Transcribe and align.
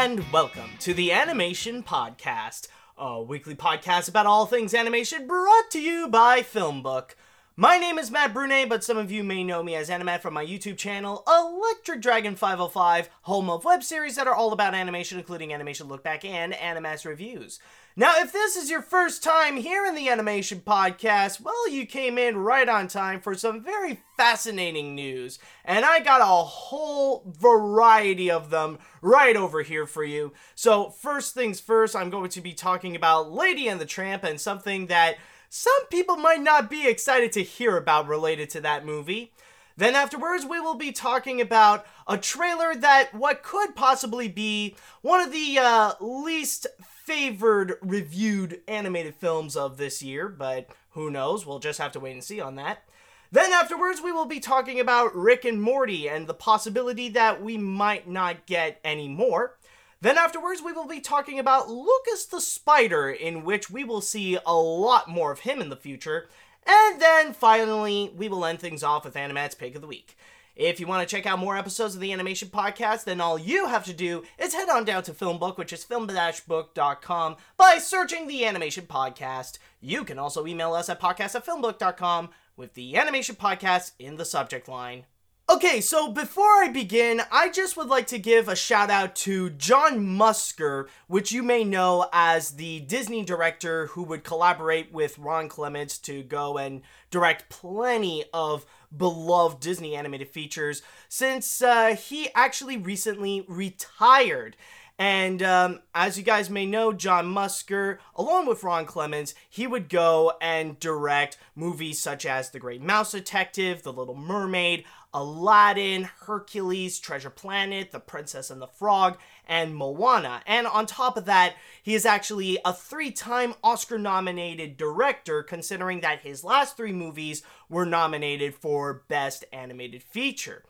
and 0.00 0.32
welcome 0.32 0.70
to 0.78 0.94
the 0.94 1.12
Animation 1.12 1.82
Podcast, 1.82 2.68
a 2.96 3.22
weekly 3.22 3.54
podcast 3.54 4.08
about 4.08 4.24
all 4.24 4.46
things 4.46 4.72
animation 4.72 5.26
brought 5.26 5.70
to 5.70 5.78
you 5.78 6.08
by 6.08 6.40
Filmbook. 6.40 7.10
My 7.54 7.76
name 7.76 7.98
is 7.98 8.10
Matt 8.10 8.32
Brunet, 8.32 8.70
but 8.70 8.82
some 8.82 8.96
of 8.96 9.12
you 9.12 9.22
may 9.22 9.44
know 9.44 9.62
me 9.62 9.74
as 9.74 9.90
Animat 9.90 10.22
from 10.22 10.32
my 10.32 10.42
YouTube 10.42 10.78
channel, 10.78 11.22
Electric 11.28 12.00
Dragon 12.00 12.34
505, 12.34 13.10
home 13.24 13.50
of 13.50 13.66
web 13.66 13.84
series 13.84 14.16
that 14.16 14.26
are 14.26 14.34
all 14.34 14.54
about 14.54 14.72
animation, 14.74 15.18
including 15.18 15.52
Animation 15.52 15.86
Look 15.86 16.02
Back 16.02 16.24
and 16.24 16.54
AniMat's 16.54 17.04
Reviews. 17.04 17.60
Now, 17.96 18.14
if 18.18 18.32
this 18.32 18.54
is 18.54 18.70
your 18.70 18.82
first 18.82 19.20
time 19.20 19.56
here 19.56 19.84
in 19.84 19.96
the 19.96 20.08
Animation 20.08 20.60
Podcast, 20.60 21.40
well, 21.40 21.68
you 21.68 21.84
came 21.86 22.18
in 22.18 22.36
right 22.36 22.68
on 22.68 22.86
time 22.86 23.20
for 23.20 23.34
some 23.34 23.64
very 23.64 24.00
fascinating 24.16 24.94
news, 24.94 25.40
and 25.64 25.84
I 25.84 25.98
got 25.98 26.20
a 26.20 26.24
whole 26.24 27.24
variety 27.26 28.30
of 28.30 28.50
them 28.50 28.78
right 29.02 29.34
over 29.34 29.62
here 29.62 29.86
for 29.86 30.04
you. 30.04 30.32
So, 30.54 30.90
first 30.90 31.34
things 31.34 31.58
first, 31.58 31.96
I'm 31.96 32.10
going 32.10 32.30
to 32.30 32.40
be 32.40 32.52
talking 32.52 32.94
about 32.94 33.32
Lady 33.32 33.66
and 33.66 33.80
the 33.80 33.86
Tramp 33.86 34.22
and 34.22 34.40
something 34.40 34.86
that 34.86 35.16
some 35.48 35.86
people 35.90 36.16
might 36.16 36.42
not 36.42 36.70
be 36.70 36.86
excited 36.86 37.32
to 37.32 37.42
hear 37.42 37.76
about 37.76 38.06
related 38.06 38.50
to 38.50 38.60
that 38.60 38.86
movie. 38.86 39.32
Then 39.76 39.94
afterwards, 39.94 40.44
we 40.44 40.60
will 40.60 40.74
be 40.74 40.92
talking 40.92 41.40
about 41.40 41.86
a 42.06 42.18
trailer 42.18 42.74
that 42.74 43.14
what 43.14 43.42
could 43.42 43.74
possibly 43.74 44.28
be 44.28 44.76
one 45.00 45.20
of 45.20 45.32
the 45.32 45.58
uh, 45.58 45.92
least 46.00 46.66
favored 47.10 47.74
reviewed 47.82 48.60
animated 48.68 49.16
films 49.16 49.56
of 49.56 49.78
this 49.78 50.00
year, 50.00 50.28
but 50.28 50.68
who 50.90 51.10
knows? 51.10 51.44
We'll 51.44 51.58
just 51.58 51.80
have 51.80 51.90
to 51.92 51.98
wait 51.98 52.12
and 52.12 52.22
see 52.22 52.40
on 52.40 52.54
that. 52.54 52.84
Then 53.32 53.52
afterwards, 53.52 54.00
we 54.00 54.12
will 54.12 54.26
be 54.26 54.38
talking 54.38 54.78
about 54.78 55.12
Rick 55.12 55.44
and 55.44 55.60
Morty 55.60 56.08
and 56.08 56.28
the 56.28 56.34
possibility 56.34 57.08
that 57.08 57.42
we 57.42 57.58
might 57.58 58.08
not 58.08 58.46
get 58.46 58.78
any 58.84 59.08
more. 59.08 59.56
Then 60.00 60.18
afterwards, 60.18 60.62
we 60.64 60.72
will 60.72 60.86
be 60.86 61.00
talking 61.00 61.40
about 61.40 61.68
Lucas 61.68 62.26
the 62.26 62.40
Spider, 62.40 63.10
in 63.10 63.42
which 63.42 63.68
we 63.68 63.82
will 63.82 64.00
see 64.00 64.38
a 64.46 64.54
lot 64.54 65.08
more 65.08 65.32
of 65.32 65.40
him 65.40 65.60
in 65.60 65.68
the 65.68 65.74
future. 65.74 66.28
And 66.64 67.02
then 67.02 67.32
finally, 67.32 68.12
we 68.16 68.28
will 68.28 68.44
end 68.44 68.60
things 68.60 68.84
off 68.84 69.04
with 69.04 69.16
Animat's 69.16 69.56
Pick 69.56 69.74
of 69.74 69.80
the 69.80 69.88
Week. 69.88 70.16
If 70.60 70.78
you 70.78 70.86
want 70.86 71.08
to 71.08 71.16
check 71.16 71.24
out 71.24 71.38
more 71.38 71.56
episodes 71.56 71.94
of 71.94 72.02
the 72.02 72.12
Animation 72.12 72.48
Podcast, 72.48 73.04
then 73.04 73.18
all 73.18 73.38
you 73.38 73.68
have 73.68 73.86
to 73.86 73.94
do 73.94 74.24
is 74.38 74.52
head 74.52 74.68
on 74.68 74.84
down 74.84 75.02
to 75.04 75.14
Filmbook, 75.14 75.56
which 75.56 75.72
is 75.72 75.84
film-book.com, 75.84 77.36
by 77.56 77.78
searching 77.78 78.26
the 78.26 78.44
Animation 78.44 78.84
Podcast. 78.84 79.56
You 79.80 80.04
can 80.04 80.18
also 80.18 80.46
email 80.46 80.74
us 80.74 80.90
at 80.90 81.00
podcast 81.00 81.34
at 81.34 81.46
filmbook.com 81.46 82.28
with 82.58 82.74
the 82.74 82.98
Animation 82.98 83.36
Podcast 83.36 83.92
in 83.98 84.18
the 84.18 84.26
subject 84.26 84.68
line. 84.68 85.06
Okay, 85.48 85.80
so 85.80 86.12
before 86.12 86.62
I 86.62 86.68
begin, 86.68 87.22
I 87.32 87.48
just 87.48 87.76
would 87.76 87.88
like 87.88 88.06
to 88.08 88.18
give 88.18 88.46
a 88.46 88.54
shout 88.54 88.90
out 88.90 89.16
to 89.16 89.50
John 89.50 89.98
Musker, 90.06 90.88
which 91.08 91.32
you 91.32 91.42
may 91.42 91.64
know 91.64 92.06
as 92.12 92.52
the 92.52 92.80
Disney 92.80 93.24
director 93.24 93.86
who 93.86 94.02
would 94.04 94.24
collaborate 94.24 94.92
with 94.92 95.18
Ron 95.18 95.48
Clements 95.48 95.96
to 96.00 96.22
go 96.22 96.56
and 96.56 96.82
direct 97.10 97.48
plenty 97.48 98.26
of 98.32 98.64
beloved 98.96 99.60
Disney 99.60 99.94
animated 99.94 100.28
features, 100.28 100.82
since 101.08 101.62
uh, 101.62 101.94
he 101.96 102.28
actually 102.34 102.76
recently 102.76 103.44
retired. 103.48 104.56
And 105.00 105.42
um, 105.42 105.80
as 105.94 106.18
you 106.18 106.22
guys 106.22 106.50
may 106.50 106.66
know, 106.66 106.92
John 106.92 107.24
Musker, 107.24 107.96
along 108.14 108.46
with 108.46 108.62
Ron 108.62 108.84
Clements, 108.84 109.34
he 109.48 109.66
would 109.66 109.88
go 109.88 110.34
and 110.42 110.78
direct 110.78 111.38
movies 111.56 111.98
such 111.98 112.26
as 112.26 112.50
The 112.50 112.58
Great 112.58 112.82
Mouse 112.82 113.12
Detective, 113.12 113.82
The 113.82 113.94
Little 113.94 114.14
Mermaid, 114.14 114.84
Aladdin, 115.14 116.02
Hercules, 116.26 117.00
Treasure 117.00 117.30
Planet, 117.30 117.92
The 117.92 117.98
Princess 117.98 118.50
and 118.50 118.60
the 118.60 118.66
Frog, 118.66 119.16
and 119.48 119.74
Moana. 119.74 120.42
And 120.46 120.66
on 120.66 120.84
top 120.84 121.16
of 121.16 121.24
that, 121.24 121.54
he 121.82 121.94
is 121.94 122.04
actually 122.04 122.58
a 122.62 122.74
three 122.74 123.10
time 123.10 123.54
Oscar 123.64 123.98
nominated 123.98 124.76
director, 124.76 125.42
considering 125.42 126.00
that 126.02 126.20
his 126.20 126.44
last 126.44 126.76
three 126.76 126.92
movies 126.92 127.42
were 127.70 127.86
nominated 127.86 128.54
for 128.54 129.02
Best 129.08 129.46
Animated 129.50 130.02
Feature. 130.02 130.62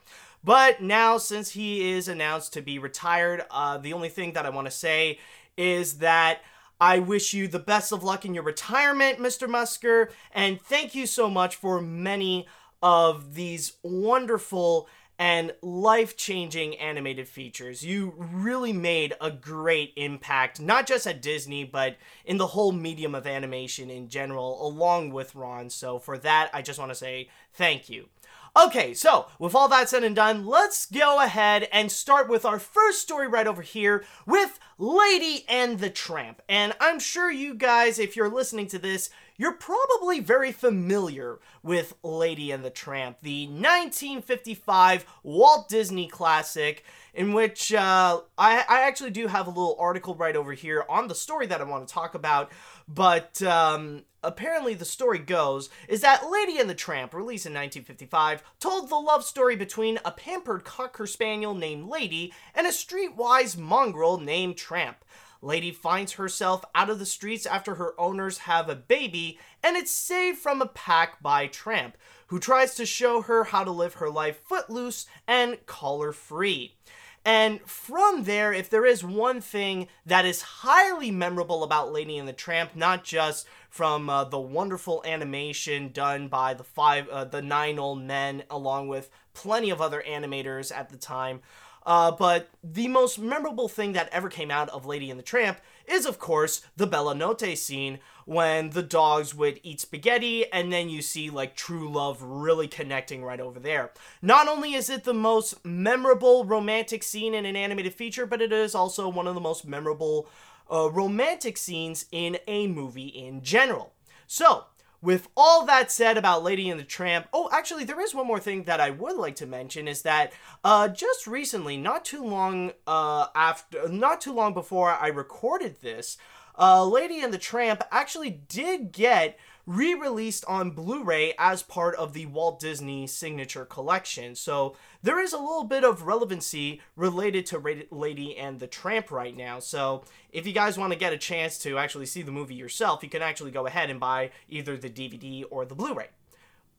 But 0.43 0.83
now, 0.83 1.19
since 1.19 1.51
he 1.51 1.93
is 1.93 2.09
announced 2.09 2.53
to 2.55 2.63
be 2.63 2.79
retired, 2.79 3.45
uh, 3.51 3.79
the 3.79 3.93
only 3.93 4.09
thing 4.09 4.33
that 4.33 4.47
I 4.47 4.51
want 4.51 4.67
to 4.67 4.71
say 4.71 5.19
is 5.57 5.99
that 5.99 6.41
I 6.81 6.99
wish 6.99 7.35
you 7.35 7.47
the 7.47 7.59
best 7.59 7.93
of 7.93 8.03
luck 8.03 8.25
in 8.25 8.33
your 8.33 8.43
retirement, 8.43 9.19
Mr. 9.19 9.47
Musker, 9.47 10.11
and 10.33 10.61
thank 10.61 10.95
you 10.95 11.07
so 11.07 11.29
much 11.29 11.57
for 11.57 11.81
many 11.81 12.47
of 12.83 13.35
these 13.35 13.75
wonderful 13.83 14.89
and 15.19 15.53
life 15.61 16.17
changing 16.17 16.75
animated 16.79 17.29
features. 17.29 17.85
You 17.85 18.15
really 18.17 18.73
made 18.73 19.13
a 19.21 19.31
great 19.31 19.93
impact, 19.97 20.59
not 20.59 20.87
just 20.87 21.07
at 21.07 21.21
Disney, 21.21 21.63
but 21.63 21.99
in 22.25 22.39
the 22.39 22.47
whole 22.47 22.73
medium 22.73 23.15
of 23.15 23.27
animation 23.27 23.91
in 23.91 24.09
general, 24.09 24.67
along 24.67 25.13
with 25.13 25.35
Ron. 25.35 25.69
So, 25.69 25.99
for 25.99 26.17
that, 26.17 26.49
I 26.55 26.63
just 26.63 26.79
want 26.79 26.91
to 26.91 26.95
say 26.95 27.29
thank 27.53 27.91
you. 27.91 28.09
Okay, 28.57 28.95
so 28.95 29.27
with 29.39 29.55
all 29.55 29.69
that 29.69 29.89
said 29.89 30.03
and 30.03 30.17
done, 30.17 30.45
let's 30.45 30.87
go 30.87 31.23
ahead 31.23 31.69
and 31.73 31.91
start 31.91 32.29
with 32.29 32.45
our 32.45 32.59
first 32.59 33.01
story 33.01 33.29
right 33.29 33.47
over 33.47 33.63
here 33.63 34.05
with 34.27 34.59
Lady 34.77 35.45
and 35.49 35.79
the 35.79 35.91
Tramp. 35.91 36.43
And 36.49 36.75
I'm 36.81 36.99
sure 36.99 37.31
you 37.31 37.55
guys, 37.55 38.01
if 38.01 38.17
you're 38.17 38.29
listening 38.29 38.67
to 38.69 38.79
this, 38.79 39.11
you're 39.37 39.53
probably 39.53 40.21
very 40.21 40.51
familiar 40.51 41.39
with 41.63 41.95
Lady 42.03 42.51
and 42.51 42.65
the 42.65 42.71
Tramp, 42.71 43.19
the 43.23 43.47
1955 43.47 45.07
Walt 45.23 45.69
Disney 45.69 46.09
classic, 46.09 46.85
in 47.15 47.33
which 47.33 47.73
uh, 47.73 48.21
I, 48.37 48.65
I, 48.69 48.83
actually 48.83 49.11
do 49.11 49.29
have 49.29 49.47
a 49.47 49.51
little 49.51 49.77
article 49.79 50.15
right 50.15 50.37
over 50.37 50.53
here 50.53 50.85
on 50.89 51.09
the 51.09 51.15
story 51.15 51.47
that 51.47 51.61
I 51.61 51.65
want 51.65 51.89
to 51.89 51.95
talk 51.95 52.15
about. 52.15 52.51
But 52.87 53.43
um, 53.43 54.03
apparently, 54.23 54.75
the 54.75 54.85
story 54.85 55.19
goes 55.19 55.71
is 55.89 56.01
that 56.01 56.31
Lady 56.31 56.59
and 56.59 56.69
the 56.69 56.75
Tramp, 56.75 57.15
released 57.15 57.47
in 57.47 57.53
1955, 57.53 58.43
told 58.59 58.89
the 58.89 58.97
love 58.97 59.25
story 59.25 59.57
between 59.57 59.99
a 60.05 60.11
pampered 60.11 60.65
cocker 60.65 61.07
spaniel 61.07 61.55
named 61.55 61.89
Lady 61.89 62.33
and 62.55 62.67
a 62.67 62.71
streetwise 62.71 63.57
mongrel 63.57 64.19
named 64.19 64.57
Tramp. 64.57 65.05
Lady 65.43 65.71
finds 65.71 66.13
herself 66.13 66.65
out 66.75 66.91
of 66.91 66.99
the 66.99 67.07
streets 67.07 67.47
after 67.47 67.77
her 67.77 67.99
owners 67.99 68.39
have 68.39 68.69
a 68.69 68.75
baby, 68.75 69.39
and 69.63 69.77
it's 69.77 69.91
saved 69.91 70.39
from 70.39 70.61
a 70.61 70.67
pack 70.67 71.23
by 71.23 71.47
Tramp, 71.47 71.97
who 72.27 72.39
tries 72.39 72.75
to 72.75 72.85
show 72.85 73.23
her 73.23 73.45
how 73.45 73.65
to 73.65 73.71
live 73.71 73.95
her 73.95 74.11
life 74.11 74.41
footloose 74.45 75.07
and 75.27 75.65
collar 75.67 76.13
free. 76.13 76.77
And 77.25 77.61
from 77.63 78.25
there, 78.25 78.53
if 78.53 78.71
there 78.71 78.87
is 78.87 79.05
one 79.05 79.41
thing 79.41 79.89
that 80.07 80.25
is 80.25 80.43
highly 80.43 81.11
memorable 81.11 81.63
about 81.63 81.93
Lady 81.93 82.17
and 82.17 82.27
the 82.27 82.33
Tramp, 82.33 82.75
not 82.75 83.05
just 83.05 83.47
from 83.71 84.11
uh, 84.11 84.25
the 84.25 84.39
wonderful 84.39 85.03
animation 85.07 85.91
done 85.93 86.29
by 86.29 86.53
the 86.53 86.65
five, 86.65 87.09
uh, 87.09 87.25
the 87.25 87.41
nine 87.41 87.79
old 87.79 88.03
men, 88.03 88.43
along 88.51 88.89
with 88.89 89.09
plenty 89.33 89.71
of 89.71 89.81
other 89.81 90.03
animators 90.07 90.77
at 90.77 90.91
the 90.91 90.99
time, 90.99 91.41
uh, 91.87 92.11
but 92.11 92.51
the 92.63 92.89
most 92.89 93.19
memorable 93.19 93.69
thing 93.69 93.93
that 93.93 94.09
ever 94.13 94.29
came 94.29 94.51
out 94.51 94.69
of 94.69 94.85
Lady 94.85 95.11
and 95.11 95.19
the 95.19 95.25
Tramp 95.25 95.59
is, 95.87 96.05
of 96.05 96.19
course, 96.19 96.63
the 96.77 96.87
Bella 96.87 97.15
Notte 97.15 97.57
scene 97.57 97.99
when 98.27 98.71
the 98.71 98.83
dogs 98.83 99.35
would 99.35 99.59
eat 99.63 99.81
spaghetti, 99.81 100.51
and 100.53 100.73
then 100.73 100.89
you 100.89 101.03
see 101.03 101.31
like 101.31 101.57
true 101.57 101.91
love 101.91 102.23
really 102.23 102.69
connecting 102.69 103.25
right 103.25 103.41
over 103.41 103.59
there. 103.59 103.91
Not 104.21 104.47
only 104.47 104.75
is 104.75 104.91
it 104.91 105.05
the 105.05 105.15
most 105.15 105.65
memorable 105.65 106.45
romantic 106.45 107.03
scene 107.03 107.35
in 107.35 107.47
an 107.47 107.57
animated 107.57 107.95
feature, 107.95 108.27
but 108.27 108.43
it 108.43 108.53
is 108.53 108.75
also 108.75 109.09
one 109.09 109.27
of 109.27 109.35
the 109.35 109.41
most 109.41 109.67
memorable 109.67 110.29
uh, 110.71 110.91
romantic 110.91 111.57
scenes 111.57 112.07
in 112.13 112.39
a 112.47 112.67
movie 112.67 113.09
in 113.09 113.43
general. 113.43 113.93
So, 114.27 114.67
with 115.03 115.29
all 115.37 115.65
that 115.65 115.91
said 115.91 116.19
about 116.19 116.43
Lady 116.43 116.69
and 116.69 116.79
the 116.79 116.85
Tramp, 116.85 117.27
oh, 117.33 117.49
actually, 117.53 117.85
there 117.85 118.01
is 118.01 118.15
one 118.15 118.27
more 118.27 118.39
thing 118.41 118.65
that 118.65 118.81
I 118.81 118.91
would 118.91 119.17
like 119.17 119.35
to 119.37 119.47
mention 119.47 119.89
is 119.89 120.03
that 120.03 120.33
uh, 120.63 120.89
just 120.89 121.27
recently, 121.27 121.77
not 121.77 122.05
too 122.05 122.23
long 122.23 122.73
uh, 122.87 123.27
after, 123.35 123.89
not 123.89 124.21
too 124.21 124.33
long 124.33 124.53
before 124.53 124.91
I 124.91 125.09
recorded 125.09 125.81
this, 125.81 126.19
uh, 126.59 126.85
Lady 126.85 127.23
and 127.23 127.33
the 127.33 127.39
Tramp 127.39 127.83
actually 127.91 128.31
did 128.31 128.93
get 128.93 129.39
re 129.67 129.95
released 129.95 130.45
on 130.47 130.73
Blu 130.73 131.03
ray 131.05 131.33
as 131.39 131.63
part 131.63 131.95
of 131.95 132.13
the 132.13 132.27
Walt 132.27 132.61
Disney 132.61 133.07
Signature 133.07 133.65
Collection. 133.65 134.35
So 134.35 134.77
there 135.03 135.21
is 135.21 135.33
a 135.33 135.39
little 135.39 135.65
bit 135.65 135.85
of 135.85 136.03
relevancy 136.03 136.81
related 136.97 137.47
to 137.47 137.87
Lady 137.91 138.37
and 138.37 138.61
the 138.61 138.67
Tramp 138.67 139.11
right 139.11 139.37
now. 139.37 139.59
So 139.59 140.05
if 140.33 140.47
you 140.47 140.53
guys 140.53 140.77
want 140.77 140.93
to 140.93 140.99
get 140.99 141.13
a 141.13 141.19
chance 141.19 141.59
to 141.61 141.79
actually 141.79 142.07
see 142.07 142.23
the 142.23 142.33
movie 142.33 142.55
yourself, 142.55 143.03
you 143.03 143.09
can 143.09 143.23
actually 143.23 143.51
go 143.51 143.67
ahead 143.67 143.91
and 143.91 143.99
buy 143.99 144.31
either 144.49 144.77
the 144.77 144.91
DVD 144.91 145.45
or 145.51 145.65
the 145.65 145.75
Blu 145.75 145.95
ray 145.95 146.09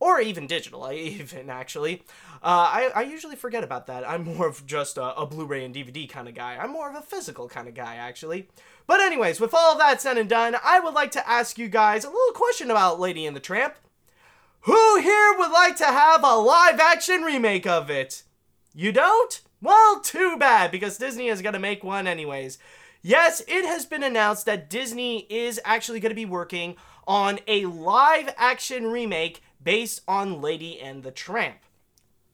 or 0.02 0.20
even 0.20 0.48
digital, 0.48 0.90
even 0.92 1.48
actually. 1.48 2.02
Uh, 2.42 2.66
I, 2.68 2.90
I 2.94 3.02
usually 3.02 3.36
forget 3.36 3.62
about 3.62 3.86
that. 3.86 4.08
I'm 4.08 4.24
more 4.24 4.48
of 4.48 4.66
just 4.66 4.98
a, 4.98 5.16
a 5.16 5.26
Blu 5.26 5.46
ray 5.46 5.64
and 5.64 5.72
DVD 5.72 6.08
kind 6.08 6.28
of 6.28 6.34
guy. 6.34 6.56
I'm 6.56 6.72
more 6.72 6.90
of 6.90 6.96
a 6.96 7.02
physical 7.02 7.48
kind 7.48 7.68
of 7.68 7.74
guy, 7.74 7.94
actually. 7.94 8.48
But, 8.88 9.00
anyways, 9.00 9.38
with 9.38 9.54
all 9.54 9.78
that 9.78 10.00
said 10.00 10.18
and 10.18 10.28
done, 10.28 10.56
I 10.62 10.80
would 10.80 10.94
like 10.94 11.12
to 11.12 11.28
ask 11.28 11.56
you 11.56 11.68
guys 11.68 12.04
a 12.04 12.10
little 12.10 12.32
question 12.34 12.68
about 12.68 12.98
Lady 12.98 13.26
and 13.26 13.36
the 13.36 13.40
Tramp. 13.40 13.76
Who 14.64 15.00
here 15.00 15.34
would 15.38 15.50
like 15.50 15.74
to 15.78 15.86
have 15.86 16.22
a 16.22 16.36
live 16.36 16.78
action 16.78 17.22
remake 17.22 17.66
of 17.66 17.90
it? 17.90 18.22
You 18.72 18.92
don't? 18.92 19.40
Well, 19.60 19.98
too 19.98 20.36
bad, 20.38 20.70
because 20.70 20.98
Disney 20.98 21.26
is 21.26 21.42
going 21.42 21.54
to 21.54 21.58
make 21.58 21.82
one 21.82 22.06
anyways. 22.06 22.58
Yes, 23.02 23.42
it 23.48 23.64
has 23.64 23.86
been 23.86 24.04
announced 24.04 24.46
that 24.46 24.70
Disney 24.70 25.26
is 25.28 25.60
actually 25.64 25.98
going 25.98 26.12
to 26.12 26.14
be 26.14 26.24
working 26.24 26.76
on 27.08 27.40
a 27.48 27.66
live 27.66 28.32
action 28.36 28.86
remake 28.86 29.42
based 29.60 30.02
on 30.06 30.40
Lady 30.40 30.78
and 30.78 31.02
the 31.02 31.10
Tramp. 31.10 31.58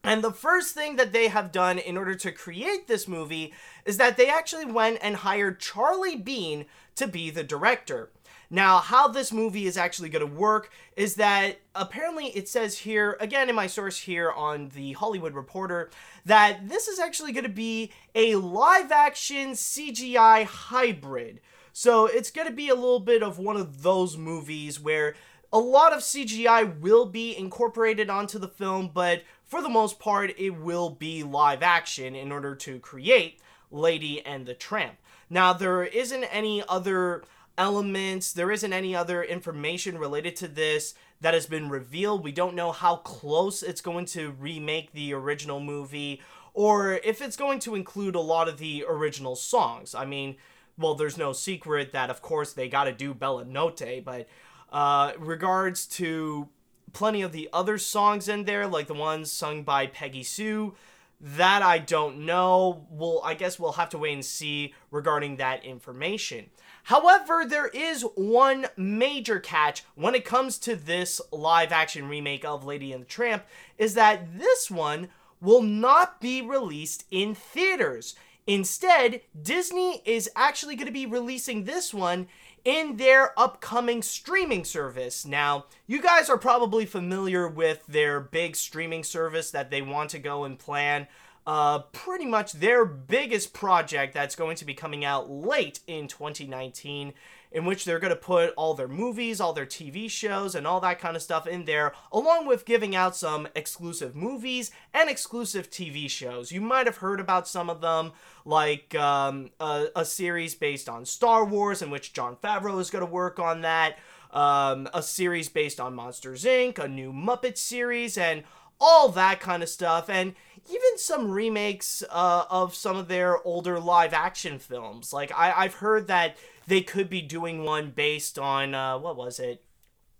And 0.04 0.22
the 0.22 0.30
first 0.30 0.74
thing 0.74 0.96
that 0.96 1.12
they 1.12 1.28
have 1.28 1.50
done 1.50 1.78
in 1.78 1.96
order 1.96 2.14
to 2.14 2.30
create 2.30 2.88
this 2.88 3.08
movie 3.08 3.54
is 3.86 3.96
that 3.96 4.18
they 4.18 4.28
actually 4.28 4.66
went 4.66 4.98
and 5.00 5.16
hired 5.16 5.60
Charlie 5.60 6.16
Bean 6.16 6.66
to 6.96 7.08
be 7.08 7.30
the 7.30 7.42
director. 7.42 8.10
Now, 8.50 8.78
how 8.78 9.08
this 9.08 9.30
movie 9.30 9.66
is 9.66 9.76
actually 9.76 10.08
going 10.08 10.26
to 10.26 10.34
work 10.34 10.70
is 10.96 11.16
that 11.16 11.60
apparently 11.74 12.26
it 12.28 12.48
says 12.48 12.78
here, 12.78 13.16
again 13.20 13.48
in 13.48 13.54
my 13.54 13.66
source 13.66 13.98
here 13.98 14.32
on 14.32 14.70
the 14.70 14.92
Hollywood 14.92 15.34
Reporter, 15.34 15.90
that 16.24 16.68
this 16.68 16.88
is 16.88 16.98
actually 16.98 17.32
going 17.32 17.44
to 17.44 17.50
be 17.50 17.92
a 18.14 18.36
live 18.36 18.90
action 18.90 19.50
CGI 19.50 20.44
hybrid. 20.44 21.40
So 21.74 22.06
it's 22.06 22.30
going 22.30 22.48
to 22.48 22.54
be 22.54 22.70
a 22.70 22.74
little 22.74 23.00
bit 23.00 23.22
of 23.22 23.38
one 23.38 23.56
of 23.56 23.82
those 23.82 24.16
movies 24.16 24.80
where 24.80 25.14
a 25.52 25.58
lot 25.58 25.92
of 25.92 26.00
CGI 26.00 26.80
will 26.80 27.06
be 27.06 27.36
incorporated 27.36 28.10
onto 28.10 28.38
the 28.38 28.48
film, 28.48 28.90
but 28.92 29.22
for 29.44 29.62
the 29.62 29.68
most 29.68 29.98
part, 29.98 30.34
it 30.38 30.50
will 30.50 30.90
be 30.90 31.22
live 31.22 31.62
action 31.62 32.14
in 32.14 32.32
order 32.32 32.54
to 32.54 32.78
create 32.80 33.40
Lady 33.70 34.24
and 34.24 34.46
the 34.46 34.54
Tramp. 34.54 34.96
Now, 35.30 35.52
there 35.52 35.84
isn't 35.84 36.24
any 36.24 36.62
other 36.68 37.22
elements, 37.58 38.32
there 38.32 38.50
isn't 38.50 38.72
any 38.72 38.96
other 38.96 39.22
information 39.22 39.98
related 39.98 40.36
to 40.36 40.48
this 40.48 40.94
that 41.20 41.34
has 41.34 41.46
been 41.46 41.68
revealed. 41.68 42.24
We 42.24 42.32
don't 42.32 42.54
know 42.54 42.72
how 42.72 42.96
close 42.96 43.62
it's 43.62 43.80
going 43.80 44.06
to 44.06 44.30
remake 44.30 44.92
the 44.92 45.12
original 45.12 45.60
movie 45.60 46.22
or 46.54 46.94
if 47.04 47.20
it's 47.20 47.36
going 47.36 47.58
to 47.60 47.74
include 47.74 48.14
a 48.14 48.20
lot 48.20 48.48
of 48.48 48.58
the 48.58 48.84
original 48.88 49.36
songs. 49.36 49.94
I 49.94 50.04
mean, 50.04 50.36
well, 50.78 50.94
there's 50.94 51.18
no 51.18 51.32
secret 51.32 51.92
that, 51.92 52.10
of 52.10 52.22
course, 52.22 52.52
they 52.52 52.68
got 52.68 52.84
to 52.84 52.92
do 52.92 53.12
Bella 53.12 53.44
Notte, 53.44 54.02
but 54.04 54.28
uh, 54.72 55.12
regards 55.18 55.86
to 55.86 56.48
plenty 56.92 57.22
of 57.22 57.32
the 57.32 57.48
other 57.52 57.78
songs 57.78 58.28
in 58.28 58.44
there, 58.44 58.66
like 58.66 58.86
the 58.86 58.94
ones 58.94 59.30
sung 59.30 59.62
by 59.62 59.86
Peggy 59.86 60.22
Sue, 60.22 60.74
that 61.20 61.62
I 61.62 61.78
don't 61.78 62.24
know. 62.24 62.86
Well, 62.90 63.20
I 63.24 63.34
guess 63.34 63.58
we'll 63.58 63.72
have 63.72 63.90
to 63.90 63.98
wait 63.98 64.14
and 64.14 64.24
see 64.24 64.74
regarding 64.90 65.36
that 65.36 65.64
information. 65.64 66.50
However, 66.88 67.44
there 67.46 67.66
is 67.66 68.00
one 68.14 68.64
major 68.74 69.40
catch 69.40 69.84
when 69.94 70.14
it 70.14 70.24
comes 70.24 70.56
to 70.60 70.74
this 70.74 71.20
live 71.30 71.70
action 71.70 72.08
remake 72.08 72.46
of 72.46 72.64
Lady 72.64 72.94
and 72.94 73.02
the 73.02 73.06
Tramp 73.06 73.44
is 73.76 73.92
that 73.92 74.38
this 74.38 74.70
one 74.70 75.10
will 75.38 75.60
not 75.60 76.18
be 76.18 76.40
released 76.40 77.04
in 77.10 77.34
theaters. 77.34 78.14
Instead, 78.46 79.20
Disney 79.40 80.00
is 80.06 80.30
actually 80.34 80.76
going 80.76 80.86
to 80.86 80.92
be 80.92 81.04
releasing 81.04 81.64
this 81.64 81.92
one 81.92 82.26
in 82.64 82.96
their 82.96 83.38
upcoming 83.38 84.00
streaming 84.00 84.64
service. 84.64 85.26
Now, 85.26 85.66
you 85.86 86.00
guys 86.00 86.30
are 86.30 86.38
probably 86.38 86.86
familiar 86.86 87.46
with 87.46 87.86
their 87.86 88.18
big 88.18 88.56
streaming 88.56 89.04
service 89.04 89.50
that 89.50 89.70
they 89.70 89.82
want 89.82 90.08
to 90.10 90.18
go 90.18 90.44
and 90.44 90.58
plan 90.58 91.06
uh, 91.48 91.78
pretty 91.92 92.26
much 92.26 92.52
their 92.52 92.84
biggest 92.84 93.54
project 93.54 94.12
that's 94.12 94.36
going 94.36 94.54
to 94.54 94.66
be 94.66 94.74
coming 94.74 95.02
out 95.02 95.30
late 95.30 95.80
in 95.86 96.06
2019 96.06 97.14
in 97.50 97.64
which 97.64 97.86
they're 97.86 97.98
going 97.98 98.10
to 98.10 98.16
put 98.16 98.52
all 98.54 98.74
their 98.74 98.86
movies, 98.86 99.40
all 99.40 99.54
their 99.54 99.64
TV 99.64 100.10
shows, 100.10 100.54
and 100.54 100.66
all 100.66 100.78
that 100.78 100.98
kind 100.98 101.16
of 101.16 101.22
stuff 101.22 101.46
in 101.46 101.64
there, 101.64 101.94
along 102.12 102.46
with 102.46 102.66
giving 102.66 102.94
out 102.94 103.16
some 103.16 103.48
exclusive 103.56 104.14
movies 104.14 104.70
and 104.92 105.08
exclusive 105.08 105.70
TV 105.70 106.10
shows. 106.10 106.52
You 106.52 106.60
might 106.60 106.84
have 106.84 106.98
heard 106.98 107.18
about 107.18 107.48
some 107.48 107.70
of 107.70 107.80
them, 107.80 108.12
like 108.44 108.94
um, 108.94 109.48
a, 109.58 109.86
a, 109.96 110.04
series 110.04 110.54
based 110.54 110.86
on 110.86 111.06
Star 111.06 111.46
Wars, 111.46 111.80
in 111.80 111.88
which 111.88 112.12
Jon 112.12 112.36
Favreau 112.36 112.78
is 112.78 112.90
going 112.90 113.06
to 113.06 113.10
work 113.10 113.38
on 113.38 113.62
that, 113.62 113.96
um, 114.32 114.86
a 114.92 115.02
series 115.02 115.48
based 115.48 115.80
on 115.80 115.94
Monsters 115.94 116.44
Inc., 116.44 116.78
a 116.78 116.86
new 116.86 117.10
Muppet 117.10 117.56
series, 117.56 118.18
and 118.18 118.44
all 118.78 119.08
that 119.08 119.40
kind 119.40 119.62
of 119.62 119.70
stuff. 119.70 120.10
And 120.10 120.34
even 120.68 120.98
some 120.98 121.30
remakes 121.30 122.02
uh, 122.10 122.44
of 122.50 122.74
some 122.74 122.96
of 122.96 123.08
their 123.08 123.44
older 123.46 123.80
live 123.80 124.12
action 124.12 124.58
films. 124.58 125.12
Like 125.12 125.32
I, 125.34 125.52
I've 125.52 125.74
heard 125.74 126.06
that 126.08 126.36
they 126.66 126.80
could 126.82 127.08
be 127.08 127.22
doing 127.22 127.64
one 127.64 127.90
based 127.90 128.38
on 128.38 128.74
uh, 128.74 128.98
what 128.98 129.16
was 129.16 129.38
it? 129.38 129.64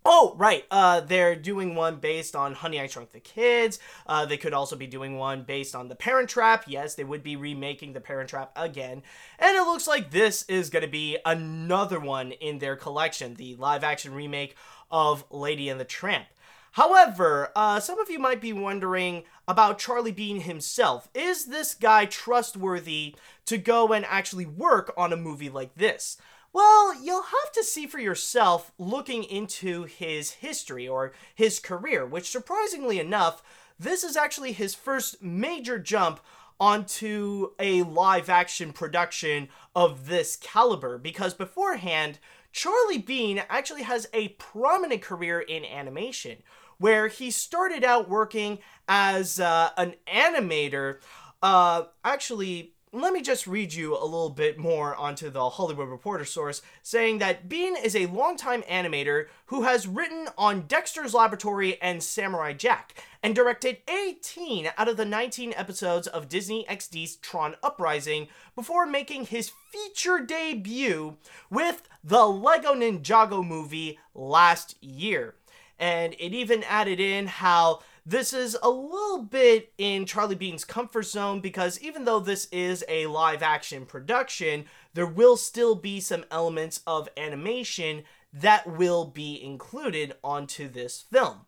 Oh, 0.05 0.33
right. 0.37 0.63
Uh, 0.71 1.01
they're 1.01 1.35
doing 1.35 1.75
one 1.75 1.97
based 1.97 2.35
on 2.35 2.53
Honey, 2.53 2.79
I 2.79 2.87
Shrunk 2.87 3.11
the 3.11 3.19
Kids. 3.19 3.79
Uh, 4.07 4.25
they 4.25 4.37
could 4.37 4.53
also 4.53 4.75
be 4.77 4.87
doing 4.87 5.17
one 5.17 5.43
based 5.43 5.75
on 5.75 5.89
The 5.89 5.95
Parent 5.95 6.29
Trap. 6.29 6.63
Yes, 6.67 6.95
they 6.95 7.03
would 7.03 7.21
be 7.21 7.35
remaking 7.35 7.91
The 7.91 7.99
Parent 7.99 8.29
Trap 8.29 8.51
again. 8.55 9.03
And 9.37 9.57
it 9.57 9.61
looks 9.63 9.87
like 9.87 10.09
this 10.09 10.43
is 10.43 10.69
going 10.69 10.85
to 10.85 10.89
be 10.89 11.17
another 11.25 11.99
one 11.99 12.31
in 12.31 12.59
their 12.59 12.77
collection 12.77 13.35
the 13.35 13.55
live 13.57 13.83
action 13.83 14.13
remake 14.13 14.55
of 14.89 15.25
Lady 15.29 15.67
and 15.67 15.79
the 15.79 15.85
Tramp. 15.85 16.27
However, 16.73 17.51
uh, 17.55 17.79
some 17.79 17.99
of 17.99 18.09
you 18.09 18.19
might 18.19 18.41
be 18.41 18.53
wondering 18.53 19.23
about 19.47 19.79
Charlie 19.79 20.11
Bean 20.11 20.41
himself. 20.41 21.09
Is 21.13 21.45
this 21.45 21.73
guy 21.73 22.05
trustworthy 22.05 23.15
to 23.45 23.57
go 23.57 23.91
and 23.91 24.05
actually 24.05 24.45
work 24.45 24.93
on 24.95 25.11
a 25.11 25.17
movie 25.17 25.49
like 25.49 25.75
this? 25.75 26.17
Well, 26.51 26.99
you'll 27.01 27.23
have 27.23 27.51
to 27.53 27.63
see 27.63 27.85
for 27.85 27.99
yourself 27.99 28.71
looking 28.77 29.23
into 29.23 29.83
his 29.83 30.31
history 30.31 30.87
or 30.87 31.13
his 31.35 31.59
career, 31.59 32.05
which 32.05 32.29
surprisingly 32.29 32.99
enough, 32.99 33.43
this 33.79 34.03
is 34.03 34.17
actually 34.17 34.51
his 34.51 34.73
first 34.73 35.21
major 35.21 35.77
jump 35.79 36.19
onto 36.59 37.51
a 37.59 37.83
live 37.83 38.29
action 38.29 38.73
production 38.73 39.47
of 39.75 40.07
this 40.07 40.35
caliber 40.35 40.97
because 40.97 41.33
beforehand, 41.33 42.19
Charlie 42.51 42.97
Bean 42.97 43.43
actually 43.49 43.83
has 43.83 44.09
a 44.11 44.29
prominent 44.29 45.01
career 45.01 45.39
in 45.39 45.63
animation, 45.63 46.37
where 46.79 47.07
he 47.07 47.29
started 47.29 47.83
out 47.83 48.09
working 48.09 48.59
as 48.87 49.39
uh, 49.39 49.69
an 49.77 49.93
animator. 50.07 50.97
Uh, 51.41 51.83
actually, 52.03 52.73
let 52.91 53.13
me 53.13 53.21
just 53.21 53.45
read 53.45 53.71
you 53.71 53.95
a 53.95 54.03
little 54.03 54.31
bit 54.31 54.57
more 54.57 54.95
onto 54.95 55.29
the 55.29 55.47
Hollywood 55.47 55.89
Reporter 55.89 56.25
source, 56.25 56.63
saying 56.81 57.19
that 57.19 57.47
Bean 57.47 57.75
is 57.77 57.95
a 57.95 58.07
longtime 58.07 58.63
animator 58.63 59.27
who 59.47 59.61
has 59.63 59.87
written 59.87 60.27
on 60.37 60.61
Dexter's 60.61 61.13
Laboratory 61.13 61.79
and 61.81 62.01
Samurai 62.01 62.53
Jack, 62.53 63.03
and 63.21 63.35
directed 63.35 63.77
18 63.87 64.71
out 64.75 64.87
of 64.87 64.97
the 64.97 65.05
19 65.05 65.53
episodes 65.55 66.07
of 66.07 66.29
Disney 66.29 66.65
XD's 66.67 67.17
Tron 67.17 67.55
Uprising 67.61 68.27
before 68.55 68.87
making 68.87 69.25
his 69.25 69.51
feature 69.71 70.19
debut 70.19 71.17
with 71.51 71.87
the 72.03 72.25
Lego 72.25 72.73
Ninjago 72.73 73.45
movie 73.45 73.99
last 74.15 74.81
year. 74.83 75.35
And 75.79 76.13
it 76.19 76.33
even 76.33 76.63
added 76.63 76.99
in 76.99 77.27
how 77.27 77.79
this 78.05 78.33
is 78.33 78.57
a 78.61 78.69
little 78.69 79.23
bit 79.23 79.71
in 79.77 80.05
Charlie 80.05 80.35
Bean's 80.35 80.65
comfort 80.65 81.03
zone 81.03 81.41
because 81.41 81.79
even 81.79 82.05
though 82.05 82.19
this 82.19 82.47
is 82.51 82.83
a 82.89 83.05
live 83.07 83.41
action 83.41 83.85
production, 83.85 84.65
there 84.93 85.05
will 85.05 85.37
still 85.37 85.75
be 85.75 85.99
some 85.99 86.25
elements 86.31 86.81
of 86.85 87.07
animation 87.15 88.03
that 88.33 88.67
will 88.67 89.05
be 89.05 89.41
included 89.41 90.15
onto 90.23 90.67
this 90.67 91.01
film. 91.01 91.45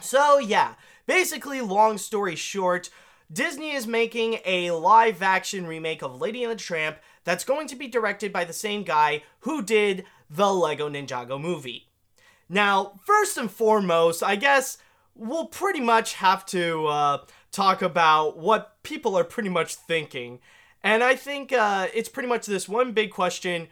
So, 0.00 0.38
yeah, 0.38 0.74
basically, 1.06 1.60
long 1.60 1.98
story 1.98 2.36
short, 2.36 2.88
Disney 3.32 3.72
is 3.72 3.86
making 3.86 4.38
a 4.44 4.70
live 4.70 5.22
action 5.22 5.66
remake 5.66 6.02
of 6.02 6.20
Lady 6.20 6.42
and 6.42 6.52
the 6.52 6.56
Tramp 6.56 6.98
that's 7.24 7.44
going 7.44 7.68
to 7.68 7.76
be 7.76 7.86
directed 7.86 8.32
by 8.32 8.44
the 8.44 8.52
same 8.52 8.82
guy 8.82 9.22
who 9.40 9.62
did 9.62 10.04
the 10.28 10.52
Lego 10.52 10.88
Ninjago 10.88 11.40
movie. 11.40 11.89
Now, 12.52 12.94
first 13.06 13.38
and 13.38 13.48
foremost, 13.48 14.24
I 14.24 14.34
guess 14.34 14.76
we'll 15.14 15.46
pretty 15.46 15.78
much 15.78 16.14
have 16.14 16.44
to 16.46 16.86
uh, 16.88 17.18
talk 17.52 17.80
about 17.80 18.38
what 18.38 18.82
people 18.82 19.16
are 19.16 19.22
pretty 19.22 19.48
much 19.48 19.76
thinking. 19.76 20.40
And 20.82 21.04
I 21.04 21.14
think 21.14 21.52
uh, 21.52 21.86
it's 21.94 22.08
pretty 22.08 22.28
much 22.28 22.46
this 22.46 22.68
one 22.68 22.90
big 22.92 23.12
question 23.12 23.68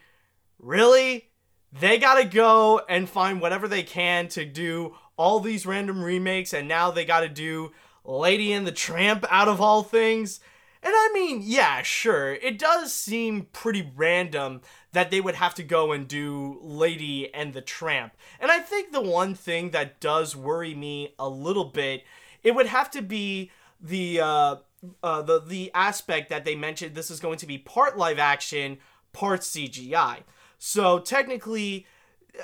really? 0.61 1.31
They 1.73 1.99
gotta 1.99 2.25
go 2.25 2.81
and 2.89 3.09
find 3.09 3.41
whatever 3.41 3.69
they 3.69 3.83
can 3.83 4.29
to 4.29 4.45
do 4.45 4.97
all 5.17 5.41
these 5.41 5.67
random 5.67 6.03
remakes, 6.03 6.53
and 6.53 6.69
now 6.69 6.91
they 6.91 7.05
gotta 7.05 7.29
do 7.29 7.73
Lady 8.05 8.53
and 8.53 8.67
the 8.67 8.73
Tramp 8.73 9.25
out 9.29 9.49
of 9.49 9.61
all 9.61 9.83
things? 9.83 10.41
And 10.83 10.93
I 10.95 11.11
mean, 11.13 11.41
yeah, 11.43 11.83
sure, 11.83 12.35
it 12.35 12.59
does 12.59 12.93
seem 12.93 13.49
pretty 13.53 13.93
random 13.97 14.63
that 14.93 15.11
they 15.11 15.21
would 15.21 15.35
have 15.35 15.55
to 15.55 15.63
go 15.63 15.93
and 15.93 16.09
do 16.09 16.59
Lady 16.63 17.33
and 17.35 17.53
the 17.53 17.61
Tramp. 17.61 18.15
And 18.41 18.51
I 18.51 18.61
think 18.61 18.93
the 18.93 19.01
one 19.01 19.35
thing 19.35 19.71
that 19.71 20.01
does 20.01 20.35
worry 20.35 20.75
me 20.75 21.15
a 21.19 21.29
little 21.29 21.67
bit, 21.67 22.05
it 22.43 22.55
would 22.55 22.67
have 22.67 22.91
to 22.93 23.03
be 23.03 23.51
the 23.81 24.21
uh, 24.21 24.57
uh, 25.03 25.23
the 25.23 25.41
the 25.41 25.71
aspect 25.75 26.31
that 26.31 26.45
they 26.45 26.55
mentioned. 26.55 26.95
This 26.95 27.11
is 27.11 27.21
going 27.21 27.39
to 27.39 27.47
be 27.47 27.59
part 27.59 27.99
live 27.99 28.19
action, 28.19 28.79
part 29.13 29.41
CGI. 29.41 30.19
So 30.59 30.99
technically, 30.99 31.87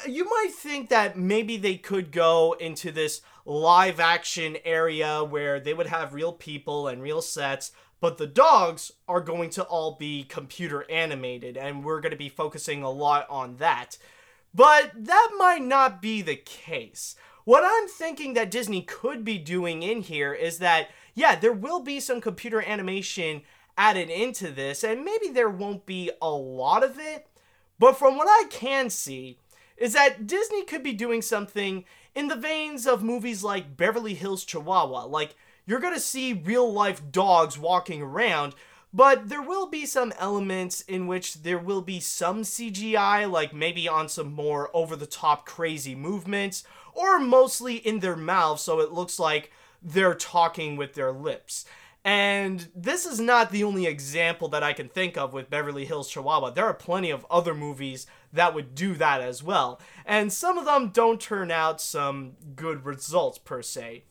you 0.07 0.25
might 0.25 0.53
think 0.53 0.89
that 0.91 1.19
maybe 1.19 1.57
they 1.57 1.77
could 1.77 2.13
go 2.13 2.57
into 2.59 2.93
this 2.93 3.23
live 3.45 4.01
action 4.01 4.57
area 4.65 5.23
where 5.23 5.61
they 5.61 5.75
would 5.75 5.87
have 5.87 6.15
real 6.15 6.33
people 6.33 6.89
and 6.89 7.03
real 7.03 7.21
sets, 7.23 7.73
but 8.05 8.19
the 8.19 8.27
dogs 8.27 8.93
are 9.09 9.23
going 9.23 9.49
to 9.49 9.63
all 9.63 9.93
be 9.93 10.25
computer 10.25 10.85
animated, 10.91 11.57
and 11.57 11.83
we're 11.83 12.03
going 12.03 12.11
to 12.13 12.19
be 12.19 12.29
focusing 12.29 12.83
a 12.83 12.91
lot 12.91 13.27
on 13.31 13.57
that. 13.57 13.97
But 14.55 14.93
that 14.95 15.31
might 15.39 15.63
not 15.63 16.03
be 16.03 16.21
the 16.21 16.37
case. 16.37 17.17
What 17.45 17.65
I'm 17.65 17.89
thinking 17.89 18.35
that 18.35 18.51
Disney 18.51 18.83
could 18.83 19.25
be 19.25 19.39
doing 19.39 19.83
in 19.83 20.03
here 20.03 20.35
is 20.35 20.59
that, 20.59 20.91
yeah, 21.15 21.35
there 21.35 21.55
will 21.55 21.81
be 21.81 21.99
some 21.99 22.21
computer 22.21 22.61
animation 22.61 23.41
added 23.79 24.11
into 24.11 24.51
this, 24.51 24.85
and 24.85 25.03
maybe 25.03 25.29
there 25.29 25.49
won't 25.49 25.87
be 25.87 26.11
a 26.21 26.31
lot 26.31 26.85
of 26.85 26.99
it, 26.99 27.27
but 27.79 27.97
from 27.97 28.19
what 28.19 28.29
I 28.29 28.49
can 28.51 28.91
see, 28.91 29.39
is 29.79 29.95
that 29.95 30.27
Disney 30.27 30.63
could 30.65 30.83
be 30.83 30.93
doing 30.93 31.23
something 31.23 31.87
in 32.15 32.29
the 32.29 32.37
veins 32.37 32.87
of 32.87 33.03
movies 33.03 33.43
like 33.43 33.79
Beverly 33.79 34.13
Hills 34.13 34.45
Chihuahua. 34.45 35.07
Like, 35.07 35.37
you're 35.67 35.81
gonna 35.81 36.01
see 36.01 36.33
real 36.33 36.71
life 36.73 37.03
dogs 37.11 37.59
walking 37.59 38.03
around, 38.03 38.55
but 38.93 39.29
there 39.29 39.43
will 39.43 39.67
be 39.67 39.87
some 39.87 40.13
elements 40.19 40.81
in 40.83 41.07
which 41.07 41.43
there 41.43 41.59
will 41.59 41.83
be 41.83 41.99
some 42.01 42.43
CGI, 42.43 43.31
like 43.31 43.53
maybe 43.53 43.89
on 43.89 44.09
some 44.09 44.33
more 44.33 44.71
over 44.75 44.95
the 44.95 45.07
top 45.07 45.47
crazy 45.47 45.95
movements, 45.95 46.65
or 46.93 47.19
mostly 47.19 47.77
in 47.77 48.01
their 48.01 48.17
mouths 48.17 48.63
so 48.63 48.81
it 48.81 48.93
looks 48.93 49.19
like 49.19 49.51
they're 49.83 50.15
talking 50.15 50.77
with 50.77 50.95
their 50.95 51.13
lips. 51.13 51.65
And 52.05 52.69
this 52.75 53.07
is 53.07 53.19
not 53.19 53.51
the 53.51 53.65
only 53.65 53.87
example 53.87 54.49
that 54.49 54.63
I 54.63 54.75
can 54.75 54.91
think 54.91 55.17
of 55.17 55.33
with 55.33 55.49
Beverly 55.49 55.87
Hills 55.87 56.11
Chihuahua. 56.11 56.51
There 56.51 56.67
are 56.67 56.75
plenty 56.75 57.11
of 57.11 57.27
other 57.31 57.55
movies 57.55 58.07
that 58.31 58.55
would 58.55 58.75
do 58.75 58.95
that 58.95 59.23
as 59.23 59.43
well. 59.43 59.81
And 60.05 60.31
some 60.31 60.59
of 60.59 60.67
them 60.67 60.91
don't 60.91 61.21
turn 61.21 61.51
out 61.51 61.81
some 61.81 62.33
good 62.55 62.85
results 62.85 63.39
per 63.39 63.63
se. 63.63 64.05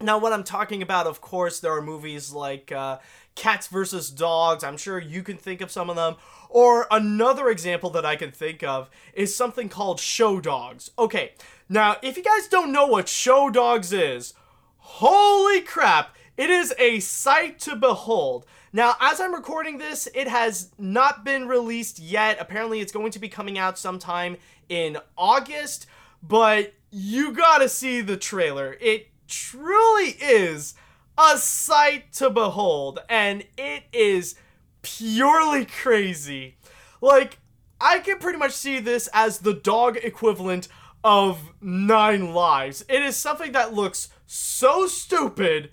Now, 0.00 0.18
what 0.18 0.32
I'm 0.32 0.44
talking 0.44 0.82
about, 0.82 1.06
of 1.06 1.20
course, 1.20 1.58
there 1.58 1.72
are 1.72 1.80
movies 1.80 2.30
like 2.32 2.70
uh, 2.70 2.98
Cats 3.34 3.66
vs. 3.68 4.10
Dogs. 4.10 4.62
I'm 4.62 4.76
sure 4.76 4.98
you 4.98 5.22
can 5.22 5.38
think 5.38 5.62
of 5.62 5.70
some 5.70 5.88
of 5.88 5.96
them. 5.96 6.16
Or 6.50 6.86
another 6.90 7.48
example 7.48 7.88
that 7.90 8.04
I 8.04 8.16
can 8.16 8.30
think 8.30 8.62
of 8.62 8.90
is 9.14 9.34
something 9.34 9.68
called 9.68 9.98
Show 9.98 10.40
Dogs. 10.40 10.90
Okay, 10.98 11.32
now, 11.68 11.96
if 12.02 12.16
you 12.16 12.22
guys 12.22 12.46
don't 12.46 12.72
know 12.72 12.86
what 12.86 13.08
Show 13.08 13.50
Dogs 13.50 13.92
is, 13.92 14.34
holy 14.78 15.62
crap, 15.62 16.14
it 16.36 16.50
is 16.50 16.74
a 16.78 17.00
sight 17.00 17.58
to 17.60 17.74
behold. 17.74 18.44
Now, 18.72 18.96
as 19.00 19.20
I'm 19.20 19.34
recording 19.34 19.78
this, 19.78 20.06
it 20.14 20.28
has 20.28 20.70
not 20.78 21.24
been 21.24 21.48
released 21.48 21.98
yet. 21.98 22.36
Apparently, 22.38 22.80
it's 22.80 22.92
going 22.92 23.12
to 23.12 23.18
be 23.18 23.30
coming 23.30 23.56
out 23.56 23.78
sometime 23.78 24.36
in 24.68 24.98
August, 25.16 25.86
but 26.22 26.74
you 26.90 27.32
gotta 27.32 27.68
see 27.68 28.02
the 28.02 28.16
trailer. 28.16 28.76
It 28.80 29.08
truly 29.26 30.10
is 30.20 30.74
a 31.18 31.38
sight 31.38 32.12
to 32.14 32.30
behold, 32.30 33.00
and 33.08 33.44
it 33.56 33.84
is 33.92 34.36
purely 34.82 35.64
crazy. 35.64 36.56
Like, 37.00 37.38
I 37.80 37.98
can 37.98 38.18
pretty 38.18 38.38
much 38.38 38.52
see 38.52 38.80
this 38.80 39.08
as 39.12 39.38
the 39.38 39.54
dog 39.54 39.96
equivalent 40.02 40.68
of 41.04 41.40
Nine 41.60 42.32
Lives. 42.34 42.84
It 42.88 43.02
is 43.02 43.16
something 43.16 43.52
that 43.52 43.74
looks 43.74 44.08
so 44.26 44.86
stupid 44.86 45.70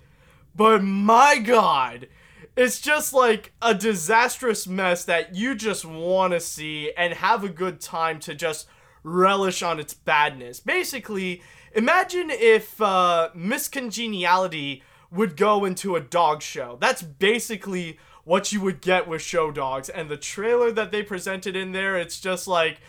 but 0.54 0.82
my 0.84 1.38
god, 1.38 2.06
it's 2.56 2.80
just 2.80 3.12
like 3.12 3.52
a 3.60 3.74
disastrous 3.74 4.66
mess 4.66 5.04
that 5.04 5.34
you 5.34 5.54
just 5.56 5.84
want 5.84 6.32
to 6.32 6.40
see 6.40 6.92
and 6.96 7.12
have 7.14 7.42
a 7.42 7.48
good 7.48 7.80
time 7.80 8.20
to 8.20 8.34
just 8.34 8.68
relish 9.02 9.62
on 9.62 9.80
its 9.80 9.94
badness. 9.94 10.60
Basically, 10.60 11.42
imagine 11.74 12.30
if 12.30 12.80
uh, 12.80 13.30
Miss 13.34 13.68
Congeniality 13.68 14.82
would 15.10 15.36
go 15.36 15.64
into 15.64 15.96
a 15.96 16.00
dog 16.00 16.42
show. 16.42 16.76
That's 16.80 17.02
basically 17.02 17.98
what 18.24 18.52
you 18.52 18.60
would 18.62 18.80
get 18.80 19.06
with 19.06 19.22
Show 19.22 19.50
Dogs. 19.50 19.88
And 19.88 20.08
the 20.08 20.16
trailer 20.16 20.72
that 20.72 20.90
they 20.90 21.02
presented 21.02 21.54
in 21.54 21.72
there, 21.72 21.96
it's 21.96 22.20
just 22.20 22.48
like, 22.48 22.80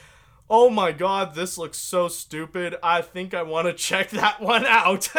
oh 0.50 0.70
my 0.70 0.92
god, 0.92 1.36
this 1.36 1.58
looks 1.58 1.78
so 1.78 2.08
stupid. 2.08 2.76
I 2.82 3.02
think 3.02 3.34
I 3.34 3.44
want 3.44 3.68
to 3.68 3.74
check 3.84 4.10
that 4.12 4.42
one 4.42 4.66
out. 4.66 5.10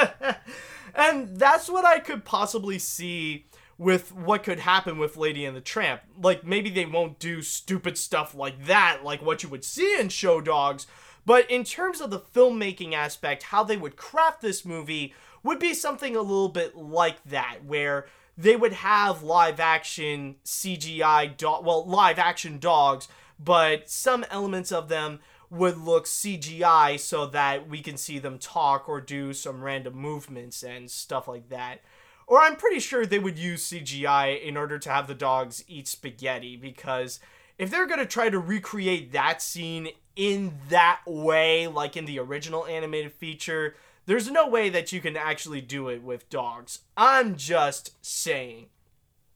And 0.96 1.36
that's 1.36 1.68
what 1.68 1.84
I 1.84 1.98
could 1.98 2.24
possibly 2.24 2.78
see 2.78 3.46
with 3.78 4.12
what 4.12 4.42
could 4.42 4.60
happen 4.60 4.96
with 4.96 5.18
Lady 5.18 5.44
and 5.44 5.54
the 5.54 5.60
Tramp. 5.60 6.00
Like 6.20 6.44
maybe 6.44 6.70
they 6.70 6.86
won't 6.86 7.18
do 7.18 7.42
stupid 7.42 7.98
stuff 7.98 8.34
like 8.34 8.64
that, 8.64 9.04
like 9.04 9.20
what 9.20 9.42
you 9.42 9.50
would 9.50 9.64
see 9.64 10.00
in 10.00 10.08
Show 10.08 10.40
Dogs, 10.40 10.86
but 11.26 11.50
in 11.50 11.64
terms 11.64 12.00
of 12.00 12.10
the 12.10 12.20
filmmaking 12.20 12.94
aspect, 12.94 13.42
how 13.44 13.64
they 13.64 13.76
would 13.76 13.96
craft 13.96 14.40
this 14.40 14.64
movie 14.64 15.12
would 15.42 15.58
be 15.58 15.74
something 15.74 16.16
a 16.16 16.22
little 16.22 16.48
bit 16.48 16.76
like 16.76 17.22
that, 17.24 17.64
where 17.64 18.06
they 18.38 18.56
would 18.56 18.72
have 18.72 19.22
live 19.22 19.60
action 19.60 20.36
CGI 20.44 21.36
dog, 21.36 21.66
well, 21.66 21.84
live 21.84 22.18
action 22.18 22.58
dogs, 22.58 23.08
but 23.38 23.90
some 23.90 24.24
elements 24.30 24.72
of 24.72 24.88
them 24.88 25.20
would 25.50 25.78
look 25.78 26.06
CGI 26.06 26.98
so 26.98 27.26
that 27.26 27.68
we 27.68 27.80
can 27.80 27.96
see 27.96 28.18
them 28.18 28.38
talk 28.38 28.88
or 28.88 29.00
do 29.00 29.32
some 29.32 29.62
random 29.62 29.94
movements 29.94 30.62
and 30.62 30.90
stuff 30.90 31.28
like 31.28 31.48
that. 31.48 31.82
Or 32.26 32.40
I'm 32.40 32.56
pretty 32.56 32.80
sure 32.80 33.06
they 33.06 33.20
would 33.20 33.38
use 33.38 33.70
CGI 33.70 34.42
in 34.42 34.56
order 34.56 34.78
to 34.78 34.90
have 34.90 35.06
the 35.06 35.14
dogs 35.14 35.64
eat 35.68 35.86
spaghetti 35.86 36.56
because 36.56 37.20
if 37.58 37.70
they're 37.70 37.86
going 37.86 38.00
to 38.00 38.06
try 38.06 38.28
to 38.28 38.38
recreate 38.38 39.12
that 39.12 39.40
scene 39.40 39.88
in 40.14 40.54
that 40.68 41.00
way, 41.06 41.66
like 41.66 41.96
in 41.96 42.04
the 42.04 42.18
original 42.18 42.66
animated 42.66 43.12
feature, 43.12 43.76
there's 44.06 44.30
no 44.30 44.46
way 44.46 44.68
that 44.68 44.92
you 44.92 45.00
can 45.00 45.16
actually 45.16 45.60
do 45.60 45.88
it 45.88 46.02
with 46.02 46.30
dogs. 46.30 46.80
I'm 46.96 47.36
just 47.36 47.92
saying. 48.04 48.66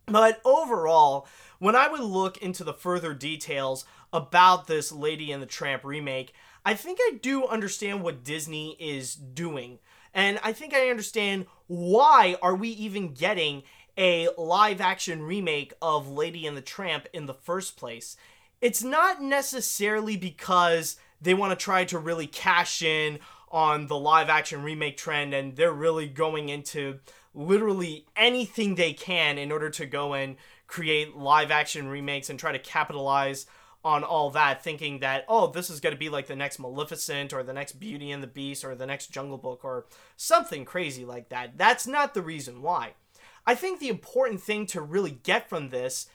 But 0.07 0.41
overall, 0.45 1.27
when 1.59 1.77
I 1.77 1.89
would 1.89 2.01
look 2.01 2.37
into 2.39 2.65
the 2.65 2.73
further 2.73 3.15
details 3.15 3.85
about 4.13 4.67
this 4.67 4.91
Lady 4.91 5.31
and 5.33 5.43
the 5.43 5.47
Tramp 5.47 5.85
remake, 5.85 6.33
I 6.65 6.75
think 6.75 6.99
I 7.01 7.19
do 7.21 7.47
understand 7.47 8.03
what 8.03 8.25
Disney 8.25 8.77
is 8.79 9.15
doing. 9.15 9.79
And 10.13 10.41
I 10.43 10.53
think 10.53 10.75
I 10.75 10.91
understand 10.91 11.47
why 11.69 12.37
are 12.43 12.55
we 12.55 12.69
even 12.71 13.15
getting 13.15 13.63
a 13.97 14.29
live 14.37 14.81
action 14.81 15.23
remake 15.23 15.73
of 15.81 16.09
Lady 16.09 16.47
and 16.47 16.57
the 16.57 16.63
Tramp 16.63 17.07
in 17.13 17.27
the 17.27 17.35
first 17.35 17.77
place. 17.77 18.17
It's 18.61 18.83
not 18.83 19.23
necessarily 19.23 20.17
because 20.17 20.97
they 21.21 21.35
want 21.35 21.59
to 21.59 21.63
try 21.63 21.85
to 21.85 21.99
really 21.99 22.27
cash 22.27 22.83
in 22.83 23.19
on 23.51 23.87
the 23.89 23.99
live 23.99 24.29
action 24.29 24.63
remake 24.63 24.97
trend 24.97 25.35
and 25.35 25.57
they're 25.57 25.73
really 25.73 26.09
going 26.09 26.49
into 26.49 27.01
literally 27.35 28.07
anything 28.17 28.75
they 28.75 28.93
can 28.93 29.39
in 29.39 29.51
order 29.53 29.71
to 29.71 29.87
go 29.87 30.15
and 30.15 30.37
create 30.67 31.17
live 31.17 31.51
action 31.51 31.89
remakes 31.89 32.31
and 32.31 32.39
try 32.39 32.53
to 32.53 32.59
capitalize 32.59 33.47
on 33.85 34.05
all 34.05 34.31
that, 34.31 34.63
thinking 34.63 35.01
that, 35.01 35.25
oh, 35.27 35.47
this 35.47 35.71
is 35.71 35.81
going 35.81 35.95
to 35.95 35.99
be 35.99 36.11
like 36.11 36.27
the 36.27 36.37
next 36.37 36.59
Maleficent 36.59 37.33
or 37.33 37.43
the 37.43 37.53
next 37.53 37.81
Beauty 37.81 38.11
and 38.11 38.23
the 38.23 38.27
Beast 38.27 38.65
or 38.65 38.75
the 38.75 38.87
next 38.87 39.09
Jungle 39.09 39.39
Book 39.39 39.65
or 39.65 39.87
something 40.17 40.65
crazy 40.65 41.05
like 41.05 41.31
that. 41.31 41.57
That's 41.57 41.87
not 41.87 42.13
the 42.13 42.23
reason 42.23 42.63
why. 42.63 42.93
I 43.47 43.55
think 43.55 43.79
the 43.81 43.89
important 43.89 44.41
thing 44.41 44.67
to 44.67 44.81
really 44.81 45.11
get 45.11 45.49
from 45.49 45.69
this 45.69 46.07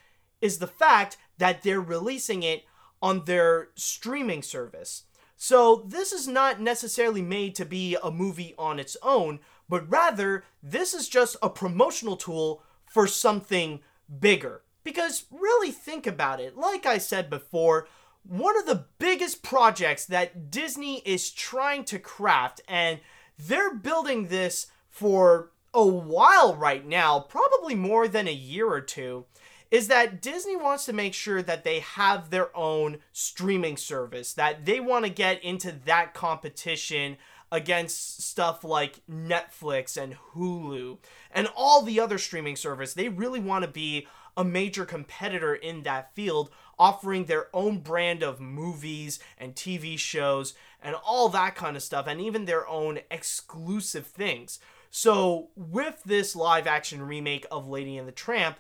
is 0.41 0.60
the 0.60 0.67
fact 0.67 1.17
that 1.38 1.63
they're 1.63 1.82
releasing 1.82 2.44
it 2.44 2.63
on 3.01 3.25
their 3.25 3.70
streaming 3.75 4.41
service. 4.41 5.03
So, 5.38 5.84
this 5.86 6.13
is 6.13 6.27
not 6.27 6.62
necessarily 6.62 7.22
made 7.22 7.55
to 7.55 7.65
be 7.65 7.98
a 8.01 8.10
movie 8.10 8.55
on 8.58 8.79
its 8.79 8.96
own, 9.03 9.39
but 9.67 9.89
rather, 9.89 10.46
this 10.63 10.94
is 10.94 11.10
just 11.10 11.36
a 11.41 11.50
promotional 11.50 12.15
tool 12.15 12.63
for 12.86 13.05
something 13.05 13.82
bigger. 14.20 14.62
Because 14.84 15.25
really 15.32 15.72
think 15.72 16.08
about 16.08 16.39
it, 16.39 16.55
like 16.55 16.86
I 16.86 17.00
said 17.00 17.29
before, 17.29 17.88
one 18.24 18.58
of 18.58 18.65
the 18.65 18.86
biggest 18.98 19.44
projects 19.44 20.05
that 20.05 20.50
Disney 20.50 21.00
is 21.00 21.32
trying 21.32 21.84
to 21.86 22.00
craft, 22.00 22.62
and 22.67 23.00
they're 23.38 23.74
building 23.74 24.27
this 24.27 24.67
for 24.89 25.51
a 25.75 25.86
while 25.86 26.55
right 26.55 26.88
now, 26.88 27.20
probably 27.20 27.75
more 27.75 28.08
than 28.08 28.27
a 28.27 28.34
year 28.34 28.67
or 28.67 28.82
two, 28.82 29.25
is 29.70 29.89
that 29.89 30.22
Disney 30.22 30.55
wants 30.55 30.86
to 30.86 30.94
make 30.94 31.13
sure 31.13 31.41
that 31.41 31.65
they 31.65 31.82
have 31.82 32.29
their 32.29 32.55
own 32.55 33.00
streaming 33.12 33.75
service, 33.75 34.34
that 34.34 34.65
they 34.65 34.79
want 34.79 35.03
to 35.03 35.12
get 35.12 35.44
into 35.44 35.74
that 35.86 36.13
competition 36.13 37.17
against 37.51 38.22
stuff 38.22 38.63
like 38.63 39.01
Netflix 39.10 40.01
and 40.01 40.15
Hulu 40.34 40.98
and 41.32 41.50
all 41.55 41.82
the 41.82 42.00
other 42.00 42.17
streaming 42.17 42.55
service. 42.55 42.94
They 42.94 43.10
really 43.10 43.39
want 43.39 43.65
to 43.65 43.72
be 43.72 44.08
a 44.38 44.44
major 44.44 44.86
competitor 44.86 45.53
in 45.55 45.84
that 45.84 46.13
field, 46.15 46.50
offering 46.77 47.25
their 47.25 47.48
own 47.53 47.79
brand 47.79 48.24
of 48.24 48.39
movies 48.39 49.20
and 49.38 49.55
TV 49.55 49.98
shows 49.98 50.53
and 50.82 50.96
all 51.05 51.29
that 51.29 51.55
kind 51.55 51.75
of 51.75 51.84
stuff, 51.84 52.08
and 52.08 52.20
even 52.22 52.46
their 52.46 52.67
own 52.67 53.00
exclusive 53.10 54.08
things. 54.08 54.60
So, 54.97 55.49
with 55.57 56.01
this 56.05 56.37
live 56.37 56.67
action 56.67 57.01
remake 57.01 57.45
of 57.51 57.67
Lady 57.67 57.97
and 57.97 58.07
the 58.07 58.13
Tramp, 58.13 58.59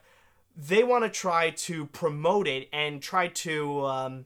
they 0.53 0.83
want 0.83 1.05
to 1.05 1.09
try 1.09 1.51
to 1.51 1.85
promote 1.85 2.45
it 2.45 2.67
and 2.73 3.01
try 3.01 3.29
to 3.29 3.85
um, 3.85 4.25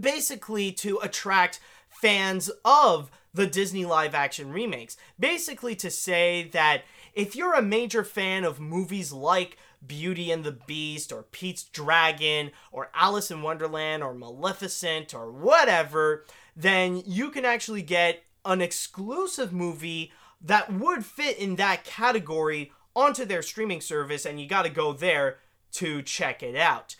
basically 0.00 0.72
to 0.72 0.98
attract 1.02 1.60
fans 1.90 2.50
of 2.64 3.10
the 3.34 3.46
Disney 3.46 3.84
live 3.84 4.14
action 4.14 4.50
remakes. 4.50 4.96
Basically, 5.20 5.76
to 5.76 5.90
say 5.90 6.48
that 6.54 6.84
if 7.12 7.36
you're 7.36 7.52
a 7.52 7.60
major 7.60 8.04
fan 8.04 8.42
of 8.42 8.58
movies 8.58 9.12
like 9.12 9.58
Beauty 9.86 10.32
and 10.32 10.44
the 10.44 10.58
Beast 10.66 11.12
or 11.12 11.24
Pete's 11.24 11.64
Dragon 11.64 12.52
or 12.72 12.90
Alice 12.94 13.30
in 13.30 13.42
Wonderland 13.42 14.02
or 14.02 14.14
Maleficent 14.14 15.12
or 15.12 15.30
whatever, 15.30 16.24
then 16.56 17.02
you 17.04 17.28
can 17.28 17.44
actually 17.44 17.82
get 17.82 18.22
an 18.46 18.62
exclusive 18.62 19.52
movie 19.52 20.10
that 20.40 20.72
would 20.72 21.04
fit 21.04 21.38
in 21.38 21.56
that 21.56 21.84
category 21.84 22.72
onto 22.94 23.24
their 23.24 23.42
streaming 23.42 23.80
service, 23.80 24.24
and 24.24 24.40
you 24.40 24.46
got 24.46 24.62
to 24.62 24.70
go 24.70 24.92
there 24.92 25.38
to 25.72 26.02
check 26.02 26.42
it 26.42 26.56
out. 26.56 26.96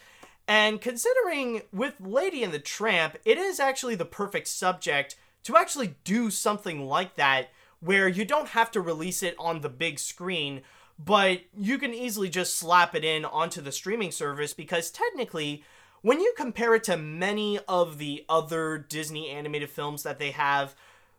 And 0.46 0.80
considering 0.80 1.62
with 1.72 1.94
Lady 2.00 2.42
and 2.42 2.52
the 2.52 2.58
Tramp, 2.58 3.16
it 3.24 3.36
is 3.36 3.60
actually 3.60 3.96
the 3.96 4.04
perfect 4.04 4.48
subject 4.48 5.16
to 5.44 5.56
actually 5.56 5.96
do 6.04 6.30
something 6.30 6.86
like 6.86 7.16
that 7.16 7.48
where 7.80 8.08
you 8.08 8.24
don't 8.24 8.48
have 8.48 8.70
to 8.72 8.80
release 8.80 9.22
it 9.22 9.36
on 9.38 9.60
the 9.60 9.68
big 9.68 9.98
screen, 9.98 10.62
but 10.98 11.42
you 11.56 11.78
can 11.78 11.94
easily 11.94 12.28
just 12.28 12.54
slap 12.54 12.94
it 12.94 13.04
in 13.04 13.24
onto 13.24 13.60
the 13.60 13.70
streaming 13.70 14.10
service 14.10 14.52
because 14.52 14.90
technically, 14.90 15.62
when 16.02 16.20
you 16.20 16.32
compare 16.36 16.74
it 16.74 16.84
to 16.84 16.96
many 16.96 17.58
of 17.68 17.98
the 17.98 18.24
other 18.28 18.78
Disney 18.78 19.30
animated 19.30 19.70
films 19.70 20.02
that 20.02 20.18
they 20.18 20.30
have, 20.30 20.74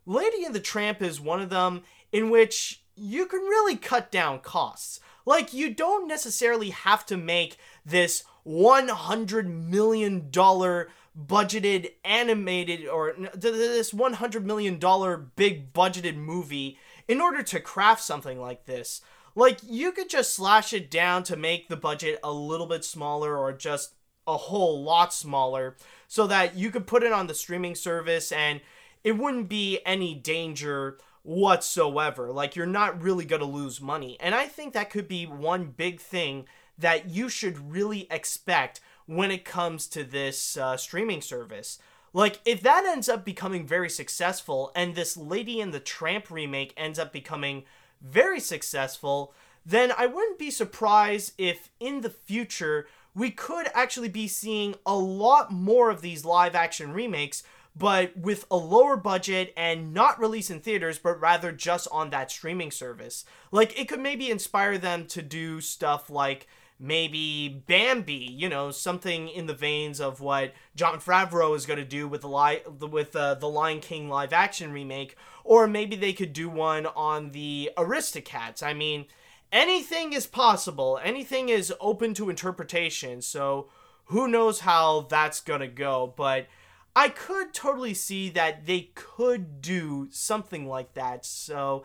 Lady 0.05 0.43
and 0.43 0.55
the 0.55 0.59
Tramp 0.59 1.01
is 1.01 1.21
one 1.21 1.41
of 1.41 1.49
them 1.49 1.83
in 2.11 2.29
which 2.29 2.83
you 2.95 3.25
can 3.25 3.41
really 3.41 3.75
cut 3.75 4.11
down 4.11 4.39
costs. 4.39 4.99
Like, 5.25 5.53
you 5.53 5.73
don't 5.73 6.07
necessarily 6.07 6.71
have 6.71 7.05
to 7.07 7.17
make 7.17 7.57
this 7.85 8.23
$100 8.45 9.45
million 9.45 10.29
budgeted 10.31 11.91
animated 12.05 12.87
or 12.87 13.15
this 13.33 13.93
100 13.93 14.45
million 14.45 14.79
dollar 14.79 15.17
big 15.17 15.73
budgeted 15.73 16.15
movie 16.15 16.77
in 17.07 17.19
order 17.19 17.43
to 17.43 17.59
craft 17.59 18.01
something 18.01 18.39
like 18.39 18.65
this 18.65 19.01
like 19.35 19.59
you 19.63 19.91
could 19.91 20.09
just 20.09 20.33
slash 20.33 20.73
it 20.73 20.89
down 20.89 21.23
to 21.23 21.35
make 21.35 21.67
the 21.67 21.75
budget 21.75 22.19
a 22.23 22.31
little 22.31 22.67
bit 22.67 22.85
smaller 22.85 23.37
or 23.37 23.51
just 23.51 23.93
a 24.27 24.37
whole 24.37 24.83
lot 24.83 25.13
smaller 25.13 25.75
so 26.07 26.27
that 26.27 26.55
you 26.55 26.69
could 26.69 26.87
put 26.87 27.03
it 27.03 27.11
on 27.11 27.27
the 27.27 27.33
streaming 27.33 27.75
service 27.75 28.31
and 28.31 28.61
it 29.03 29.17
wouldn't 29.17 29.49
be 29.49 29.79
any 29.85 30.13
danger 30.13 30.97
whatsoever 31.23 32.31
like 32.31 32.55
you're 32.55 32.65
not 32.65 33.01
really 33.01 33.25
going 33.25 33.41
to 33.41 33.45
lose 33.45 33.81
money 33.81 34.17
and 34.19 34.33
i 34.33 34.45
think 34.45 34.73
that 34.73 34.89
could 34.89 35.07
be 35.07 35.25
one 35.25 35.65
big 35.65 35.99
thing 35.99 36.45
that 36.79 37.09
you 37.09 37.29
should 37.29 37.71
really 37.71 38.07
expect 38.09 38.79
when 39.05 39.31
it 39.31 39.43
comes 39.43 39.88
to 39.88 40.03
this 40.03 40.55
uh, 40.55 40.77
streaming 40.77 41.21
service. 41.21 41.79
Like, 42.13 42.39
if 42.45 42.61
that 42.61 42.85
ends 42.85 43.09
up 43.09 43.25
becoming 43.25 43.67
very 43.67 43.89
successful 43.89 44.71
and 44.75 44.95
this 44.95 45.17
Lady 45.17 45.61
and 45.61 45.73
the 45.73 45.79
Tramp 45.79 46.31
remake 46.31 46.73
ends 46.77 46.97
up 46.97 47.11
becoming 47.11 47.63
very 48.01 48.39
successful, 48.39 49.33
then 49.65 49.91
I 49.97 50.05
wouldn't 50.05 50.39
be 50.39 50.49
surprised 50.49 51.33
if 51.38 51.69
in 51.79 52.01
the 52.01 52.09
future 52.09 52.88
we 53.13 53.29
could 53.29 53.67
actually 53.73 54.09
be 54.09 54.27
seeing 54.27 54.75
a 54.85 54.95
lot 54.95 55.51
more 55.51 55.89
of 55.89 56.01
these 56.01 56.23
live 56.23 56.55
action 56.55 56.93
remakes, 56.93 57.43
but 57.79 58.15
with 58.15 58.45
a 58.51 58.57
lower 58.57 58.98
budget 58.98 59.53
and 59.55 59.93
not 59.93 60.19
release 60.19 60.50
in 60.50 60.59
theaters, 60.59 61.00
but 61.00 61.19
rather 61.19 61.51
just 61.51 61.88
on 61.91 62.09
that 62.09 62.29
streaming 62.29 62.71
service. 62.71 63.24
Like, 63.51 63.79
it 63.79 63.88
could 63.88 64.01
maybe 64.01 64.29
inspire 64.29 64.77
them 64.77 65.05
to 65.07 65.21
do 65.21 65.62
stuff 65.62 66.09
like 66.09 66.45
maybe 66.77 67.63
Bambi, 67.67 68.13
you 68.13 68.48
know, 68.50 68.71
something 68.71 69.27
in 69.29 69.48
the 69.48 69.53
veins 69.53 69.99
of 69.99 70.21
what 70.21 70.53
Jon 70.75 70.99
Favreau 70.99 71.56
is 71.56 71.65
going 71.65 71.80
to 71.80 71.86
do 71.86 72.08
with 72.08 72.21
the 72.21 72.30
li- 72.30 72.63
with 72.88 73.15
uh, 73.15 73.36
the 73.36 73.49
Lion 73.49 73.80
King 73.80 74.10
live 74.10 74.34
action 74.34 74.71
remake, 74.71 75.15
or 75.43 75.67
maybe 75.67 75.95
they 75.95 76.13
could 76.13 76.34
do 76.34 76.49
one 76.49 76.86
on 76.86 77.32
the 77.32 77.71
Aristocats. 77.77 78.62
I 78.62 78.73
mean, 78.73 79.06
anything 79.51 80.13
is 80.13 80.27
possible. 80.27 80.99
Anything 81.03 81.49
is 81.49 81.73
open 81.80 82.13
to 82.15 82.30
interpretation. 82.30 83.21
So 83.21 83.69
who 84.06 84.27
knows 84.27 84.62
how 84.62 85.01
that's 85.10 85.41
going 85.41 85.62
to 85.62 85.67
go, 85.67 86.13
but 86.15 86.47
I 86.95 87.10
could 87.10 87.54
totally 87.54 87.93
see 87.93 88.30
that 88.32 88.65
they 88.65 88.91
could 88.95 89.62
do 89.62 90.08
something 90.12 90.67
like 90.67 90.93
that. 90.95 91.25
So 91.25 91.84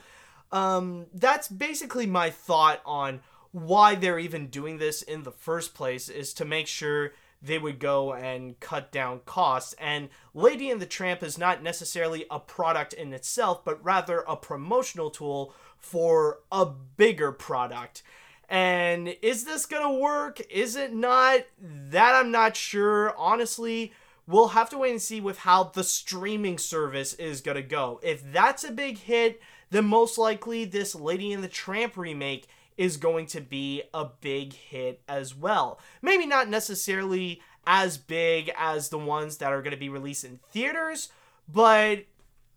um, 0.50 1.06
that's 1.12 1.48
basically 1.48 2.06
my 2.06 2.30
thought 2.30 2.80
on 2.84 3.20
why 3.52 3.94
they're 3.94 4.18
even 4.18 4.48
doing 4.48 4.78
this 4.78 5.02
in 5.02 5.22
the 5.22 5.30
first 5.30 5.74
place 5.74 6.08
is 6.08 6.34
to 6.34 6.44
make 6.44 6.66
sure 6.66 7.12
they 7.40 7.58
would 7.58 7.78
go 7.78 8.14
and 8.14 8.58
cut 8.58 8.90
down 8.90 9.20
costs. 9.26 9.74
And 9.78 10.08
Lady 10.32 10.70
and 10.70 10.80
the 10.80 10.86
Tramp 10.86 11.22
is 11.22 11.36
not 11.36 11.62
necessarily 11.62 12.24
a 12.30 12.40
product 12.40 12.94
in 12.94 13.12
itself, 13.12 13.64
but 13.64 13.84
rather 13.84 14.24
a 14.26 14.36
promotional 14.36 15.10
tool 15.10 15.54
for 15.76 16.40
a 16.50 16.64
bigger 16.64 17.30
product. 17.32 18.02
And 18.48 19.14
is 19.22 19.44
this 19.44 19.66
gonna 19.66 19.92
work? 19.92 20.40
Is 20.50 20.76
it 20.76 20.94
not? 20.94 21.40
That 21.60 22.14
I'm 22.14 22.30
not 22.30 22.56
sure. 22.56 23.14
Honestly, 23.16 23.92
we'll 24.26 24.48
have 24.48 24.70
to 24.70 24.78
wait 24.78 24.92
and 24.92 25.02
see 25.02 25.20
with 25.20 25.38
how 25.38 25.64
the 25.64 25.84
streaming 25.84 26.58
service 26.58 27.14
is 27.14 27.40
gonna 27.40 27.62
go. 27.62 28.00
If 28.02 28.32
that's 28.32 28.64
a 28.64 28.72
big 28.72 28.98
hit, 28.98 29.40
then 29.70 29.86
most 29.86 30.18
likely 30.18 30.64
this 30.64 30.94
Lady 30.94 31.32
and 31.32 31.42
the 31.42 31.48
Tramp 31.48 31.96
remake 31.96 32.46
is 32.76 32.96
going 32.96 33.26
to 33.26 33.40
be 33.40 33.82
a 33.92 34.06
big 34.20 34.52
hit 34.52 35.00
as 35.08 35.34
well. 35.34 35.78
Maybe 36.02 36.26
not 36.26 36.48
necessarily 36.48 37.40
as 37.66 37.98
big 37.98 38.52
as 38.58 38.88
the 38.88 38.98
ones 38.98 39.38
that 39.38 39.52
are 39.52 39.62
going 39.62 39.72
to 39.72 39.78
be 39.78 39.88
released 39.88 40.24
in 40.24 40.40
theaters, 40.50 41.10
but 41.52 42.04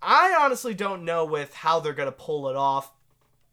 I 0.01 0.35
honestly 0.39 0.73
don't 0.73 1.05
know 1.05 1.25
with 1.25 1.53
how 1.53 1.79
they're 1.79 1.93
going 1.93 2.07
to 2.07 2.11
pull 2.11 2.49
it 2.49 2.55
off. 2.55 2.91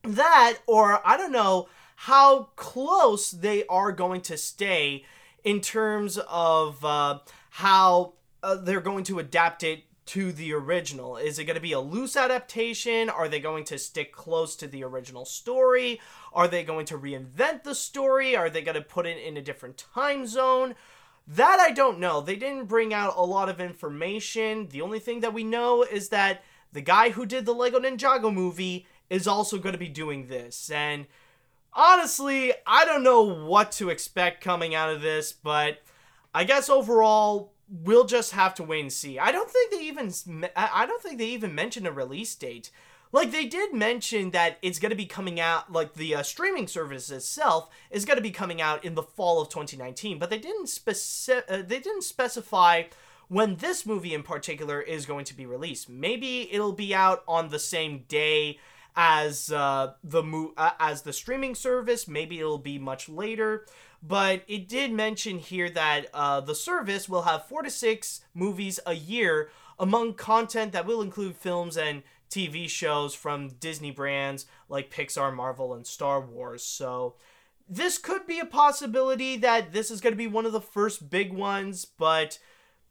That, 0.02 0.58
or 0.66 1.06
I 1.06 1.16
don't 1.16 1.32
know 1.32 1.68
how 1.96 2.50
close 2.56 3.30
they 3.30 3.64
are 3.66 3.92
going 3.92 4.20
to 4.22 4.36
stay 4.36 5.04
in 5.42 5.60
terms 5.60 6.18
of 6.28 6.84
uh, 6.84 7.20
how 7.54 8.14
uh, 8.42 8.56
they're 8.56 8.80
going 8.80 9.04
to 9.04 9.20
adapt 9.20 9.62
it 9.62 9.84
to 10.06 10.32
the 10.32 10.52
original? 10.52 11.16
Is 11.16 11.38
it 11.38 11.44
going 11.44 11.54
to 11.54 11.60
be 11.60 11.70
a 11.70 11.78
loose 11.78 12.16
adaptation? 12.16 13.08
Are 13.08 13.28
they 13.28 13.38
going 13.38 13.62
to 13.66 13.78
stick 13.78 14.12
close 14.12 14.56
to 14.56 14.66
the 14.66 14.82
original 14.82 15.24
story? 15.24 16.00
Are 16.32 16.48
they 16.48 16.64
going 16.64 16.84
to 16.86 16.98
reinvent 16.98 17.62
the 17.62 17.76
story? 17.76 18.34
Are 18.34 18.50
they 18.50 18.60
going 18.60 18.74
to 18.74 18.80
put 18.80 19.06
it 19.06 19.24
in 19.24 19.36
a 19.36 19.40
different 19.40 19.78
time 19.94 20.26
zone? 20.26 20.74
That 21.28 21.60
I 21.60 21.70
don't 21.70 22.00
know. 22.00 22.20
They 22.20 22.34
didn't 22.34 22.64
bring 22.64 22.92
out 22.92 23.14
a 23.16 23.22
lot 23.22 23.48
of 23.48 23.60
information. 23.60 24.66
The 24.70 24.82
only 24.82 24.98
thing 24.98 25.20
that 25.20 25.32
we 25.32 25.44
know 25.44 25.84
is 25.84 26.08
that 26.08 26.42
the 26.72 26.80
guy 26.80 27.10
who 27.10 27.24
did 27.24 27.46
the 27.46 27.54
Lego 27.54 27.78
Ninjago 27.78 28.34
movie 28.34 28.84
is 29.08 29.28
also 29.28 29.58
going 29.58 29.74
to 29.74 29.78
be 29.78 29.88
doing 29.88 30.26
this. 30.26 30.72
And 30.72 31.06
honestly, 31.72 32.52
I 32.66 32.84
don't 32.84 33.04
know 33.04 33.22
what 33.22 33.70
to 33.72 33.90
expect 33.90 34.42
coming 34.42 34.74
out 34.74 34.90
of 34.90 35.02
this, 35.02 35.32
but 35.32 35.83
I 36.34 36.44
guess 36.44 36.68
overall, 36.68 37.52
we'll 37.68 38.04
just 38.04 38.32
have 38.32 38.54
to 38.56 38.64
wait 38.64 38.80
and 38.80 38.92
see. 38.92 39.18
I 39.18 39.32
don't 39.32 39.50
think 39.50 39.70
they 39.70 39.82
even 39.82 40.12
I 40.56 40.84
don't 40.84 41.02
think 41.02 41.18
they 41.18 41.28
even 41.28 41.54
mentioned 41.54 41.86
a 41.86 41.92
release 41.92 42.34
date. 42.34 42.70
Like 43.12 43.30
they 43.30 43.46
did 43.46 43.72
mention 43.72 44.32
that 44.32 44.58
it's 44.60 44.80
going 44.80 44.90
to 44.90 44.96
be 44.96 45.06
coming 45.06 45.38
out 45.38 45.70
like 45.70 45.94
the 45.94 46.16
uh, 46.16 46.22
streaming 46.24 46.66
service 46.66 47.10
itself 47.12 47.70
is 47.88 48.04
going 48.04 48.16
to 48.16 48.22
be 48.22 48.32
coming 48.32 48.60
out 48.60 48.84
in 48.84 48.96
the 48.96 49.04
fall 49.04 49.40
of 49.40 49.48
2019, 49.48 50.18
but 50.18 50.30
they 50.30 50.38
didn't 50.38 50.68
specific 50.68 51.44
uh, 51.48 51.62
they 51.64 51.78
didn't 51.78 52.02
specify 52.02 52.82
when 53.28 53.56
this 53.56 53.86
movie 53.86 54.14
in 54.14 54.24
particular 54.24 54.80
is 54.80 55.06
going 55.06 55.24
to 55.26 55.36
be 55.36 55.46
released. 55.46 55.88
Maybe 55.88 56.52
it'll 56.52 56.72
be 56.72 56.92
out 56.92 57.22
on 57.28 57.50
the 57.50 57.60
same 57.60 58.04
day 58.08 58.58
as 58.96 59.50
uh, 59.50 59.92
the 60.02 60.22
mo- 60.22 60.54
uh, 60.56 60.70
as 60.80 61.02
the 61.02 61.12
streaming 61.12 61.54
service. 61.54 62.08
Maybe 62.08 62.40
it'll 62.40 62.58
be 62.58 62.78
much 62.78 63.08
later. 63.08 63.64
But 64.06 64.42
it 64.46 64.68
did 64.68 64.92
mention 64.92 65.38
here 65.38 65.70
that 65.70 66.06
uh, 66.12 66.40
the 66.40 66.54
service 66.54 67.08
will 67.08 67.22
have 67.22 67.46
four 67.46 67.62
to 67.62 67.70
six 67.70 68.20
movies 68.34 68.78
a 68.84 68.92
year 68.92 69.48
among 69.78 70.14
content 70.14 70.72
that 70.72 70.86
will 70.86 71.00
include 71.00 71.36
films 71.36 71.76
and 71.76 72.02
TV 72.30 72.68
shows 72.68 73.14
from 73.14 73.48
Disney 73.60 73.90
brands 73.90 74.44
like 74.68 74.92
Pixar, 74.92 75.34
Marvel, 75.34 75.72
and 75.72 75.86
Star 75.86 76.20
Wars. 76.20 76.62
So 76.62 77.14
this 77.68 77.96
could 77.96 78.26
be 78.26 78.40
a 78.40 78.44
possibility 78.44 79.38
that 79.38 79.72
this 79.72 79.90
is 79.90 80.00
going 80.00 80.12
to 80.12 80.18
be 80.18 80.26
one 80.26 80.44
of 80.44 80.52
the 80.52 80.60
first 80.60 81.08
big 81.08 81.32
ones, 81.32 81.86
but 81.86 82.38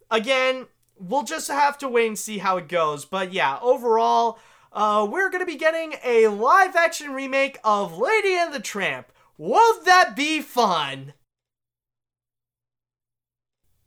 again, 0.09 0.65
we'll 0.97 1.23
just 1.23 1.49
have 1.49 1.77
to 1.79 1.89
wait 1.89 2.07
and 2.07 2.17
see 2.17 2.39
how 2.39 2.57
it 2.57 2.67
goes. 2.67 3.05
But 3.05 3.33
yeah, 3.33 3.59
overall, 3.61 4.39
uh, 4.71 5.07
we're 5.09 5.29
going 5.29 5.45
to 5.45 5.51
be 5.51 5.57
getting 5.57 5.95
a 6.03 6.27
live 6.27 6.75
action 6.75 7.13
remake 7.13 7.59
of 7.63 7.97
Lady 7.97 8.35
and 8.35 8.53
the 8.53 8.59
Tramp. 8.59 9.11
Won't 9.37 9.85
that 9.85 10.15
be 10.15 10.41
fun? 10.41 11.13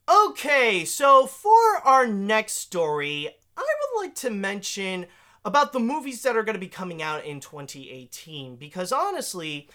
Okay, 0.08 0.84
so 0.84 1.26
for 1.26 1.78
our 1.84 2.06
next 2.06 2.54
story, 2.54 3.28
I 3.56 3.60
would 3.62 4.00
like 4.00 4.14
to 4.16 4.30
mention 4.30 5.06
about 5.44 5.72
the 5.72 5.80
movies 5.80 6.22
that 6.22 6.36
are 6.36 6.42
going 6.42 6.54
to 6.54 6.60
be 6.60 6.68
coming 6.68 7.02
out 7.02 7.24
in 7.24 7.40
2018 7.40 8.56
because 8.56 8.92
honestly, 8.92 9.68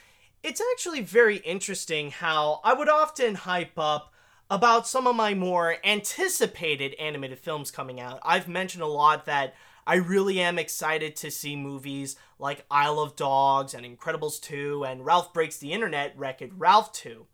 it's 0.44 0.62
actually 0.74 1.02
very 1.02 1.38
interesting 1.38 2.12
how 2.12 2.60
I 2.64 2.74
would 2.74 2.90
often 2.90 3.36
hype 3.36 3.78
up 3.78 4.14
about 4.50 4.88
some 4.88 5.08
of 5.08 5.16
my 5.16 5.34
more 5.34 5.78
anticipated 5.84 6.94
animated 6.96 7.40
films 7.40 7.72
coming 7.72 8.02
out. 8.02 8.20
I've 8.24 8.50
mentioned 8.50 8.84
a 8.84 8.88
lot 8.88 9.26
that 9.26 9.54
I 9.86 9.96
really 9.96 10.40
am 10.40 10.60
excited 10.60 11.16
to 11.18 11.32
see 11.32 11.56
movies 11.56 12.16
like 12.40 12.66
Isle 12.70 13.00
of 13.00 13.16
Dogs 13.16 13.74
and 13.74 13.86
Incredibles 13.86 14.40
2 14.42 14.86
and 14.86 15.06
Ralph 15.06 15.34
Breaks 15.34 15.58
the 15.58 15.74
Internet 15.74 16.14
Wreck 16.18 16.42
It 16.42 16.52
Ralph 16.58 16.92
2. 16.94 17.26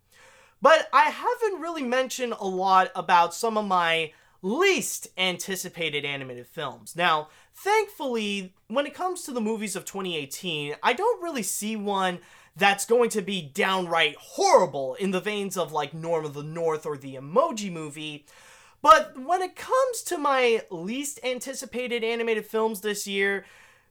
But 0.61 0.89
I 0.91 1.09
haven't 1.09 1.61
really 1.61 1.83
mentioned 1.83 2.33
a 2.39 2.47
lot 2.47 2.91
about 2.95 3.33
some 3.33 3.57
of 3.57 3.65
my 3.65 4.11
least 4.41 5.07
anticipated 5.17 6.05
animated 6.05 6.47
films. 6.47 6.95
Now, 6.95 7.29
thankfully, 7.53 8.53
when 8.67 8.85
it 8.85 8.93
comes 8.93 9.23
to 9.23 9.31
the 9.31 9.41
movies 9.41 9.75
of 9.75 9.85
2018, 9.85 10.75
I 10.81 10.93
don't 10.93 11.21
really 11.21 11.43
see 11.43 11.75
one 11.75 12.19
that's 12.55 12.85
going 12.85 13.09
to 13.11 13.21
be 13.21 13.41
downright 13.41 14.15
horrible 14.15 14.95
in 14.95 15.11
the 15.11 15.21
veins 15.21 15.57
of 15.57 15.71
like 15.71 15.93
Norm 15.93 16.25
of 16.25 16.33
the 16.33 16.43
North 16.43 16.85
or 16.85 16.97
the 16.97 17.15
Emoji 17.15 17.71
movie. 17.71 18.25
But 18.81 19.19
when 19.19 19.41
it 19.41 19.55
comes 19.55 20.01
to 20.03 20.17
my 20.17 20.61
least 20.69 21.19
anticipated 21.23 22.03
animated 22.03 22.45
films 22.45 22.81
this 22.81 23.07
year, 23.07 23.45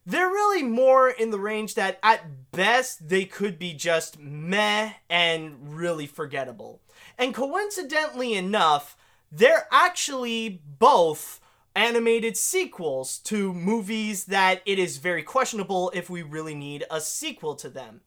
they're 0.07 0.29
really 0.29 0.63
more 0.63 1.09
in 1.11 1.31
the 1.31 1.39
range 1.41 1.75
that 1.75 1.99
at 2.03 2.53
best 2.53 3.09
they 3.09 3.25
could 3.25 3.59
be 3.59 3.75
just 3.75 4.19
meh 4.21 4.93
and 5.11 5.77
really 5.77 6.07
forgettable. 6.07 6.81
And 7.19 7.35
coincidentally 7.35 8.35
enough, 8.35 8.97
they're 9.33 9.67
actually 9.73 10.63
both 10.79 11.41
animated 11.75 12.37
sequels 12.37 13.19
to 13.19 13.53
movies 13.53 14.27
that 14.27 14.63
it 14.65 14.79
is 14.79 14.97
very 14.97 15.23
questionable 15.23 15.91
if 15.95 16.09
we 16.09 16.23
really 16.23 16.55
need 16.55 16.85
a 16.91 17.01
sequel 17.01 17.55
to 17.57 17.69
them. 17.69 18.01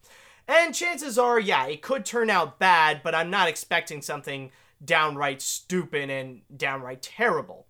And 0.47 0.73
chances 0.73 1.19
are, 1.19 1.39
yeah, 1.39 1.67
it 1.67 1.83
could 1.83 2.05
turn 2.05 2.29
out 2.29 2.57
bad, 2.57 3.01
but 3.03 3.13
I'm 3.13 3.29
not 3.29 3.47
expecting 3.47 4.01
something 4.01 4.51
downright 4.83 5.41
stupid 5.41 6.09
and 6.09 6.41
downright 6.55 7.01
terrible. 7.01 7.65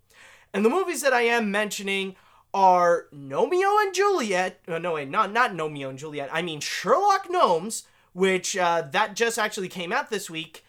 And 0.54 0.66
the 0.66 0.70
movies 0.70 1.02
that 1.02 1.14
I 1.14 1.22
am 1.22 1.52
mentioning 1.52 2.16
are 2.54 3.08
Gnomeo 3.14 3.82
and 3.82 3.94
Juliet. 3.94 4.60
Uh, 4.68 4.80
no, 4.80 4.94
wait, 4.94 5.10
not 5.10 5.32
not 5.32 5.52
Gnomeo 5.52 5.90
and 5.90 6.00
Juliet. 6.00 6.30
I 6.32 6.42
mean 6.42 6.60
Sherlock 6.60 7.30
Gnomes, 7.30 7.84
which 8.14 8.58
uh, 8.58 8.84
that 8.92 9.16
just 9.16 9.38
actually 9.38 9.70
came 9.70 9.92
out 9.92 10.10
this 10.10 10.30
week, 10.30 10.66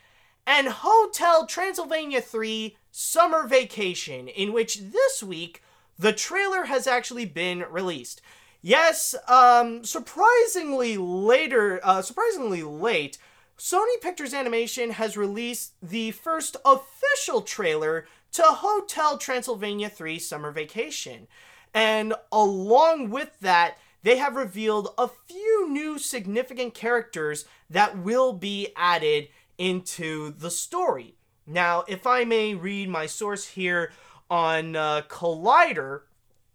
and 0.47 0.69
Hotel 0.69 1.47
Transylvania 1.47 2.21
3 2.21 2.77
Summer 2.91 3.47
Vacation, 3.47 4.29
in 4.29 4.53
which 4.53 4.81
this 4.81 5.23
week 5.23 5.63
the 5.99 6.13
trailer 6.13 6.65
has 6.65 6.87
actually 6.87 7.25
been 7.25 7.65
released. 7.71 8.21
Yes, 8.63 9.15
um, 9.27 9.85
surprisingly 9.85 10.99
later, 10.99 11.81
uh, 11.83 12.03
surprisingly 12.03 12.63
late, 12.63 13.17
Sony 13.61 14.01
Pictures 14.01 14.33
Animation 14.33 14.93
has 14.93 15.19
released 15.19 15.75
the 15.83 16.13
first 16.13 16.57
official 16.65 17.43
trailer 17.43 18.07
to 18.33 18.43
Hotel 18.43 19.19
Transylvania 19.19 19.91
3 19.91 20.19
Summer 20.19 20.51
Vacation. 20.51 21.29
And 21.75 22.15
along 22.33 23.11
with 23.11 23.39
that, 23.41 23.77
they 24.03 24.17
have 24.17 24.35
revealed 24.35 24.95
a 24.97 25.09
few 25.09 25.69
new 25.69 25.99
significant 25.99 26.73
characters 26.73 27.45
that 27.69 27.99
will 27.99 28.33
be 28.33 28.69
added 28.77 29.29
into 29.59 30.31
the 30.31 30.51
story. 30.51 31.17
Now, 31.47 31.85
if 31.87 32.07
I 32.07 32.25
may 32.25 32.55
read 32.55 32.89
my 32.89 33.05
source 33.05 33.47
here 33.47 33.93
on 34.31 34.75
uh, 34.75 35.03
Collider, 35.03 36.05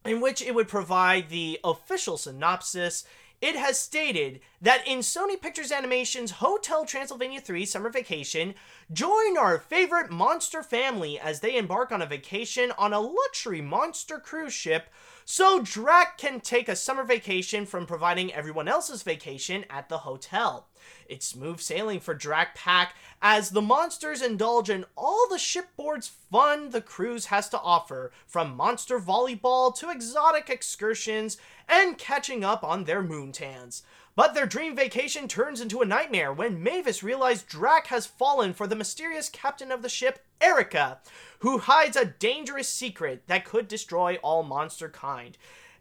in 0.05 0.21
which 0.21 0.41
it 0.41 0.55
would 0.55 0.67
provide 0.67 1.29
the 1.29 1.59
official 1.63 2.17
synopsis, 2.17 3.03
it 3.45 3.55
has 3.55 3.77
stated 3.77 4.39
that 4.59 4.87
in 4.87 4.99
Sony 4.99 5.39
Pictures 5.39 5.71
Animation's 5.71 6.31
Hotel 6.31 6.83
Transylvania 6.83 7.39
3 7.39 7.63
Summer 7.63 7.91
Vacation, 7.91 8.55
join 8.91 9.37
our 9.37 9.59
favorite 9.59 10.09
monster 10.09 10.63
family 10.63 11.19
as 11.19 11.41
they 11.41 11.55
embark 11.55 11.91
on 11.91 12.01
a 12.01 12.07
vacation 12.07 12.71
on 12.75 12.91
a 12.91 12.99
luxury 12.99 13.61
monster 13.61 14.17
cruise 14.17 14.51
ship 14.51 14.89
so 15.25 15.61
Drac 15.61 16.17
can 16.17 16.39
take 16.39 16.67
a 16.67 16.75
summer 16.75 17.03
vacation 17.03 17.67
from 17.67 17.85
providing 17.85 18.33
everyone 18.33 18.67
else's 18.67 19.03
vacation 19.03 19.63
at 19.69 19.89
the 19.89 19.99
hotel. 19.99 20.67
It's 21.07 21.25
smooth 21.25 21.59
sailing 21.59 21.99
for 21.99 22.13
Drac 22.13 22.55
Pack 22.55 22.95
as 23.21 23.49
the 23.49 23.61
monsters 23.61 24.21
indulge 24.21 24.69
in 24.69 24.85
all 24.97 25.27
the 25.29 25.37
shipboard's 25.37 26.07
fun 26.07 26.69
the 26.69 26.81
cruise 26.81 27.27
has 27.27 27.49
to 27.49 27.59
offer, 27.59 28.11
from 28.25 28.55
monster 28.55 28.99
volleyball 28.99 29.75
to 29.75 29.89
exotic 29.89 30.49
excursions 30.49 31.37
and 31.67 31.97
catching 31.97 32.43
up 32.43 32.63
on 32.63 32.83
their 32.83 33.03
moontans. 33.03 33.81
But 34.15 34.33
their 34.33 34.45
dream 34.45 34.75
vacation 34.75 35.27
turns 35.27 35.59
into 35.59 35.81
a 35.81 35.85
nightmare 35.85 36.31
when 36.31 36.63
Mavis 36.63 37.03
realizes 37.03 37.43
Drac 37.43 37.87
has 37.87 38.05
fallen 38.05 38.53
for 38.53 38.65
the 38.65 38.75
mysterious 38.75 39.27
captain 39.27 39.71
of 39.71 39.81
the 39.81 39.89
ship, 39.89 40.19
Erica, 40.39 40.99
who 41.39 41.57
hides 41.57 41.97
a 41.97 42.05
dangerous 42.05 42.69
secret 42.69 43.23
that 43.27 43.43
could 43.43 43.67
destroy 43.67 44.15
all 44.23 44.43
monster 44.43 44.87
kind. 44.87 45.37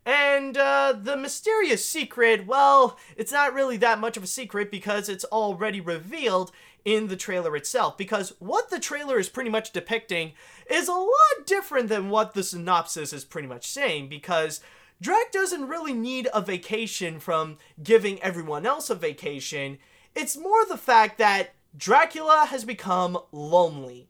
And 0.06 0.56
uh, 0.56 0.94
the 1.00 1.16
mysterious 1.16 1.86
secret, 1.86 2.46
well, 2.46 2.98
it's 3.16 3.32
not 3.32 3.54
really 3.54 3.78
that 3.78 3.98
much 3.98 4.16
of 4.16 4.22
a 4.22 4.26
secret 4.26 4.70
because 4.70 5.08
it's 5.08 5.24
already 5.26 5.80
revealed 5.80 6.52
in 6.84 7.08
the 7.08 7.16
trailer 7.16 7.56
itself. 7.56 7.96
Because 7.96 8.34
what 8.38 8.68
the 8.68 8.80
trailer 8.80 9.18
is 9.18 9.30
pretty 9.30 9.48
much 9.48 9.72
depicting 9.72 10.32
is 10.70 10.88
a 10.88 10.92
lot 10.92 11.46
different 11.46 11.88
than 11.88 12.10
what 12.10 12.34
the 12.34 12.42
synopsis 12.42 13.12
is 13.14 13.24
pretty 13.24 13.48
much 13.48 13.66
saying. 13.66 14.10
Because 14.10 14.60
Drac 15.00 15.32
doesn't 15.32 15.68
really 15.68 15.94
need 15.94 16.28
a 16.34 16.42
vacation 16.42 17.18
from 17.18 17.56
giving 17.82 18.22
everyone 18.22 18.66
else 18.66 18.90
a 18.90 18.94
vacation. 18.94 19.78
It's 20.14 20.36
more 20.36 20.66
the 20.66 20.76
fact 20.76 21.16
that 21.18 21.54
Dracula 21.76 22.46
has 22.50 22.64
become 22.64 23.18
lonely. 23.32 24.08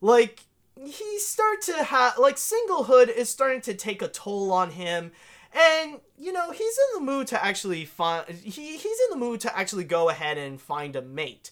Like, 0.00 0.44
he 0.80 1.18
start 1.18 1.62
to 1.62 1.84
have 1.84 2.18
like 2.18 2.36
singlehood 2.36 3.08
is 3.08 3.28
starting 3.28 3.60
to 3.60 3.74
take 3.74 4.02
a 4.02 4.08
toll 4.08 4.50
on 4.50 4.70
him 4.70 5.12
and 5.54 6.00
you 6.18 6.32
know 6.32 6.50
he's 6.50 6.78
in 6.78 7.04
the 7.04 7.12
mood 7.12 7.26
to 7.26 7.44
actually 7.44 7.84
find 7.84 8.28
he, 8.28 8.76
he's 8.76 8.84
in 8.84 9.10
the 9.10 9.16
mood 9.16 9.40
to 9.40 9.56
actually 9.56 9.84
go 9.84 10.08
ahead 10.08 10.38
and 10.38 10.60
find 10.60 10.96
a 10.96 11.02
mate 11.02 11.50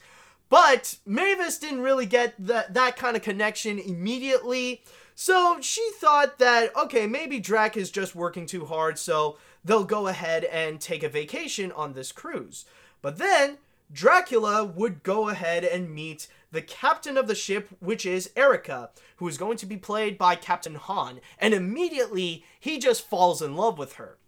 but 0.49 0.99
mavis 1.05 1.59
didn't 1.59 1.83
really 1.83 2.07
get 2.07 2.35
that 2.39 2.73
that 2.75 2.97
kind 2.97 3.17
of 3.17 3.23
connection 3.23 3.79
immediately 3.79 4.83
so 5.23 5.59
she 5.61 5.87
thought 5.97 6.39
that, 6.39 6.75
okay, 6.75 7.07
maybe 7.07 7.41
Drac 7.41 7.77
is 7.77 7.91
just 7.91 8.15
working 8.15 8.47
too 8.47 8.65
hard, 8.65 8.99
so 8.99 9.37
they'll 9.63 9.85
go 9.85 10.07
ahead 10.07 10.45
and 10.45 10.81
take 10.81 11.03
a 11.03 11.11
vacation 11.11 11.71
on 11.73 11.93
this 11.93 12.11
cruise. 12.11 12.65
But 13.03 13.19
then 13.19 13.59
Dracula 13.93 14.65
would 14.65 15.03
go 15.03 15.29
ahead 15.29 15.63
and 15.63 15.95
meet 15.95 16.27
the 16.53 16.63
captain 16.63 17.17
of 17.17 17.27
the 17.27 17.35
ship, 17.35 17.69
which 17.81 18.05
is 18.05 18.31
Erica, 18.37 18.91
who 19.17 19.29
is 19.29 19.39
going 19.39 19.57
to 19.59 19.67
be 19.67 19.77
played 19.77 20.19
by 20.19 20.37
Kathryn 20.37 20.77
Hahn, 20.77 21.21
and 21.39 21.55
immediately 21.55 22.45
he 22.59 22.79
just 22.79 23.09
falls 23.09 23.41
in 23.41 23.57
love 23.57 23.79
with 23.79 23.95
her. 23.95 24.19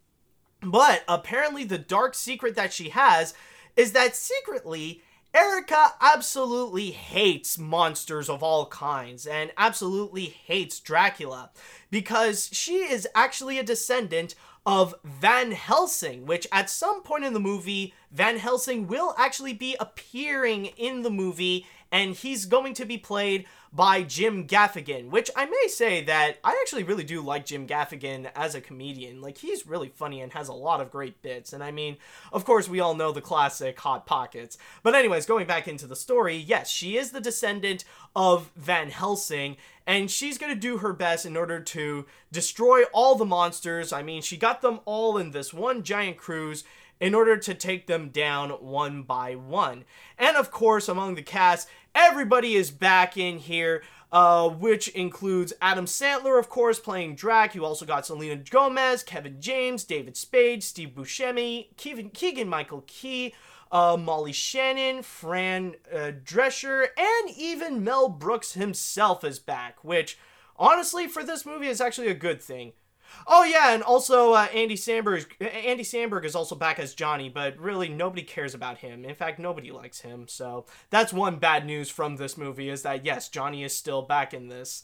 But 0.62 1.02
apparently, 1.08 1.64
the 1.64 1.78
dark 1.78 2.14
secret 2.14 2.54
that 2.54 2.72
she 2.72 2.90
has 2.90 3.34
is 3.76 3.92
that 3.92 4.14
secretly 4.14 5.02
Erica 5.34 5.94
absolutely 6.00 6.90
hates 6.90 7.56
monsters 7.58 8.28
of 8.28 8.42
all 8.42 8.66
kinds 8.66 9.26
and 9.26 9.50
absolutely 9.56 10.26
hates 10.26 10.78
Dracula 10.78 11.50
because 11.90 12.50
she 12.52 12.76
is 12.76 13.08
actually 13.14 13.58
a 13.58 13.64
descendant 13.64 14.34
of 14.66 14.94
Van 15.02 15.52
Helsing, 15.52 16.26
which 16.26 16.46
at 16.52 16.70
some 16.70 17.02
point 17.02 17.24
in 17.24 17.32
the 17.32 17.40
movie, 17.40 17.94
Van 18.10 18.38
Helsing 18.38 18.86
will 18.86 19.14
actually 19.18 19.54
be 19.54 19.74
appearing 19.80 20.66
in 20.66 21.02
the 21.02 21.10
movie 21.10 21.66
and 21.92 22.14
he's 22.14 22.46
going 22.46 22.72
to 22.74 22.86
be 22.86 22.96
played 22.96 23.44
by 23.70 24.02
Jim 24.02 24.46
Gaffigan, 24.46 25.10
which 25.10 25.30
I 25.36 25.46
may 25.46 25.66
say 25.68 26.02
that 26.04 26.38
I 26.42 26.58
actually 26.60 26.82
really 26.82 27.04
do 27.04 27.20
like 27.22 27.46
Jim 27.46 27.66
Gaffigan 27.66 28.30
as 28.34 28.54
a 28.54 28.60
comedian. 28.60 29.20
Like, 29.20 29.38
he's 29.38 29.66
really 29.66 29.88
funny 29.88 30.20
and 30.20 30.32
has 30.32 30.48
a 30.48 30.54
lot 30.54 30.80
of 30.80 30.90
great 30.90 31.22
bits. 31.22 31.52
And 31.52 31.62
I 31.62 31.70
mean, 31.70 31.96
of 32.32 32.44
course, 32.44 32.68
we 32.68 32.80
all 32.80 32.94
know 32.94 33.12
the 33.12 33.20
classic 33.20 33.78
Hot 33.80 34.04
Pockets. 34.06 34.58
But, 34.82 34.94
anyways, 34.94 35.26
going 35.26 35.46
back 35.46 35.68
into 35.68 35.86
the 35.86 35.96
story, 35.96 36.36
yes, 36.36 36.70
she 36.70 36.96
is 36.96 37.12
the 37.12 37.20
descendant 37.20 37.84
of 38.16 38.50
Van 38.56 38.90
Helsing, 38.90 39.56
and 39.86 40.10
she's 40.10 40.38
going 40.38 40.52
to 40.52 40.60
do 40.60 40.78
her 40.78 40.92
best 40.92 41.24
in 41.24 41.36
order 41.36 41.60
to 41.60 42.06
destroy 42.30 42.82
all 42.92 43.14
the 43.14 43.24
monsters. 43.24 43.92
I 43.92 44.02
mean, 44.02 44.20
she 44.20 44.36
got 44.36 44.60
them 44.60 44.80
all 44.84 45.16
in 45.16 45.30
this 45.30 45.54
one 45.54 45.82
giant 45.82 46.18
cruise 46.18 46.64
in 47.02 47.16
order 47.16 47.36
to 47.36 47.52
take 47.52 47.88
them 47.88 48.10
down 48.10 48.50
one 48.50 49.02
by 49.02 49.34
one. 49.34 49.84
And 50.16 50.36
of 50.36 50.52
course, 50.52 50.88
among 50.88 51.16
the 51.16 51.22
cast, 51.22 51.68
everybody 51.94 52.54
is 52.54 52.70
back 52.70 53.16
in 53.16 53.38
here. 53.38 53.82
Uh, 54.10 54.46
which 54.46 54.88
includes 54.88 55.54
Adam 55.62 55.86
Sandler, 55.86 56.38
of 56.38 56.50
course, 56.50 56.78
playing 56.78 57.14
Drac. 57.14 57.54
You 57.54 57.64
also 57.64 57.86
got 57.86 58.04
Selena 58.04 58.36
Gomez, 58.36 59.02
Kevin 59.02 59.40
James, 59.40 59.84
David 59.84 60.18
Spade, 60.18 60.62
Steve 60.62 60.90
Buscemi, 60.90 61.74
Keegan 61.78 62.46
Michael 62.46 62.84
Key, 62.86 63.32
uh, 63.70 63.96
Molly 63.98 64.32
Shannon, 64.32 65.02
Fran 65.02 65.76
uh, 65.90 66.12
Drescher, 66.22 66.88
and 66.98 67.30
even 67.34 67.82
Mel 67.82 68.10
Brooks 68.10 68.52
himself 68.52 69.24
is 69.24 69.38
back, 69.38 69.82
which 69.82 70.18
honestly, 70.56 71.08
for 71.08 71.24
this 71.24 71.46
movie, 71.46 71.68
is 71.68 71.80
actually 71.80 72.08
a 72.08 72.14
good 72.14 72.42
thing. 72.42 72.74
Oh 73.26 73.44
yeah, 73.44 73.72
and 73.74 73.82
also 73.82 74.32
uh, 74.32 74.48
Andy 74.52 74.76
Samberg. 74.76 75.26
Andy 75.40 75.84
Samberg 75.84 76.24
is 76.24 76.34
also 76.34 76.54
back 76.54 76.78
as 76.78 76.94
Johnny, 76.94 77.28
but 77.28 77.58
really 77.58 77.88
nobody 77.88 78.22
cares 78.22 78.54
about 78.54 78.78
him. 78.78 79.04
In 79.04 79.14
fact, 79.14 79.38
nobody 79.38 79.70
likes 79.70 80.00
him. 80.00 80.26
So 80.28 80.66
that's 80.90 81.12
one 81.12 81.36
bad 81.36 81.66
news 81.66 81.88
from 81.88 82.16
this 82.16 82.36
movie 82.36 82.68
is 82.68 82.82
that 82.82 83.04
yes, 83.04 83.28
Johnny 83.28 83.64
is 83.64 83.76
still 83.76 84.02
back 84.02 84.34
in 84.34 84.48
this. 84.48 84.82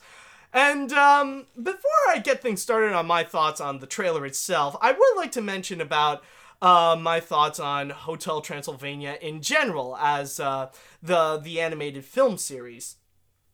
And 0.53 0.93
um, 0.93 1.47
before 1.63 1.91
I 2.09 2.19
get 2.19 2.41
things 2.41 2.63
started 2.63 2.95
on 2.95 3.07
my 3.07 3.23
thoughts 3.23 3.61
on 3.61 3.81
the 3.81 3.87
trailer 3.87 4.25
itself, 4.25 4.77
I 4.81 4.93
would 4.93 5.17
like 5.17 5.33
to 5.33 5.43
mention 5.43 5.81
about 5.81 6.23
uh, 6.63 6.97
my 6.99 7.21
thoughts 7.21 7.61
on 7.61 7.91
Hotel 7.91 8.41
Transylvania 8.41 9.19
in 9.21 9.43
general 9.43 9.97
as 9.97 10.41
uh, 10.41 10.71
the 11.03 11.39
the 11.39 11.61
animated 11.61 12.05
film 12.05 12.39
series. 12.39 12.97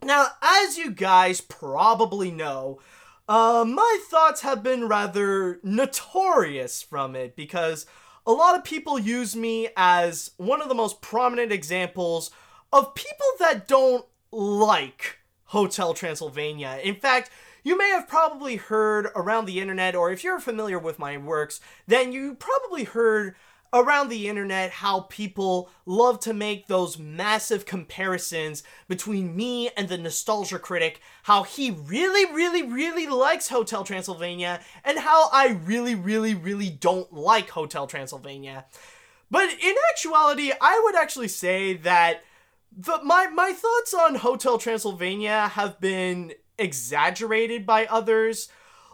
Now, 0.03 0.27
as 0.43 0.77
you 0.77 0.91
guys 0.91 1.41
probably 1.41 2.31
know, 2.31 2.81
uh, 3.29 3.65
my 3.67 3.99
thoughts 4.09 4.43
have 4.43 4.63
been 4.63 4.87
rather 4.89 5.61
notorious 5.63 6.83
from 6.83 7.17
it 7.17 7.37
because 7.37 7.87
a 8.27 8.33
lot 8.33 8.57
of 8.57 8.65
people 8.65 8.99
use 8.99 9.35
me 9.37 9.69
as 9.77 10.31
one 10.37 10.61
of 10.63 10.69
the 10.69 10.75
most 10.75 11.01
prominent 11.01 11.53
examples 11.53 12.31
of 12.73 12.95
people 12.95 13.27
that 13.39 13.69
don't 13.69 14.05
like 14.31 15.19
Hotel 15.47 15.95
Transylvania. 15.95 16.81
In 16.83 16.97
fact, 16.97 17.31
you 17.63 17.79
may 17.79 17.89
have 17.91 18.09
probably 18.09 18.57
heard 18.57 19.09
around 19.15 19.47
the 19.47 19.61
internet, 19.61 19.95
or 19.95 20.11
if 20.11 20.23
you're 20.23 20.41
familiar 20.41 20.79
with 20.79 20.99
my 20.99 21.17
works, 21.17 21.61
then 21.87 22.13
you 22.13 22.35
probably 22.35 22.85
heard 22.85 23.37
around 23.75 24.09
the 24.09 24.29
internet 24.29 24.71
how 24.71 25.01
people 25.01 25.69
love 25.85 26.21
to 26.21 26.33
make 26.33 26.69
those 26.69 26.97
massive 26.97 27.67
comparisons 27.67 28.63
between 28.87 29.35
me 29.35 29.69
and 29.77 29.89
the 29.89 29.99
nostalgia 29.99 30.61
critic, 30.61 31.01
how 31.25 31.43
he 31.43 31.73
really, 31.73 32.33
really, 32.33 32.63
really 32.63 33.09
likes 33.09 33.49
Hotel 33.49 33.83
Transylvania, 33.83 34.61
and 34.85 35.01
how 35.01 35.29
I 35.33 35.49
really, 35.49 35.97
really, 35.97 36.35
really 36.35 36.71
don't 36.71 37.13
like 37.13 37.51
Hotel 37.51 37.89
Transylvania. 37.89 38.65
But 39.29 39.51
in 39.51 39.75
actuality, 39.91 40.53
I 40.61 40.81
would 40.85 40.95
actually 40.95 41.29
say 41.29 41.75
that 41.79 42.23
the, 42.77 43.03
my, 43.03 43.27
my 43.27 43.53
thoughts 43.53 43.93
on 43.93 44.15
Hotel 44.15 44.57
Transylvania 44.57 45.49
have 45.49 45.81
been 45.81 46.33
exaggerated 46.59 47.67
by 47.67 47.87
others. 47.87 48.49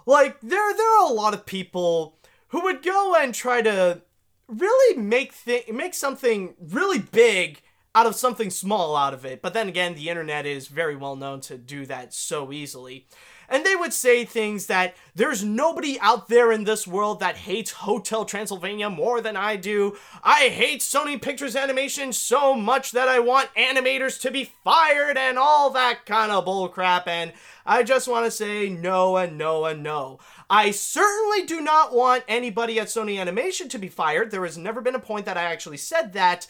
Like, 0.07 0.41
there, 0.41 0.75
there 0.75 1.01
are 1.01 1.11
a 1.11 1.15
lot 1.15 1.35
of 1.35 1.45
people 1.45 2.17
who 2.49 2.63
would 2.63 2.83
go 2.83 3.15
and 3.15 3.35
try 3.35 3.61
to 3.61 4.01
really 4.51 5.01
make 5.01 5.33
thi- 5.33 5.65
make 5.73 5.95
something 5.95 6.55
really 6.61 6.99
big 6.99 7.63
out 7.95 8.07
of 8.07 8.15
something 8.15 8.51
small 8.51 8.97
out 8.97 9.15
of 9.15 9.25
it. 9.25 9.43
But 9.43 9.53
then 9.53 9.69
again, 9.69 9.95
the 9.95 10.09
internet 10.09 10.47
is 10.47 10.69
very 10.69 10.97
well 10.97 11.17
known 11.17 11.41
to 11.43 11.59
do 11.59 11.87
that 11.87 12.15
so 12.15 12.53
easily. 12.53 13.07
And 13.51 13.67
they 13.67 13.75
would 13.75 13.93
say 13.93 14.25
things 14.25 14.67
that 14.67 14.95
there's 15.17 15.43
nobody 15.43 15.99
out 15.99 16.29
there 16.29 16.53
in 16.53 16.63
this 16.63 16.87
world 16.87 17.19
that 17.19 17.37
hates 17.37 17.73
Hotel 17.73 18.25
Transylvania 18.25 18.89
more 18.89 19.21
than 19.21 19.37
I 19.37 19.57
do. 19.57 19.97
I 20.23 20.51
hate 20.51 20.83
Sony 20.83 21.21
Pictures 21.21 21.57
Animation 21.57 22.13
so 22.13 22.55
much 22.55 22.93
that 22.93 23.09
I 23.09 23.19
want 23.19 23.53
animators 23.57 24.21
to 24.21 24.31
be 24.31 24.53
fired 24.63 25.19
and 25.19 25.37
all 25.37 25.71
that 25.71 26.07
kind 26.07 26.31
of 26.31 26.45
bullcrap. 26.45 27.09
And 27.09 27.33
I 27.67 27.83
just 27.83 28.07
want 28.07 28.25
to 28.25 28.31
say 28.31 28.69
no 28.69 29.17
and 29.17 29.37
no 29.37 29.65
and 29.65 29.83
no. 29.83 30.21
I 30.51 30.73
certainly 30.73 31.47
do 31.47 31.61
not 31.61 31.95
want 31.95 32.25
anybody 32.27 32.81
at 32.81 32.89
Sony 32.89 33.21
Animation 33.21 33.69
to 33.69 33.79
be 33.79 33.87
fired. 33.89 34.33
There 34.33 34.45
has 34.45 34.59
never 34.59 34.81
been 34.81 34.97
a 34.97 35.01
point 35.01 35.25
that 35.27 35.37
I 35.37 35.45
actually 35.45 35.77
said 35.77 36.13
that. 36.15 36.49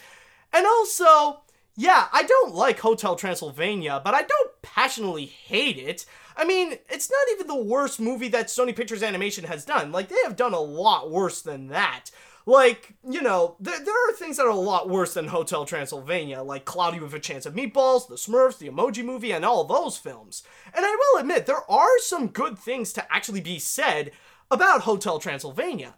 And 0.54 0.66
also, 0.66 1.42
yeah, 1.76 2.08
I 2.10 2.22
don't 2.22 2.54
like 2.54 2.80
Hotel 2.80 3.14
Transylvania, 3.14 4.00
but 4.02 4.14
I 4.14 4.22
don't 4.22 4.62
passionately 4.62 5.26
hate 5.26 5.76
it. 5.76 6.06
I 6.34 6.46
mean, 6.46 6.78
it's 6.88 7.10
not 7.10 7.34
even 7.34 7.46
the 7.46 7.62
worst 7.62 8.00
movie 8.00 8.28
that 8.28 8.46
Sony 8.46 8.74
Pictures 8.74 9.02
Animation 9.02 9.44
has 9.44 9.66
done. 9.66 9.92
Like, 9.92 10.08
they 10.08 10.16
have 10.24 10.34
done 10.34 10.54
a 10.54 10.60
lot 10.60 11.10
worse 11.10 11.42
than 11.42 11.68
that. 11.68 12.06
Like, 12.50 12.94
you 13.08 13.22
know, 13.22 13.54
there, 13.60 13.78
there 13.78 14.08
are 14.08 14.12
things 14.12 14.36
that 14.36 14.46
are 14.46 14.48
a 14.48 14.56
lot 14.56 14.88
worse 14.88 15.14
than 15.14 15.28
Hotel 15.28 15.64
Transylvania, 15.64 16.42
like 16.42 16.64
Cloudy 16.64 16.98
with 16.98 17.14
a 17.14 17.20
Chance 17.20 17.46
of 17.46 17.54
Meatballs, 17.54 18.08
The 18.08 18.16
Smurfs, 18.16 18.58
The 18.58 18.68
Emoji 18.68 19.04
Movie, 19.04 19.30
and 19.30 19.44
all 19.44 19.62
those 19.62 19.96
films. 19.96 20.42
And 20.74 20.84
I 20.84 20.96
will 20.96 21.20
admit, 21.20 21.46
there 21.46 21.70
are 21.70 21.98
some 22.00 22.26
good 22.26 22.58
things 22.58 22.92
to 22.94 23.06
actually 23.08 23.40
be 23.40 23.60
said 23.60 24.10
about 24.50 24.80
Hotel 24.80 25.20
Transylvania. 25.20 25.94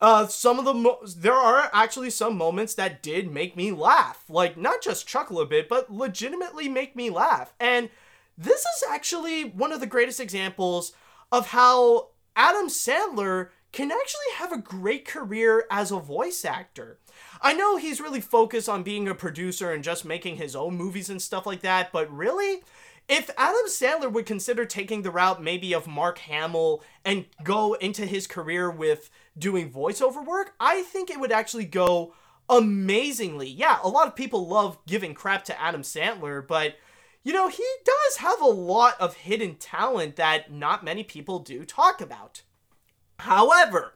Uh, 0.00 0.26
some 0.26 0.58
of 0.58 0.64
the 0.64 0.72
mo- 0.72 1.00
there 1.18 1.34
are 1.34 1.68
actually 1.74 2.08
some 2.08 2.34
moments 2.34 2.72
that 2.76 3.02
did 3.02 3.30
make 3.30 3.54
me 3.54 3.70
laugh, 3.70 4.24
like 4.30 4.56
not 4.56 4.80
just 4.80 5.06
chuckle 5.06 5.38
a 5.38 5.44
bit, 5.44 5.68
but 5.68 5.92
legitimately 5.92 6.66
make 6.66 6.96
me 6.96 7.10
laugh. 7.10 7.52
And 7.60 7.90
this 8.38 8.60
is 8.60 8.84
actually 8.88 9.44
one 9.44 9.70
of 9.70 9.80
the 9.80 9.86
greatest 9.86 10.18
examples 10.18 10.94
of 11.30 11.48
how 11.48 12.08
Adam 12.34 12.68
Sandler 12.68 13.50
can 13.72 13.90
actually 13.92 14.34
have 14.36 14.52
a 14.52 14.58
great 14.58 15.06
career 15.06 15.64
as 15.70 15.90
a 15.90 15.98
voice 15.98 16.44
actor. 16.44 16.98
I 17.40 17.52
know 17.52 17.76
he's 17.76 18.00
really 18.00 18.20
focused 18.20 18.68
on 18.68 18.82
being 18.82 19.08
a 19.08 19.14
producer 19.14 19.72
and 19.72 19.84
just 19.84 20.04
making 20.04 20.36
his 20.36 20.56
own 20.56 20.76
movies 20.76 21.08
and 21.10 21.22
stuff 21.22 21.46
like 21.46 21.60
that, 21.60 21.92
but 21.92 22.10
really, 22.12 22.62
if 23.08 23.28
Adam 23.36 23.66
Sandler 23.66 24.12
would 24.12 24.26
consider 24.26 24.64
taking 24.64 25.02
the 25.02 25.10
route 25.10 25.42
maybe 25.42 25.72
of 25.72 25.88
Mark 25.88 26.18
Hamill 26.18 26.82
and 27.04 27.26
go 27.42 27.74
into 27.74 28.06
his 28.06 28.26
career 28.26 28.70
with 28.70 29.10
doing 29.36 29.70
voiceover 29.70 30.24
work, 30.24 30.54
I 30.60 30.82
think 30.82 31.10
it 31.10 31.18
would 31.18 31.32
actually 31.32 31.64
go 31.64 32.14
amazingly. 32.48 33.48
Yeah, 33.48 33.78
a 33.82 33.88
lot 33.88 34.06
of 34.06 34.14
people 34.14 34.46
love 34.46 34.78
giving 34.86 35.14
crap 35.14 35.44
to 35.46 35.60
Adam 35.60 35.82
Sandler, 35.82 36.46
but 36.46 36.76
you 37.22 37.32
know, 37.32 37.48
he 37.48 37.66
does 37.84 38.16
have 38.18 38.40
a 38.40 38.46
lot 38.46 38.94
of 39.00 39.14
hidden 39.14 39.56
talent 39.56 40.16
that 40.16 40.52
not 40.52 40.84
many 40.84 41.04
people 41.04 41.38
do 41.40 41.64
talk 41.64 42.00
about. 42.00 42.42
However, 43.20 43.94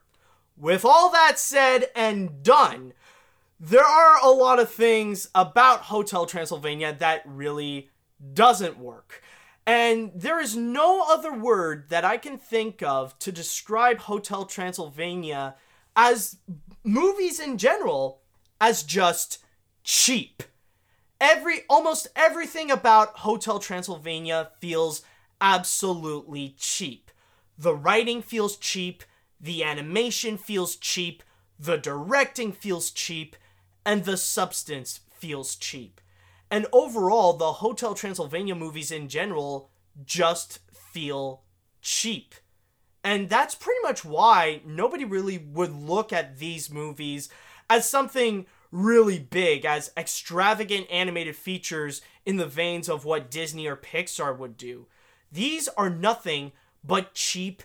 with 0.56 0.84
all 0.84 1.10
that 1.10 1.38
said 1.38 1.86
and 1.96 2.42
done, 2.42 2.92
there 3.58 3.84
are 3.84 4.18
a 4.22 4.30
lot 4.30 4.58
of 4.58 4.70
things 4.70 5.28
about 5.34 5.82
Hotel 5.82 6.26
Transylvania 6.26 6.94
that 6.98 7.22
really 7.24 7.90
doesn't 8.32 8.78
work. 8.78 9.22
And 9.66 10.12
there 10.14 10.40
is 10.40 10.56
no 10.56 11.04
other 11.08 11.32
word 11.32 11.88
that 11.88 12.04
I 12.04 12.18
can 12.18 12.36
think 12.36 12.82
of 12.82 13.18
to 13.20 13.32
describe 13.32 14.00
Hotel 14.00 14.44
Transylvania 14.44 15.54
as 15.96 16.36
movies 16.82 17.40
in 17.40 17.56
general 17.56 18.20
as 18.60 18.82
just 18.82 19.38
cheap. 19.82 20.42
Every 21.20 21.60
almost 21.70 22.08
everything 22.14 22.70
about 22.70 23.18
Hotel 23.18 23.58
Transylvania 23.58 24.50
feels 24.60 25.02
absolutely 25.40 26.54
cheap. 26.58 27.10
The 27.56 27.74
writing 27.74 28.20
feels 28.20 28.56
cheap, 28.56 29.04
the 29.40 29.64
animation 29.64 30.38
feels 30.38 30.76
cheap, 30.76 31.22
the 31.58 31.76
directing 31.76 32.52
feels 32.52 32.90
cheap, 32.90 33.36
and 33.84 34.04
the 34.04 34.16
substance 34.16 35.00
feels 35.10 35.56
cheap. 35.56 36.00
And 36.50 36.66
overall, 36.72 37.32
the 37.34 37.54
Hotel 37.54 37.94
Transylvania 37.94 38.54
movies 38.54 38.90
in 38.90 39.08
general 39.08 39.70
just 40.04 40.60
feel 40.72 41.42
cheap. 41.80 42.34
And 43.02 43.28
that's 43.28 43.54
pretty 43.54 43.80
much 43.82 44.04
why 44.04 44.62
nobody 44.64 45.04
really 45.04 45.38
would 45.38 45.74
look 45.74 46.12
at 46.12 46.38
these 46.38 46.70
movies 46.70 47.28
as 47.68 47.88
something 47.88 48.46
really 48.70 49.18
big, 49.18 49.64
as 49.64 49.92
extravagant 49.96 50.86
animated 50.90 51.36
features 51.36 52.00
in 52.26 52.36
the 52.36 52.46
veins 52.46 52.88
of 52.88 53.04
what 53.04 53.30
Disney 53.30 53.66
or 53.66 53.76
Pixar 53.76 54.36
would 54.36 54.56
do. 54.56 54.86
These 55.30 55.68
are 55.68 55.90
nothing 55.90 56.52
but 56.82 57.14
cheap 57.14 57.62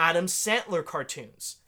Adam 0.00 0.24
Sandler 0.24 0.82
cartoons. 0.82 1.58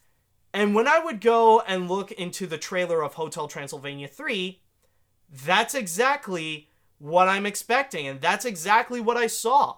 And 0.54 0.74
when 0.74 0.88
I 0.88 0.98
would 0.98 1.20
go 1.20 1.60
and 1.60 1.90
look 1.90 2.10
into 2.12 2.46
the 2.46 2.56
trailer 2.56 3.02
of 3.02 3.14
Hotel 3.14 3.46
Transylvania 3.46 4.08
3, 4.08 4.58
that's 5.30 5.74
exactly 5.74 6.70
what 6.98 7.28
I'm 7.28 7.44
expecting, 7.44 8.06
and 8.06 8.22
that's 8.22 8.46
exactly 8.46 9.00
what 9.02 9.18
I 9.18 9.26
saw. 9.26 9.76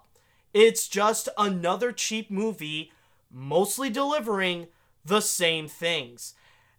It's 0.53 0.87
just 0.87 1.29
another 1.37 1.91
cheap 1.91 2.31
movie, 2.31 2.93
mostly 3.29 3.91
delivering 3.91 4.69
the 5.05 5.21
same 5.21 5.67
things. 5.67 6.35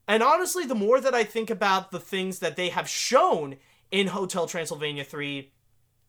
And 0.07 0.23
honestly, 0.23 0.65
the 0.65 0.75
more 0.75 1.01
that 1.01 1.13
I 1.13 1.25
think 1.25 1.49
about 1.49 1.91
the 1.91 1.99
things 1.99 2.39
that 2.39 2.55
they 2.55 2.69
have 2.69 2.87
shown 2.87 3.57
in 3.91 4.07
Hotel 4.07 4.47
Transylvania 4.47 5.03
3, 5.03 5.51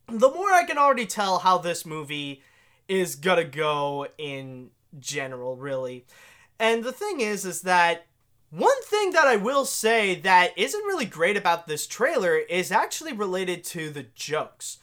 the 0.06 0.30
more 0.30 0.52
I 0.52 0.64
can 0.64 0.78
already 0.78 1.06
tell 1.06 1.40
how 1.40 1.58
this 1.58 1.84
movie 1.84 2.42
is 2.86 3.16
gonna 3.16 3.44
go 3.44 4.06
in 4.16 4.70
general, 5.00 5.56
really. 5.56 6.06
And 6.58 6.84
the 6.84 6.92
thing 6.92 7.20
is, 7.20 7.44
is 7.44 7.62
that 7.62 8.06
one 8.50 8.82
thing 8.84 9.10
that 9.12 9.26
I 9.26 9.36
will 9.36 9.64
say 9.64 10.14
that 10.20 10.56
isn't 10.56 10.84
really 10.84 11.04
great 11.04 11.36
about 11.36 11.66
this 11.66 11.86
trailer 11.86 12.36
is 12.36 12.72
actually 12.72 13.12
related 13.12 13.64
to 13.64 13.90
the 13.90 14.06
jokes. 14.14 14.78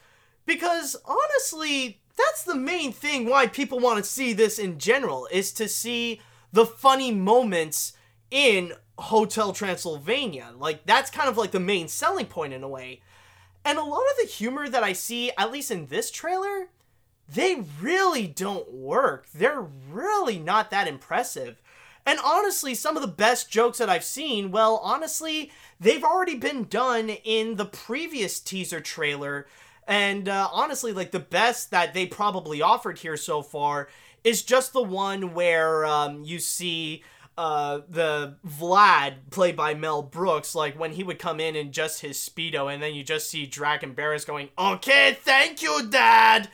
Because 0.45 0.95
honestly, 1.05 2.01
that's 2.17 2.43
the 2.43 2.55
main 2.55 2.91
thing 2.91 3.27
why 3.27 3.47
people 3.47 3.79
want 3.79 4.03
to 4.03 4.09
see 4.09 4.33
this 4.33 4.59
in 4.59 4.77
general, 4.77 5.27
is 5.31 5.51
to 5.53 5.67
see 5.67 6.21
the 6.51 6.65
funny 6.65 7.11
moments 7.11 7.93
in 8.29 8.73
Hotel 8.99 9.53
Transylvania. 9.53 10.51
Like, 10.57 10.85
that's 10.85 11.09
kind 11.09 11.29
of 11.29 11.37
like 11.37 11.51
the 11.51 11.59
main 11.59 11.87
selling 11.87 12.27
point 12.27 12.53
in 12.53 12.63
a 12.63 12.67
way. 12.67 13.01
And 13.65 13.77
a 13.77 13.83
lot 13.83 14.01
of 14.01 14.17
the 14.21 14.27
humor 14.27 14.67
that 14.67 14.83
I 14.83 14.93
see, 14.93 15.31
at 15.37 15.51
least 15.51 15.71
in 15.71 15.87
this 15.87 16.11
trailer, 16.11 16.67
they 17.27 17.63
really 17.81 18.27
don't 18.27 18.71
work. 18.71 19.27
They're 19.33 19.65
really 19.89 20.39
not 20.39 20.71
that 20.71 20.87
impressive. 20.87 21.61
And 22.05 22.19
honestly, 22.23 22.75
some 22.75 22.97
of 22.97 23.01
the 23.01 23.07
best 23.07 23.49
jokes 23.49 23.77
that 23.77 23.89
I've 23.89 24.03
seen, 24.03 24.51
well, 24.51 24.77
honestly, 24.83 25.51
they've 25.79 26.03
already 26.03 26.35
been 26.35 26.65
done 26.65 27.09
in 27.09 27.55
the 27.55 27.65
previous 27.65 28.39
teaser 28.39 28.81
trailer. 28.81 29.47
And 29.87 30.27
uh, 30.27 30.49
honestly, 30.51 30.91
like 30.91 31.11
the 31.11 31.19
best 31.19 31.71
that 31.71 31.93
they 31.93 32.05
probably 32.05 32.61
offered 32.61 32.99
here 32.99 33.17
so 33.17 33.41
far 33.41 33.87
is 34.23 34.43
just 34.43 34.73
the 34.73 34.83
one 34.83 35.33
where 35.33 35.85
um, 35.85 36.23
you 36.23 36.39
see 36.39 37.03
uh, 37.37 37.79
the 37.89 38.35
Vlad 38.45 39.15
played 39.31 39.55
by 39.55 39.73
Mel 39.73 40.01
Brooks, 40.01 40.55
like 40.55 40.79
when 40.79 40.91
he 40.91 41.03
would 41.03 41.19
come 41.19 41.39
in 41.39 41.55
in 41.55 41.71
just 41.71 42.01
his 42.01 42.17
speedo, 42.17 42.71
and 42.71 42.81
then 42.81 42.93
you 42.93 43.03
just 43.03 43.29
see 43.29 43.45
Drac 43.45 43.81
and 43.81 43.95
Barris 43.95 44.23
going, 44.23 44.49
"Okay, 44.57 45.17
thank 45.19 45.61
you, 45.61 45.87
Dad." 45.89 46.49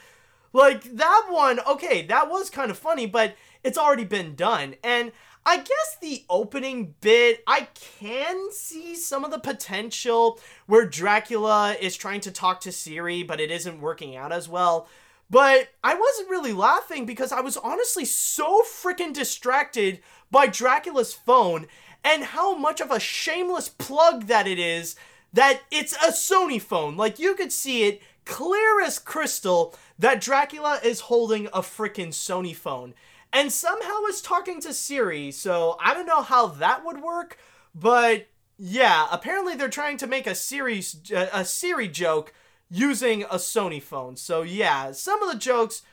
Like 0.51 0.83
that 0.95 1.27
one, 1.29 1.59
okay, 1.61 2.05
that 2.07 2.29
was 2.29 2.49
kind 2.49 2.71
of 2.71 2.77
funny, 2.77 3.05
but 3.05 3.35
it's 3.63 3.77
already 3.77 4.05
been 4.05 4.35
done, 4.35 4.75
and 4.83 5.11
I 5.45 5.57
guess 5.57 5.97
the 6.01 6.25
opening 6.29 6.95
bit, 7.01 7.43
I 7.47 7.69
can 7.73 8.51
see 8.51 8.95
some 8.95 9.23
of 9.23 9.31
the 9.31 9.39
potential 9.39 10.39
where 10.67 10.85
Dracula 10.85 11.75
is 11.79 11.95
trying 11.95 12.21
to 12.21 12.31
talk 12.31 12.59
to 12.61 12.71
Siri, 12.71 13.23
but 13.23 13.39
it 13.39 13.49
isn't 13.49 13.81
working 13.81 14.15
out 14.15 14.31
as 14.31 14.49
well. 14.49 14.87
But 15.29 15.69
I 15.83 15.95
wasn't 15.95 16.29
really 16.29 16.53
laughing 16.53 17.05
because 17.05 17.31
I 17.31 17.41
was 17.41 17.57
honestly 17.57 18.05
so 18.05 18.63
freaking 18.63 19.13
distracted 19.13 20.01
by 20.29 20.47
Dracula's 20.47 21.13
phone 21.13 21.67
and 22.03 22.23
how 22.23 22.55
much 22.55 22.81
of 22.81 22.91
a 22.91 22.99
shameless 22.99 23.69
plug 23.69 24.27
that 24.27 24.47
it 24.47 24.59
is 24.59 24.95
that 25.33 25.61
it's 25.71 25.93
a 25.93 26.11
Sony 26.11 26.61
phone. 26.61 26.97
Like 26.97 27.19
you 27.19 27.35
could 27.35 27.51
see 27.51 27.83
it 27.83 28.01
clear 28.25 28.81
as 28.81 28.99
crystal 28.99 29.75
that 29.99 30.21
Dracula 30.21 30.79
is 30.83 31.01
holding 31.01 31.47
a 31.47 31.61
freaking 31.61 32.07
Sony 32.07 32.55
phone 32.55 32.93
and 33.31 33.51
somehow 33.51 34.05
is 34.09 34.21
talking 34.21 34.59
to 34.61 34.73
Siri. 34.73 35.29
So 35.31 35.77
I 35.79 35.93
don't 35.93 36.07
know 36.07 36.21
how 36.21 36.47
that 36.47 36.85
would 36.85 37.01
work, 37.01 37.37
but 37.75 38.27
yeah, 38.57 39.07
apparently 39.11 39.55
they're 39.55 39.69
trying 39.69 39.97
to 39.97 40.07
make 40.07 40.25
a 40.25 40.33
Siri 40.33 40.83
uh, 41.15 41.27
a 41.31 41.45
Siri 41.45 41.87
joke 41.87 42.33
using 42.69 43.23
a 43.23 43.35
Sony 43.35 43.81
phone. 43.81 44.15
So 44.15 44.41
yeah, 44.41 44.91
some 44.93 45.21
of 45.21 45.31
the 45.31 45.37
jokes 45.37 45.83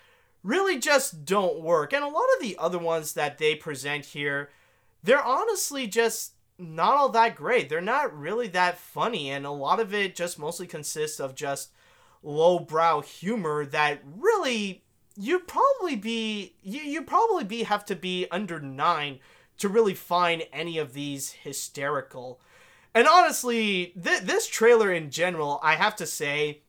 really 0.43 0.79
just 0.79 1.25
don't 1.25 1.61
work. 1.61 1.93
And 1.93 2.05
a 2.05 2.09
lot 2.09 2.27
of 2.37 2.43
the 2.43 2.57
other 2.59 2.79
ones 2.79 3.15
that 3.15 3.39
they 3.39 3.57
present 3.57 4.07
here, 4.07 4.51
they're 5.03 5.23
honestly 5.23 5.87
just 5.89 6.33
not 6.59 6.97
all 6.97 7.09
that 7.11 7.35
great. 7.35 7.69
They're 7.69 7.81
not 7.81 8.17
really 8.17 8.49
that 8.49 8.79
funny 8.79 9.31
and 9.31 9.45
a 9.45 9.51
lot 9.51 9.81
of 9.81 9.93
it 9.93 10.15
just 10.15 10.39
mostly 10.39 10.67
consists 10.67 11.21
of 11.21 11.35
just 11.35 11.71
lowbrow 12.27 13.01
humor 13.01 13.65
that 13.65 14.01
really 14.05 14.83
you'd 15.17 15.47
probably 15.47 15.97
be 15.97 16.55
you 16.63 16.81
you 16.81 17.03
probably 17.03 17.45
be 17.45 17.63
have 17.63 17.85
to 17.85 17.97
be 17.97 18.27
under 18.31 18.61
9 18.61 19.19
to 19.59 19.69
really 19.69 19.95
find 19.95 20.45
any 20.53 20.79
of 20.79 20.93
these 20.93 21.33
hysterical. 21.33 22.41
And 22.95 23.07
honestly, 23.07 23.95
th- 24.03 24.23
this 24.23 24.47
trailer 24.47 24.93
in 24.93 25.11
general, 25.11 25.61
I 25.63 25.77
have 25.77 25.97
to 25.97 26.07
say, 26.07 26.63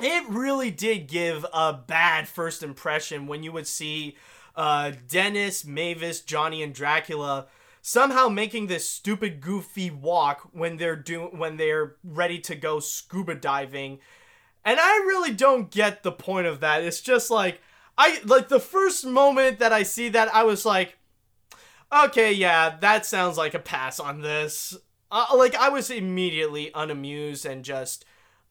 it 0.00 0.28
really 0.28 0.70
did 0.70 1.08
give 1.08 1.44
a 1.52 1.72
bad 1.72 2.28
first 2.28 2.62
impression 2.62 3.26
when 3.26 3.42
you 3.42 3.52
would 3.52 3.66
see 3.66 4.16
uh, 4.56 4.92
Dennis, 5.08 5.64
Mavis, 5.64 6.20
Johnny, 6.20 6.62
and 6.62 6.74
Dracula 6.74 7.46
somehow 7.80 8.28
making 8.28 8.66
this 8.66 8.88
stupid, 8.88 9.40
goofy 9.40 9.90
walk 9.90 10.48
when 10.52 10.76
they're 10.76 10.96
doing 10.96 11.38
when 11.38 11.56
they're 11.56 11.96
ready 12.04 12.38
to 12.40 12.54
go 12.54 12.80
scuba 12.80 13.34
diving. 13.34 13.98
And 14.64 14.78
I 14.80 14.96
really 14.98 15.32
don't 15.32 15.70
get 15.70 16.02
the 16.02 16.12
point 16.12 16.46
of 16.46 16.60
that. 16.60 16.82
It's 16.82 17.00
just 17.00 17.30
like 17.30 17.60
I 17.98 18.20
like 18.24 18.48
the 18.48 18.60
first 18.60 19.04
moment 19.04 19.58
that 19.58 19.72
I 19.72 19.82
see 19.82 20.08
that 20.10 20.34
I 20.34 20.44
was 20.44 20.64
like, 20.64 20.96
okay, 21.92 22.32
yeah, 22.32 22.76
that 22.80 23.04
sounds 23.04 23.36
like 23.36 23.54
a 23.54 23.58
pass 23.58 24.00
on 24.00 24.22
this. 24.22 24.76
Uh, 25.10 25.26
like 25.34 25.54
I 25.54 25.68
was 25.68 25.90
immediately 25.90 26.70
unamused 26.74 27.44
and 27.44 27.64
just 27.64 28.04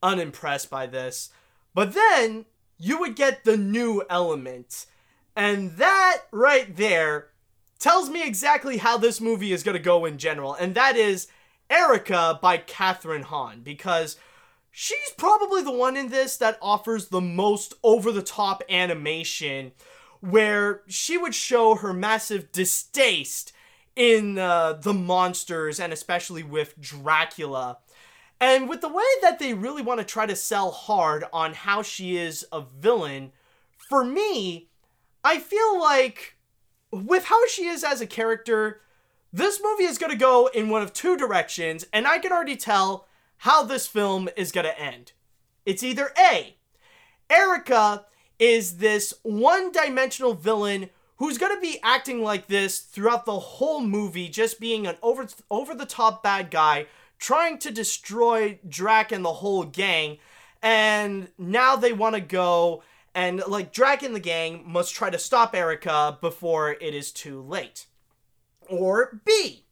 unimpressed 0.04 0.70
by 0.70 0.86
this. 0.86 1.30
But 1.74 1.94
then 1.94 2.46
you 2.78 3.00
would 3.00 3.16
get 3.16 3.44
the 3.44 3.58
new 3.58 4.04
element. 4.10 4.86
And 5.36 5.78
that 5.78 6.24
right 6.32 6.76
there 6.76 7.30
tells 7.80 8.10
me 8.10 8.24
exactly 8.24 8.78
how 8.78 8.98
this 8.98 9.22
movie 9.22 9.54
is 9.54 9.64
going 9.64 9.78
to 9.78 9.84
go 9.84 10.06
in 10.06 10.18
general. 10.18 10.54
And 10.54 10.76
that 10.76 10.96
is 10.96 11.28
Erica 11.70 12.38
by 12.42 12.58
Kathryn 12.58 13.24
Hahn. 13.24 13.62
Because 13.62 14.18
she's 14.72 15.12
probably 15.18 15.62
the 15.62 15.72
one 15.72 15.98
in 15.98 16.10
this 16.10 16.38
that 16.38 16.58
offers 16.62 17.08
the 17.08 17.22
most 17.22 17.74
over 17.84 18.12
the 18.12 18.24
top 18.24 18.64
animation 18.70 19.74
where 20.22 20.82
she 20.88 21.18
would 21.18 21.36
show 21.36 21.76
her 21.76 21.94
massive 21.94 22.52
distaste 22.52 23.52
in 23.96 24.38
uh, 24.38 24.74
the 24.74 24.94
monsters 24.94 25.80
and 25.80 25.92
especially 25.92 26.44
with 26.44 26.80
Dracula. 26.80 27.80
And 28.40 28.70
with 28.70 28.82
the 28.82 28.90
way 28.90 29.04
that 29.22 29.38
they 29.38 29.54
really 29.54 29.84
want 29.84 30.00
to 30.00 30.06
try 30.06 30.26
to 30.26 30.36
sell 30.36 30.72
hard 30.72 31.26
on 31.32 31.54
how 31.54 31.84
she 31.84 32.18
is 32.18 32.46
a 32.52 32.64
villain, 32.80 33.32
for 33.78 34.04
me, 34.04 34.70
I 35.24 35.40
feel 35.40 35.80
like 35.80 36.38
with 36.92 37.26
how 37.26 37.46
she 37.48 37.66
is 37.66 37.84
as 37.84 38.02
a 38.02 38.08
character, 38.08 38.82
this 39.32 39.62
movie 39.64 39.84
is 39.84 39.98
going 39.98 40.12
to 40.12 40.18
go 40.18 40.48
in 40.48 40.70
one 40.70 40.82
of 40.82 40.92
two 40.94 41.16
directions, 41.18 41.86
and 41.94 42.08
I 42.08 42.20
can 42.20 42.32
already 42.32 42.56
tell 42.56 43.08
how 43.42 43.64
this 43.64 43.88
film 43.88 44.30
is 44.38 44.52
going 44.52 44.66
to 44.66 44.80
end. 44.80 45.14
It's 45.66 45.82
either 45.82 46.12
A, 46.18 46.56
Erica 47.28 48.06
is 48.38 48.78
this 48.78 49.16
one 49.24 49.72
dimensional 49.72 50.36
villain 50.36 50.90
who's 51.18 51.40
going 51.40 51.56
to 51.56 51.62
be 51.62 51.80
acting 51.82 52.22
like 52.22 52.48
this 52.48 52.80
throughout 52.80 53.26
the 53.26 53.40
whole 53.40 53.82
movie, 53.82 54.30
just 54.30 54.60
being 54.60 54.86
an 54.86 54.96
over 55.02 55.28
over 55.50 55.74
the 55.74 55.88
top 55.88 56.22
bad 56.22 56.52
guy 56.52 56.86
trying 57.18 57.58
to 57.60 57.72
destroy 57.72 58.60
Drac 58.68 59.12
and 59.12 59.26
the 59.26 59.34
whole 59.34 59.64
gang. 59.64 60.18
And 60.62 61.30
now 61.38 61.76
they 61.76 61.94
want 61.94 62.14
to 62.16 62.22
go 62.22 62.84
and 63.16 63.42
like 63.48 63.74
Drac 63.74 64.04
and 64.04 64.16
the 64.16 64.20
gang 64.20 64.64
must 64.66 64.94
try 64.94 65.10
to 65.10 65.18
stop 65.18 65.56
Erica 65.56 66.18
before 66.22 66.72
it 66.72 66.94
is 66.94 67.12
too 67.12 67.42
late. 67.42 67.88
Or 68.70 69.20
B, 69.26 69.66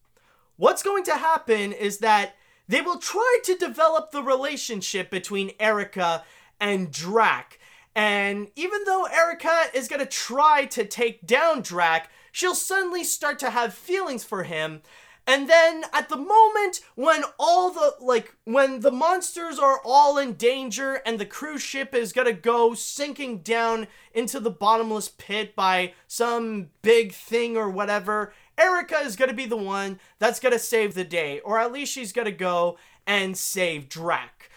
what's 0.57 0.81
going 0.81 1.03
to 1.03 1.17
happen 1.17 1.71
is 1.71 1.99
that 1.99 2.35
they 2.69 2.81
will 2.81 2.99
try 2.99 3.39
to 3.43 3.57
develop 3.57 4.11
the 4.11 4.23
relationship 4.23 5.09
between 5.09 5.51
Erica 5.59 6.23
and 6.61 6.91
Drac. 6.91 7.59
And 7.95 8.49
even 8.55 8.85
though 8.85 9.05
Erica 9.05 9.63
is 9.73 9.87
going 9.87 9.99
to 9.99 10.05
try 10.05 10.65
to 10.65 10.85
take 10.85 11.25
down 11.25 11.61
Drac, 11.61 12.09
she'll 12.31 12.55
suddenly 12.55 13.03
start 13.03 13.39
to 13.39 13.49
have 13.49 13.73
feelings 13.73 14.23
for 14.23 14.43
him 14.43 14.83
and 15.29 15.47
then 15.47 15.83
at 15.93 16.09
the 16.09 16.17
moment 16.17 16.81
when 16.95 17.23
all 17.37 17.69
the 17.69 17.93
like 17.99 18.33
when 18.45 18.79
the 18.79 18.89
monsters 18.89 19.59
are 19.59 19.79
all 19.85 20.17
in 20.17 20.33
danger 20.33 21.03
and 21.05 21.19
the 21.19 21.25
cruise 21.25 21.61
ship 21.61 21.93
is 21.93 22.13
going 22.13 22.25
to 22.25 22.33
go 22.33 22.73
sinking 22.73 23.41
down 23.41 23.87
into 24.11 24.39
the 24.39 24.49
bottomless 24.49 25.07
pit 25.07 25.55
by 25.55 25.93
some 26.07 26.69
big 26.81 27.13
thing 27.13 27.55
or 27.55 27.69
whatever, 27.69 28.33
Erica 28.59 28.97
is 28.97 29.15
going 29.15 29.29
to 29.29 29.35
be 29.35 29.45
the 29.45 29.57
one 29.57 29.99
that's 30.19 30.39
going 30.39 30.53
to 30.53 30.59
save 30.59 30.93
the 30.93 31.03
day 31.03 31.39
or 31.39 31.57
at 31.57 31.71
least 31.71 31.93
she's 31.93 32.11
going 32.11 32.25
to 32.25 32.31
go 32.31 32.77
and 33.07 33.37
save 33.37 33.89
Drac. 33.89 34.49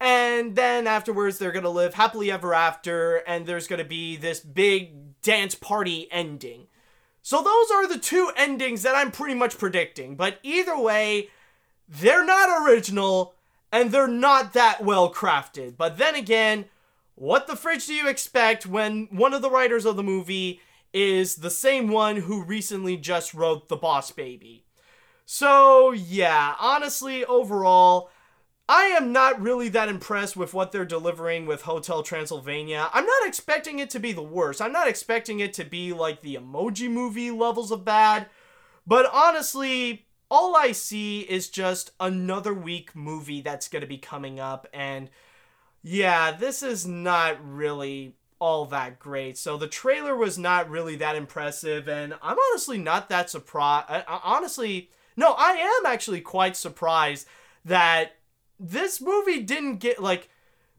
And 0.00 0.54
then 0.54 0.86
afterwards, 0.86 1.38
they're 1.38 1.52
gonna 1.52 1.70
live 1.70 1.94
happily 1.94 2.30
ever 2.30 2.54
after, 2.54 3.16
and 3.16 3.46
there's 3.46 3.66
gonna 3.66 3.84
be 3.84 4.16
this 4.16 4.40
big 4.40 5.20
dance 5.22 5.54
party 5.54 6.06
ending. 6.10 6.68
So 7.22 7.42
those 7.42 7.70
are 7.70 7.88
the 7.88 7.98
two 7.98 8.30
endings 8.36 8.82
that 8.82 8.94
I'm 8.94 9.10
pretty 9.10 9.34
much 9.34 9.58
predicting. 9.58 10.14
But 10.14 10.38
either 10.42 10.78
way, 10.78 11.30
they're 11.88 12.24
not 12.24 12.62
original 12.62 13.34
and 13.70 13.90
they're 13.90 14.08
not 14.08 14.52
that 14.54 14.82
well 14.84 15.12
crafted. 15.12 15.76
But 15.76 15.98
then 15.98 16.14
again, 16.14 16.66
what 17.16 17.46
the 17.46 17.56
fridge 17.56 17.86
do 17.86 17.92
you 17.92 18.08
expect 18.08 18.64
when 18.64 19.08
one 19.10 19.34
of 19.34 19.42
the 19.42 19.50
writers 19.50 19.84
of 19.84 19.96
the 19.96 20.02
movie 20.02 20.60
is 20.92 21.36
the 21.36 21.50
same 21.50 21.88
one 21.88 22.16
who 22.16 22.42
recently 22.42 22.96
just 22.96 23.34
wrote 23.34 23.68
The 23.68 23.76
Boss 23.76 24.10
Baby? 24.10 24.64
So, 25.24 25.92
yeah, 25.92 26.54
honestly, 26.58 27.24
overall, 27.24 28.10
I 28.68 28.84
am 28.84 29.12
not 29.12 29.40
really 29.40 29.70
that 29.70 29.88
impressed 29.88 30.36
with 30.36 30.52
what 30.52 30.72
they're 30.72 30.84
delivering 30.84 31.46
with 31.46 31.62
Hotel 31.62 32.02
Transylvania. 32.02 32.90
I'm 32.92 33.06
not 33.06 33.26
expecting 33.26 33.78
it 33.78 33.88
to 33.90 33.98
be 33.98 34.12
the 34.12 34.22
worst. 34.22 34.60
I'm 34.60 34.72
not 34.72 34.88
expecting 34.88 35.40
it 35.40 35.54
to 35.54 35.64
be 35.64 35.92
like 35.92 36.20
the 36.20 36.36
emoji 36.36 36.90
movie 36.90 37.30
levels 37.30 37.70
of 37.70 37.84
bad. 37.84 38.26
But 38.86 39.08
honestly, 39.12 40.06
all 40.30 40.54
I 40.54 40.72
see 40.72 41.20
is 41.20 41.48
just 41.48 41.92
another 41.98 42.52
weak 42.52 42.94
movie 42.94 43.40
that's 43.40 43.68
going 43.68 43.80
to 43.80 43.86
be 43.86 43.98
coming 43.98 44.38
up. 44.38 44.66
And 44.74 45.08
yeah, 45.82 46.32
this 46.32 46.62
is 46.62 46.86
not 46.86 47.36
really 47.42 48.16
all 48.40 48.66
that 48.66 48.98
great. 48.98 49.36
So 49.36 49.56
the 49.56 49.68
trailer 49.68 50.16
was 50.16 50.38
not 50.38 50.70
really 50.70 50.96
that 50.96 51.16
impressive. 51.16 51.88
And 51.88 52.14
I'm 52.22 52.36
honestly 52.50 52.78
not 52.78 53.08
that 53.08 53.30
surprised. 53.30 54.04
Honestly, 54.08 54.90
no, 55.16 55.34
I 55.36 55.52
am 55.52 55.86
actually 55.86 56.20
quite 56.20 56.56
surprised 56.56 57.26
that 57.64 58.16
this 58.58 59.00
movie 59.00 59.40
didn't 59.40 59.76
get 59.78 60.00
like 60.00 60.28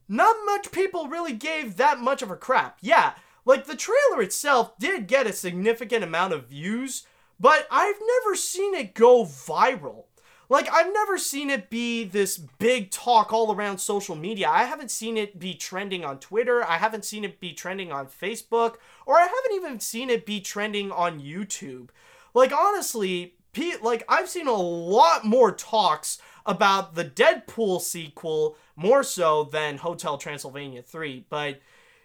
not 0.08 0.36
much 0.46 0.72
people 0.72 1.08
really 1.08 1.34
gave 1.34 1.78
that 1.78 2.00
much 2.00 2.22
of 2.22 2.32
a 2.32 2.36
crap. 2.36 2.78
Yeah, 2.82 3.14
like 3.46 3.66
the 3.66 3.76
trailer 3.76 4.22
itself 4.22 4.78
did 4.80 5.08
get 5.08 5.28
a 5.28 5.34
significant 5.34 6.04
amount 6.04 6.34
of 6.34 6.48
views, 6.48 7.06
but 7.40 7.68
I've 7.72 8.00
never 8.24 8.36
seen 8.36 8.74
it 8.76 8.94
go 8.94 9.24
viral. 9.24 10.06
Like, 10.52 10.68
I've 10.74 10.92
never 10.92 11.20
seen 11.20 11.52
it 11.52 11.70
be 11.70 12.04
this 12.04 12.38
big 12.38 12.90
talk 12.90 13.32
all 13.32 13.54
around 13.54 13.78
social 13.78 14.16
media. 14.16 14.50
I 14.50 14.64
haven't 14.64 14.90
seen 14.90 15.16
it 15.16 15.40
be 15.40 15.54
trending 15.54 16.04
on 16.04 16.20
Twitter. 16.20 16.64
I 16.64 16.78
haven't 16.78 17.06
seen 17.06 17.24
it 17.24 17.40
be 17.40 17.54
trending 17.54 17.92
on 17.92 18.08
Facebook. 18.08 18.78
Or 19.06 19.18
I 19.18 19.28
haven't 19.28 19.54
even 19.54 19.80
seen 19.80 20.10
it 20.10 20.26
be 20.26 20.42
trending 20.42 20.92
on 20.92 21.22
YouTube. 21.22 21.90
Like, 22.34 22.52
honestly, 22.52 23.36
like, 23.84 24.04
I've 24.10 24.28
seen 24.28 24.48
a 24.48 24.54
lot 24.54 25.24
more 25.24 25.52
talks 25.52 26.18
about 26.48 26.96
the 26.96 27.06
Deadpool 27.06 27.80
sequel 27.82 28.58
more 28.76 29.04
so 29.04 29.44
than 29.44 29.78
Hotel 29.78 30.18
Transylvania 30.18 30.82
3. 30.82 31.26
But 31.30 31.62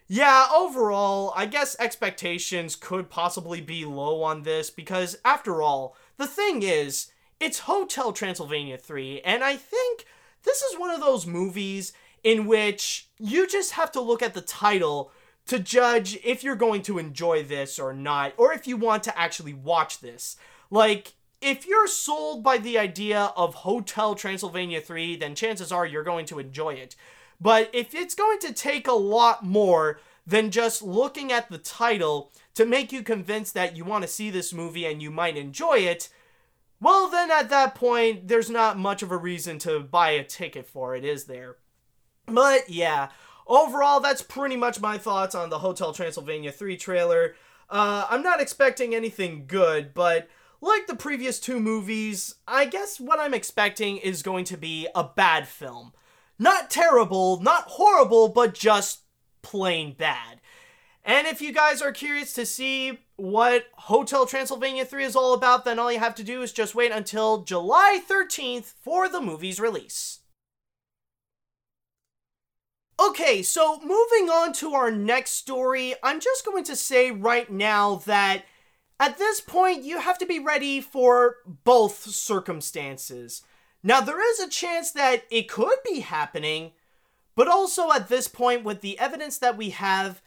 yeah, 0.07 0.47
overall, 0.55 1.33
I 1.35 1.47
guess 1.47 1.77
expectations 1.81 2.77
could 2.77 3.09
possibly 3.09 3.63
be 3.63 3.87
low 3.87 4.23
on 4.23 4.43
this 4.43 4.69
because, 4.69 5.17
after 5.25 5.63
all, 5.63 5.97
the 6.19 6.27
thing 6.27 6.63
is, 6.63 7.11
it's 7.45 7.59
Hotel 7.61 8.11
Transylvania 8.11 8.79
3, 8.79 9.21
and 9.21 9.45
I 9.45 9.57
think 9.57 10.07
this 10.45 10.63
is 10.63 10.79
one 10.79 10.89
of 10.89 11.01
those 11.03 11.27
movies 11.27 11.93
in 12.23 12.47
which 12.47 13.09
you 13.19 13.47
just 13.47 13.73
have 13.73 13.93
to 13.93 14.01
look 14.01 14.23
at 14.23 14.33
the 14.33 14.41
title 14.41 15.13
to 15.49 15.59
judge 15.59 16.19
if 16.25 16.43
you're 16.43 16.57
going 16.57 16.81
to 16.81 16.99
enjoy 16.99 17.43
this 17.43 17.79
or 17.79 17.93
not, 17.93 18.33
or 18.39 18.55
if 18.55 18.67
you 18.67 18.79
want 18.79 19.03
to 19.03 19.19
actually 19.19 19.53
watch 19.53 20.01
this. 20.01 20.39
Like, 20.71 21.13
if 21.43 21.67
you're 21.67 21.87
sold 21.87 22.43
by 22.43 22.57
the 22.57 22.79
idea 22.79 23.31
of 23.37 23.57
Hotel 23.57 24.15
Transylvania 24.15 24.81
3, 24.81 25.17
then 25.17 25.35
chances 25.35 25.71
are 25.71 25.85
you're 25.85 26.03
going 26.03 26.25
to 26.27 26.39
enjoy 26.39 26.73
it. 26.73 26.97
But 27.39 27.69
if 27.75 27.95
it's 27.95 28.15
going 28.15 28.39
to 28.39 28.55
take 28.55 28.89
a 28.89 28.93
lot 28.93 29.45
more 29.45 30.01
than 30.27 30.51
just 30.51 30.81
looking 30.81 31.31
at 31.31 31.51
the 31.51 31.59
title 31.59 32.33
to 32.55 32.65
make 32.65 32.91
you 32.91 33.03
convinced 33.03 33.53
that 33.53 33.77
you 33.77 33.85
want 33.85 34.01
to 34.01 34.09
see 34.09 34.31
this 34.31 34.55
movie 34.55 34.87
and 34.87 35.03
you 35.03 35.11
might 35.11 35.37
enjoy 35.37 35.81
it, 35.81 36.09
well, 36.85 37.09
then 37.09 37.31
at 37.31 37.49
that 37.49 37.75
point, 37.75 38.29
there's 38.29 38.51
not 38.51 38.79
much 38.79 39.03
of 39.03 39.11
a 39.11 39.17
reason 39.17 39.59
to 39.61 39.81
buy 39.81 40.11
a 40.11 40.23
ticket 40.23 40.67
for 40.67 40.95
it, 40.95 41.03
is 41.03 41.25
there? 41.25 41.57
But 42.27 42.69
yeah, 42.69 43.09
overall, 43.47 44.01
that's 44.01 44.21
pretty 44.21 44.57
much 44.57 44.81
my 44.83 44.99
thoughts 44.99 45.35
on 45.35 45.49
the 45.49 45.61
Hotel 45.61 45.95
Transylvania 45.95 46.53
3 46.53 46.77
trailer. 46.77 47.37
Uh, 47.71 48.07
I'm 48.11 48.23
not 48.23 48.41
expecting 48.41 48.95
anything 48.95 49.47
good, 49.47 49.95
but 49.95 50.29
like 50.61 50.87
the 50.87 50.95
previous 50.95 51.41
two 51.41 51.59
movies, 51.59 52.35
I 52.47 52.67
guess 52.67 53.01
what 53.01 53.19
I'm 53.19 53.33
expecting 53.33 53.97
is 53.97 54.23
going 54.23 54.45
to 54.47 54.59
be 54.59 54.87
a 54.95 55.05
bad 55.05 55.49
film. 55.49 55.95
Not 56.39 56.71
terrible, 56.71 57.41
not 57.41 57.65
horrible, 57.65 58.29
but 58.29 58.53
just 58.53 59.05
plain 59.41 59.95
bad. 59.95 60.43
And 61.03 61.27
if 61.27 61.41
you 61.41 61.53
guys 61.53 61.81
are 61.81 61.93
curious 61.93 62.33
to 62.35 62.45
see 62.45 63.01
what 63.17 63.67
Hotel 63.75 64.27
Transylvania 64.27 64.85
3 64.85 65.05
is 65.05 65.17
all 65.17 65.35
about, 65.35 65.65
then 65.65 65.79
all 65.79 65.93
you 65.93 65.99
have 65.99 66.15
to 66.17 66.25
do 66.25 66.43
is 66.43 66.53
just 66.53 66.75
wait 66.75 66.93
until 66.93 67.43
July 67.43 68.01
13th 68.09 68.75
for 68.81 69.09
the 69.09 69.21
movie's 69.21 69.61
release. 69.61 70.21
Okay, 73.01 73.43
so 73.43 73.81
moving 73.81 74.31
on 74.31 74.53
to 74.55 74.75
our 74.75 74.91
next 74.91 75.33
story, 75.33 75.95
I'm 76.03 76.21
just 76.21 76.45
going 76.45 76.65
to 76.65 76.77
say 76.77 77.11
right 77.11 77.51
now 77.51 77.97
that 78.07 78.45
at 79.01 79.19
this 79.19 79.41
point 79.41 79.83
you 79.83 79.99
have 79.99 80.19
to 80.19 80.27
be 80.27 80.39
ready 80.39 80.81
for 80.81 81.37
both 81.65 82.05
circumstances. 82.05 83.43
Now, 83.83 84.01
there 84.01 84.23
is 84.33 84.41
a 84.41 84.49
chance 84.49 84.93
that 84.93 85.25
it 85.31 85.49
could 85.49 85.79
be 85.85 86.01
happening, 86.01 86.73
but 87.37 87.49
also 87.49 87.93
at 87.93 88.09
this 88.09 88.29
point, 88.29 88.65
with 88.65 88.81
the 88.81 88.99
evidence 88.99 89.39
that 89.39 89.59
we 89.59 89.71
have, 89.71 90.23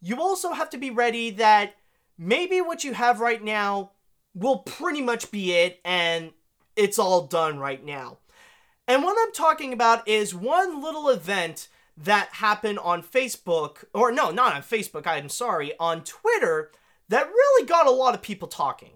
you 0.00 0.20
also 0.20 0.52
have 0.52 0.70
to 0.70 0.78
be 0.78 0.90
ready 0.90 1.30
that 1.30 1.74
maybe 2.18 2.60
what 2.60 2.84
you 2.84 2.94
have 2.94 3.20
right 3.20 3.42
now 3.42 3.92
will 4.34 4.58
pretty 4.58 5.00
much 5.00 5.30
be 5.30 5.52
it 5.52 5.80
and 5.84 6.32
it's 6.76 6.98
all 6.98 7.26
done 7.26 7.58
right 7.58 7.84
now. 7.84 8.18
And 8.86 9.02
what 9.02 9.16
I'm 9.20 9.32
talking 9.32 9.72
about 9.72 10.06
is 10.06 10.34
one 10.34 10.82
little 10.82 11.08
event 11.08 11.68
that 11.96 12.28
happened 12.34 12.78
on 12.78 13.02
Facebook, 13.02 13.84
or 13.94 14.12
no, 14.12 14.30
not 14.30 14.54
on 14.54 14.62
Facebook, 14.62 15.06
I'm 15.06 15.28
sorry, 15.28 15.72
on 15.80 16.04
Twitter, 16.04 16.70
that 17.08 17.26
really 17.26 17.66
got 17.66 17.86
a 17.86 17.90
lot 17.90 18.14
of 18.14 18.22
people 18.22 18.48
talking. 18.48 18.92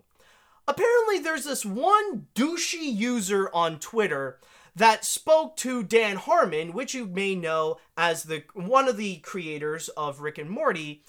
Apparently, 0.68 1.18
there's 1.18 1.44
this 1.44 1.64
one 1.64 2.26
douchey 2.34 2.94
user 2.94 3.50
on 3.54 3.80
Twitter 3.80 4.38
that 4.76 5.04
spoke 5.04 5.56
to 5.56 5.82
Dan 5.82 6.16
Harmon, 6.16 6.72
which 6.72 6.94
you 6.94 7.06
may 7.06 7.34
know 7.34 7.78
as 7.96 8.24
the 8.24 8.44
one 8.54 8.86
of 8.86 8.96
the 8.96 9.16
creators 9.16 9.88
of 9.90 10.20
Rick 10.20 10.38
and 10.38 10.50
Morty, 10.50 11.02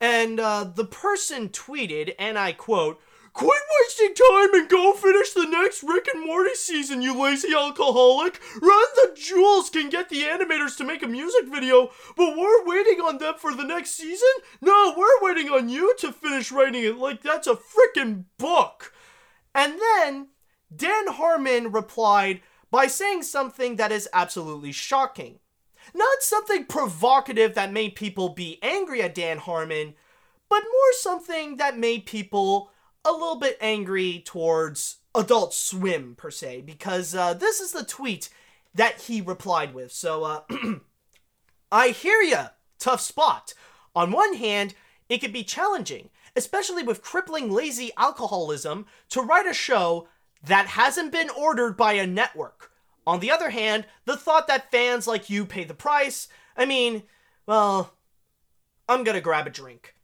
and 0.00 0.38
uh, 0.38 0.64
the 0.64 0.84
person 0.84 1.48
tweeted, 1.48 2.14
and 2.18 2.38
I 2.38 2.52
quote, 2.52 3.00
Quit 3.32 3.62
wasting 3.80 4.14
time 4.14 4.52
and 4.54 4.68
go 4.68 4.94
finish 4.94 5.32
the 5.32 5.46
next 5.46 5.84
Rick 5.84 6.08
and 6.12 6.26
Morty 6.26 6.54
season, 6.54 7.02
you 7.02 7.16
lazy 7.16 7.54
alcoholic! 7.54 8.40
Run 8.60 8.86
the 8.96 9.16
Jewels 9.16 9.70
can 9.70 9.90
get 9.90 10.08
the 10.08 10.22
animators 10.22 10.76
to 10.78 10.84
make 10.84 11.04
a 11.04 11.06
music 11.06 11.46
video, 11.46 11.90
but 12.16 12.36
we're 12.36 12.66
waiting 12.66 13.00
on 13.00 13.18
them 13.18 13.34
for 13.38 13.54
the 13.54 13.62
next 13.62 13.90
season? 13.90 14.28
No, 14.60 14.94
we're 14.96 15.22
waiting 15.22 15.50
on 15.50 15.68
you 15.68 15.94
to 15.98 16.10
finish 16.10 16.50
writing 16.50 16.82
it 16.82 16.96
like 16.96 17.22
that's 17.22 17.46
a 17.46 17.54
freaking 17.54 18.24
book! 18.38 18.92
And 19.54 19.78
then 19.78 20.28
Dan 20.74 21.08
Harmon 21.08 21.70
replied 21.70 22.40
by 22.70 22.86
saying 22.86 23.22
something 23.22 23.76
that 23.76 23.92
is 23.92 24.08
absolutely 24.12 24.72
shocking. 24.72 25.38
Not 25.94 26.22
something 26.22 26.64
provocative 26.64 27.54
that 27.54 27.72
made 27.72 27.94
people 27.94 28.30
be 28.30 28.58
angry 28.62 29.02
at 29.02 29.14
Dan 29.14 29.38
Harmon, 29.38 29.94
but 30.48 30.62
more 30.62 30.92
something 30.92 31.56
that 31.56 31.78
made 31.78 32.06
people 32.06 32.70
a 33.04 33.12
little 33.12 33.38
bit 33.38 33.56
angry 33.60 34.22
towards 34.24 34.98
Adult 35.14 35.54
Swim, 35.54 36.14
per 36.14 36.30
se, 36.30 36.62
because 36.62 37.14
uh, 37.14 37.34
this 37.34 37.60
is 37.60 37.72
the 37.72 37.84
tweet 37.84 38.28
that 38.74 39.02
he 39.02 39.20
replied 39.20 39.74
with. 39.74 39.92
So, 39.92 40.24
uh, 40.24 40.40
I 41.72 41.88
hear 41.88 42.20
ya, 42.22 42.48
tough 42.78 43.00
spot. 43.00 43.54
On 43.94 44.12
one 44.12 44.34
hand, 44.34 44.74
it 45.08 45.18
could 45.18 45.32
be 45.32 45.42
challenging, 45.42 46.10
especially 46.36 46.82
with 46.82 47.02
crippling 47.02 47.50
lazy 47.50 47.90
alcoholism, 47.96 48.86
to 49.10 49.22
write 49.22 49.46
a 49.46 49.54
show 49.54 50.08
that 50.44 50.66
hasn't 50.66 51.12
been 51.12 51.30
ordered 51.30 51.76
by 51.76 51.94
a 51.94 52.06
network. 52.06 52.70
On 53.08 53.20
the 53.20 53.30
other 53.30 53.48
hand, 53.48 53.86
the 54.04 54.18
thought 54.18 54.48
that 54.48 54.70
fans 54.70 55.06
like 55.06 55.30
you 55.30 55.46
pay 55.46 55.64
the 55.64 55.72
price, 55.72 56.28
I 56.54 56.66
mean, 56.66 57.04
well, 57.46 57.94
I'm 58.86 59.02
gonna 59.02 59.22
grab 59.22 59.46
a 59.46 59.50
drink. 59.50 59.94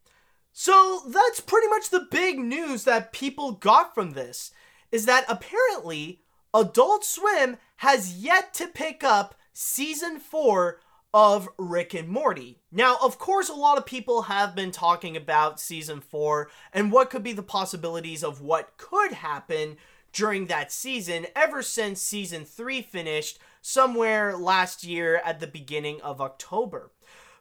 So 0.54 1.02
that's 1.08 1.40
pretty 1.40 1.68
much 1.68 1.90
the 1.90 2.08
big 2.10 2.38
news 2.38 2.84
that 2.84 3.12
people 3.12 3.52
got 3.52 3.94
from 3.94 4.12
this 4.12 4.52
is 4.90 5.04
that 5.04 5.26
apparently 5.28 6.22
Adult 6.54 7.04
Swim 7.04 7.58
has 7.76 8.16
yet 8.24 8.54
to 8.54 8.68
pick 8.68 9.04
up 9.04 9.34
season 9.52 10.18
4 10.18 10.80
of 11.12 11.46
Rick 11.58 11.92
and 11.92 12.08
Morty. 12.08 12.62
Now, 12.72 12.96
of 13.02 13.18
course, 13.18 13.50
a 13.50 13.54
lot 13.54 13.76
of 13.76 13.84
people 13.84 14.22
have 14.22 14.54
been 14.54 14.70
talking 14.70 15.14
about 15.14 15.60
season 15.60 16.00
4 16.00 16.48
and 16.72 16.90
what 16.90 17.10
could 17.10 17.22
be 17.22 17.34
the 17.34 17.42
possibilities 17.42 18.24
of 18.24 18.40
what 18.40 18.78
could 18.78 19.12
happen 19.12 19.76
during 20.14 20.46
that 20.46 20.72
season 20.72 21.26
ever 21.36 21.62
since 21.62 22.00
season 22.00 22.44
3 22.44 22.80
finished 22.82 23.38
somewhere 23.60 24.36
last 24.36 24.84
year 24.84 25.20
at 25.24 25.40
the 25.40 25.46
beginning 25.46 26.00
of 26.00 26.20
October. 26.20 26.90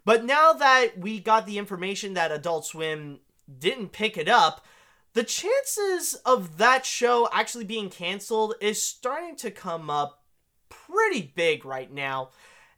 But 0.05 0.25
now 0.25 0.51
that 0.53 0.97
we 0.97 1.19
got 1.19 1.45
the 1.45 1.57
information 1.57 2.13
that 2.13 2.31
Adult 2.31 2.65
Swim 2.65 3.19
didn't 3.59 3.93
pick 3.93 4.17
it 4.17 4.27
up, 4.27 4.65
the 5.13 5.23
chances 5.23 6.15
of 6.25 6.57
that 6.57 6.85
show 6.85 7.29
actually 7.31 7.65
being 7.65 7.89
canceled 7.89 8.55
is 8.59 8.81
starting 8.81 9.35
to 9.37 9.51
come 9.51 9.89
up 9.89 10.23
pretty 10.69 11.31
big 11.35 11.63
right 11.63 11.91
now. 11.91 12.29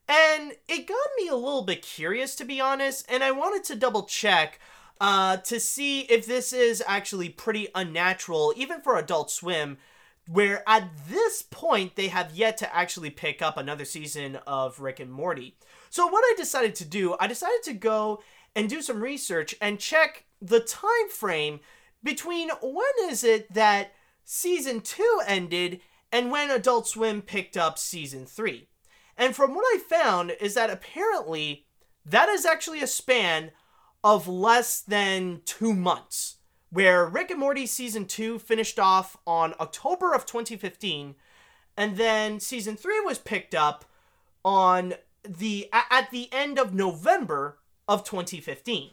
And 0.07 0.51
it 0.67 0.85
got 0.85 1.07
me 1.17 1.29
a 1.29 1.35
little 1.35 1.63
bit 1.63 1.81
curious, 1.81 2.35
to 2.35 2.45
be 2.45 2.61
honest, 2.61 3.05
and 3.09 3.23
I 3.23 3.31
wanted 3.31 3.63
to 3.65 3.75
double 3.75 4.03
check 4.03 4.59
uh, 5.01 5.37
to 5.37 5.59
see 5.59 6.01
if 6.01 6.25
this 6.25 6.53
is 6.53 6.83
actually 6.87 7.29
pretty 7.29 7.67
unnatural, 7.75 8.53
even 8.55 8.81
for 8.81 8.97
Adult 8.97 9.29
Swim, 9.29 9.77
where 10.27 10.63
at 10.67 10.89
this 11.07 11.41
point 11.43 11.95
they 11.95 12.07
have 12.07 12.35
yet 12.35 12.57
to 12.57 12.75
actually 12.75 13.09
pick 13.09 13.41
up 13.41 13.57
another 13.57 13.85
season 13.85 14.37
of 14.47 14.79
Rick 14.79 14.99
and 14.99 15.11
Morty. 15.11 15.55
So 15.89 16.07
what 16.07 16.23
I 16.23 16.33
decided 16.37 16.75
to 16.75 16.85
do, 16.85 17.15
I 17.19 17.27
decided 17.27 17.63
to 17.63 17.73
go 17.73 18.21
and 18.55 18.69
do 18.69 18.81
some 18.81 19.01
research 19.01 19.53
and 19.61 19.79
check 19.79 20.25
the 20.41 20.59
time 20.59 21.09
frame 21.09 21.59
between 22.03 22.49
when 22.61 23.09
is 23.09 23.23
it 23.23 23.53
that 23.53 23.93
season 24.23 24.81
2 24.81 25.21
ended 25.27 25.81
and 26.11 26.31
when 26.31 26.49
Adult 26.49 26.87
Swim 26.87 27.21
picked 27.21 27.57
up 27.57 27.77
season 27.77 28.25
3. 28.25 28.67
And 29.17 29.35
from 29.35 29.53
what 29.53 29.65
I 29.65 29.79
found 29.79 30.31
is 30.39 30.53
that 30.55 30.69
apparently 30.69 31.65
that 32.05 32.29
is 32.29 32.45
actually 32.45 32.81
a 32.81 32.87
span 32.87 33.51
of 34.06 34.28
less 34.28 34.82
than 34.82 35.41
two 35.45 35.74
months, 35.74 36.36
where 36.70 37.08
Rick 37.08 37.32
and 37.32 37.39
Morty 37.39 37.66
season 37.66 38.06
two 38.06 38.38
finished 38.38 38.78
off 38.78 39.18
on 39.26 39.56
October 39.60 40.14
of 40.14 40.28
2015, 40.28 41.16
and 41.76 41.97
then 41.97 42.39
season 42.39 42.78
three 42.78 42.99
was 42.99 43.18
picked 43.18 43.56
up 43.56 43.84
on 44.45 44.93
the 45.28 45.68
at 45.74 46.12
the 46.12 46.30
end 46.32 46.60
of 46.60 46.72
November 46.72 47.58
of 47.88 48.03
2015. 48.03 48.91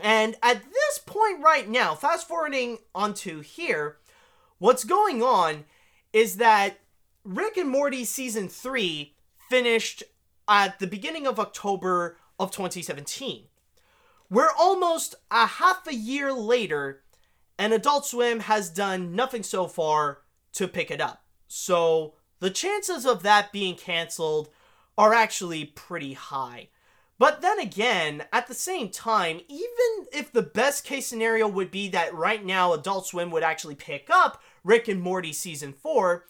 And 0.00 0.34
at 0.42 0.64
this 0.64 0.98
point 1.06 1.40
right 1.40 1.68
now, 1.68 1.94
fast 1.94 2.26
forwarding 2.26 2.78
onto 2.96 3.42
here, 3.42 3.98
what's 4.58 4.82
going 4.82 5.22
on 5.22 5.66
is 6.12 6.38
that 6.38 6.80
Rick 7.24 7.56
and 7.56 7.70
Morty 7.70 8.04
season 8.04 8.48
3 8.48 9.14
finished 9.48 10.02
at 10.48 10.80
the 10.80 10.86
beginning 10.88 11.28
of 11.28 11.38
October 11.38 12.18
of 12.40 12.50
2017. 12.50 13.44
We're 14.28 14.52
almost 14.58 15.14
a 15.30 15.46
half 15.46 15.86
a 15.86 15.94
year 15.94 16.32
later, 16.32 17.02
and 17.58 17.72
Adult 17.72 18.06
Swim 18.06 18.40
has 18.40 18.70
done 18.70 19.14
nothing 19.14 19.42
so 19.42 19.68
far 19.68 20.22
to 20.54 20.66
pick 20.66 20.90
it 20.90 21.00
up. 21.00 21.24
So 21.46 22.14
the 22.40 22.50
chances 22.50 23.06
of 23.06 23.22
that 23.22 23.52
being 23.52 23.76
canceled 23.76 24.48
are 24.98 25.14
actually 25.14 25.64
pretty 25.64 26.14
high. 26.14 26.68
But 27.18 27.40
then 27.40 27.58
again, 27.58 28.24
at 28.32 28.46
the 28.46 28.54
same 28.54 28.90
time, 28.90 29.40
even 29.48 30.06
if 30.12 30.32
the 30.32 30.42
best 30.42 30.84
case 30.84 31.06
scenario 31.06 31.48
would 31.48 31.70
be 31.70 31.88
that 31.90 32.14
right 32.14 32.44
now 32.44 32.72
Adult 32.72 33.06
Swim 33.06 33.30
would 33.30 33.42
actually 33.42 33.74
pick 33.74 34.08
up 34.10 34.42
Rick 34.64 34.88
and 34.88 35.00
Morty 35.00 35.32
season 35.32 35.72
4, 35.72 36.24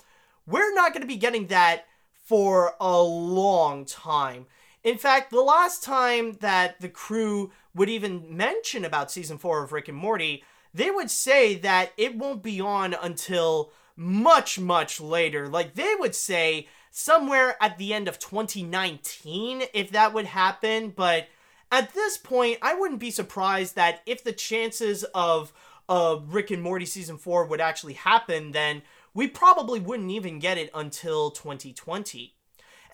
we're 0.47 0.75
not 0.75 0.93
going 0.93 1.01
to 1.01 1.09
be 1.09 1.17
getting 1.17 1.49
that 1.49 1.87
for 2.25 2.75
a 2.81 3.03
long 3.03 3.85
time. 3.85 4.47
In 4.87 4.99
fact, 4.99 5.32
the 5.32 5.43
last 5.43 5.82
time 5.82 6.34
that 6.34 6.80
the 6.80 6.89
crew 6.89 7.51
would 7.74 7.89
even 7.89 8.37
mention 8.37 8.84
about 8.84 9.11
season 9.11 9.37
4 9.37 9.64
of 9.64 9.72
Rick 9.72 9.89
and 9.89 9.99
Morty, 9.99 10.45
they 10.72 10.93
would 10.93 11.11
say 11.11 11.57
that 11.57 11.93
it 11.97 12.16
won't 12.16 12.41
be 12.41 12.61
on 12.61 12.95
until 12.95 13.72
much, 13.97 14.61
much 14.61 15.01
later. 15.01 15.49
Like, 15.49 15.74
they 15.74 15.97
would 15.99 16.14
say 16.14 16.68
somewhere 16.93 17.57
at 17.61 17.78
the 17.78 17.93
end 17.93 18.07
of 18.07 18.20
2019 18.20 19.64
if 19.74 19.91
that 19.91 20.14
would 20.14 20.26
happen, 20.26 20.91
but 20.91 21.26
at 21.72 21.93
this 21.93 22.16
point, 22.16 22.59
I 22.62 22.76
wouldn't 22.76 23.01
be 23.01 23.11
surprised 23.11 23.74
that 23.74 24.03
if 24.07 24.22
the 24.22 24.32
chances 24.32 25.03
of 25.16 25.53
uh, 25.89 26.20
Rick 26.24 26.53
and 26.53 26.62
Morty 26.62 26.87
season 26.87 27.18
4 27.18 27.47
would 27.47 27.61
actually 27.61 27.95
happen, 27.95 28.53
then 28.53 28.82
we 29.12 29.26
probably 29.26 29.80
wouldn't 29.80 30.12
even 30.12 30.39
get 30.39 30.59
it 30.59 30.70
until 30.72 31.32
2020. 31.32 32.36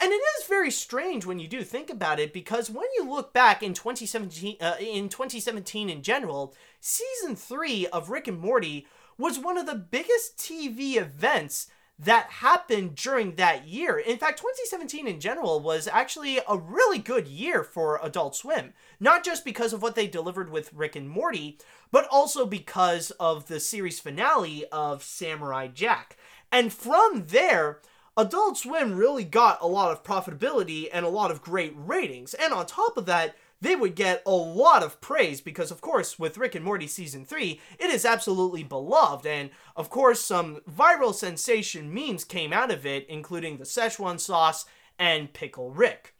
And 0.00 0.10
it 0.12 0.20
is 0.40 0.46
very 0.48 0.70
strange 0.70 1.24
when 1.26 1.38
you 1.38 1.48
do 1.48 1.62
think 1.62 1.90
about 1.90 2.18
it 2.18 2.32
because 2.32 2.70
when 2.70 2.86
you 2.96 3.08
look 3.08 3.32
back 3.32 3.62
in 3.62 3.74
2017 3.74 4.56
uh, 4.60 4.74
in 4.80 5.08
2017 5.08 5.88
in 5.88 6.02
general, 6.02 6.54
season 6.80 7.36
3 7.36 7.86
of 7.88 8.10
Rick 8.10 8.28
and 8.28 8.38
Morty 8.38 8.86
was 9.18 9.38
one 9.38 9.58
of 9.58 9.66
the 9.66 9.74
biggest 9.74 10.36
TV 10.38 10.96
events 10.96 11.68
that 11.98 12.26
happened 12.26 12.96
during 12.96 13.36
that 13.36 13.66
year. 13.66 13.96
In 13.96 14.18
fact, 14.18 14.38
2017 14.38 15.06
in 15.06 15.20
general 15.20 15.60
was 15.60 15.86
actually 15.86 16.40
a 16.48 16.56
really 16.56 16.98
good 16.98 17.28
year 17.28 17.62
for 17.62 18.00
Adult 18.02 18.34
Swim. 18.34 18.72
Not 18.98 19.24
just 19.24 19.44
because 19.44 19.72
of 19.72 19.82
what 19.82 19.94
they 19.94 20.08
delivered 20.08 20.50
with 20.50 20.72
Rick 20.72 20.96
and 20.96 21.08
Morty, 21.08 21.58
but 21.92 22.08
also 22.10 22.44
because 22.44 23.12
of 23.12 23.46
the 23.46 23.60
series 23.60 24.00
finale 24.00 24.64
of 24.72 25.04
Samurai 25.04 25.68
Jack. 25.68 26.16
And 26.50 26.72
from 26.72 27.26
there, 27.28 27.80
Adult 28.16 28.58
Swim 28.58 28.94
really 28.94 29.24
got 29.24 29.62
a 29.62 29.66
lot 29.66 29.90
of 29.90 30.04
profitability 30.04 30.88
and 30.92 31.06
a 31.06 31.10
lot 31.10 31.30
of 31.30 31.42
great 31.42 31.72
ratings. 31.74 32.34
And 32.34 32.52
on 32.52 32.66
top 32.66 32.96
of 32.96 33.06
that, 33.06 33.36
they 33.62 33.74
would 33.76 33.94
get 33.94 34.22
a 34.26 34.32
lot 34.32 34.82
of 34.82 35.00
praise 35.00 35.40
because, 35.40 35.70
of 35.70 35.80
course, 35.80 36.18
with 36.18 36.36
Rick 36.36 36.54
and 36.54 36.64
Morty 36.64 36.86
season 36.88 37.24
3, 37.24 37.60
it 37.78 37.90
is 37.90 38.04
absolutely 38.04 38.64
beloved. 38.64 39.24
And, 39.24 39.50
of 39.76 39.88
course, 39.88 40.20
some 40.20 40.60
viral 40.70 41.14
sensation 41.14 41.94
memes 41.94 42.24
came 42.24 42.52
out 42.52 42.70
of 42.70 42.84
it, 42.84 43.06
including 43.08 43.56
the 43.56 43.64
Szechuan 43.64 44.18
sauce 44.20 44.66
and 44.98 45.32
Pickle 45.32 45.70
Rick. 45.70 46.14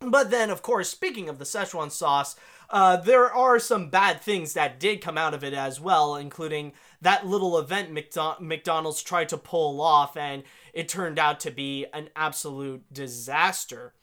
But 0.00 0.30
then, 0.30 0.50
of 0.50 0.62
course, 0.62 0.88
speaking 0.88 1.28
of 1.28 1.38
the 1.38 1.44
Szechuan 1.44 1.90
sauce, 1.90 2.36
uh, 2.68 2.96
there 2.96 3.32
are 3.32 3.58
some 3.58 3.90
bad 3.90 4.20
things 4.20 4.52
that 4.52 4.80
did 4.80 5.00
come 5.00 5.16
out 5.16 5.34
of 5.34 5.44
it 5.44 5.54
as 5.54 5.80
well, 5.80 6.16
including 6.16 6.72
that 7.00 7.26
little 7.26 7.58
event 7.58 7.92
McDo- 7.92 8.40
McDonald's 8.40 9.02
tried 9.02 9.28
to 9.30 9.38
pull 9.38 9.80
off, 9.80 10.16
and 10.16 10.42
it 10.76 10.90
turned 10.90 11.18
out 11.18 11.40
to 11.40 11.50
be 11.50 11.86
an 11.94 12.10
absolute 12.14 12.84
disaster. 12.92 13.94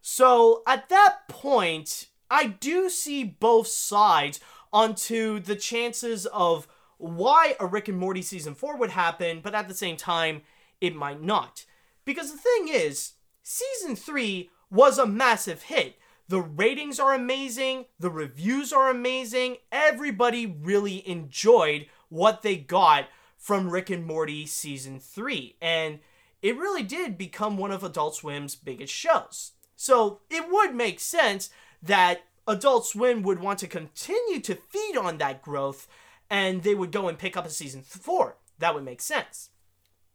So 0.00 0.62
at 0.66 0.88
that 0.88 1.28
point, 1.28 2.06
I 2.30 2.46
do 2.46 2.88
see 2.88 3.22
both 3.22 3.66
sides 3.66 4.40
onto 4.72 5.40
the 5.40 5.56
chances 5.56 6.24
of 6.24 6.66
why 6.96 7.54
a 7.60 7.66
Rick 7.66 7.88
and 7.88 7.98
Morty 7.98 8.22
season 8.22 8.54
4 8.54 8.78
would 8.78 8.92
happen, 8.92 9.40
but 9.42 9.54
at 9.54 9.68
the 9.68 9.74
same 9.74 9.98
time, 9.98 10.40
it 10.80 10.96
might 10.96 11.22
not. 11.22 11.66
Because 12.06 12.32
the 12.32 12.38
thing 12.38 12.68
is, 12.68 13.12
season 13.42 13.94
3 13.94 14.48
was 14.70 14.98
a 14.98 15.06
massive 15.06 15.64
hit. 15.64 15.98
The 16.28 16.40
ratings 16.40 16.98
are 16.98 17.12
amazing, 17.12 17.84
the 18.00 18.08
reviews 18.08 18.72
are 18.72 18.88
amazing, 18.88 19.58
everybody 19.70 20.46
really 20.46 21.06
enjoyed 21.06 21.88
what 22.08 22.40
they 22.40 22.56
got 22.56 23.08
from 23.36 23.68
Rick 23.68 23.90
and 23.90 24.06
Morty 24.06 24.46
season 24.46 24.98
3, 24.98 25.56
and 25.60 25.98
it 26.42 26.58
really 26.58 26.82
did 26.82 27.16
become 27.16 27.56
one 27.56 27.70
of 27.70 27.84
Adult 27.84 28.16
Swim's 28.16 28.56
biggest 28.56 28.92
shows. 28.92 29.52
So 29.76 30.20
it 30.28 30.50
would 30.50 30.74
make 30.74 31.00
sense 31.00 31.50
that 31.82 32.24
Adult 32.46 32.86
Swim 32.86 33.22
would 33.22 33.40
want 33.40 33.60
to 33.60 33.68
continue 33.68 34.40
to 34.40 34.56
feed 34.56 34.96
on 34.96 35.18
that 35.18 35.42
growth 35.42 35.86
and 36.28 36.62
they 36.62 36.74
would 36.74 36.92
go 36.92 37.08
and 37.08 37.18
pick 37.18 37.36
up 37.36 37.46
a 37.46 37.50
season 37.50 37.82
4. 37.82 38.36
That 38.58 38.74
would 38.74 38.84
make 38.84 39.00
sense. 39.00 39.50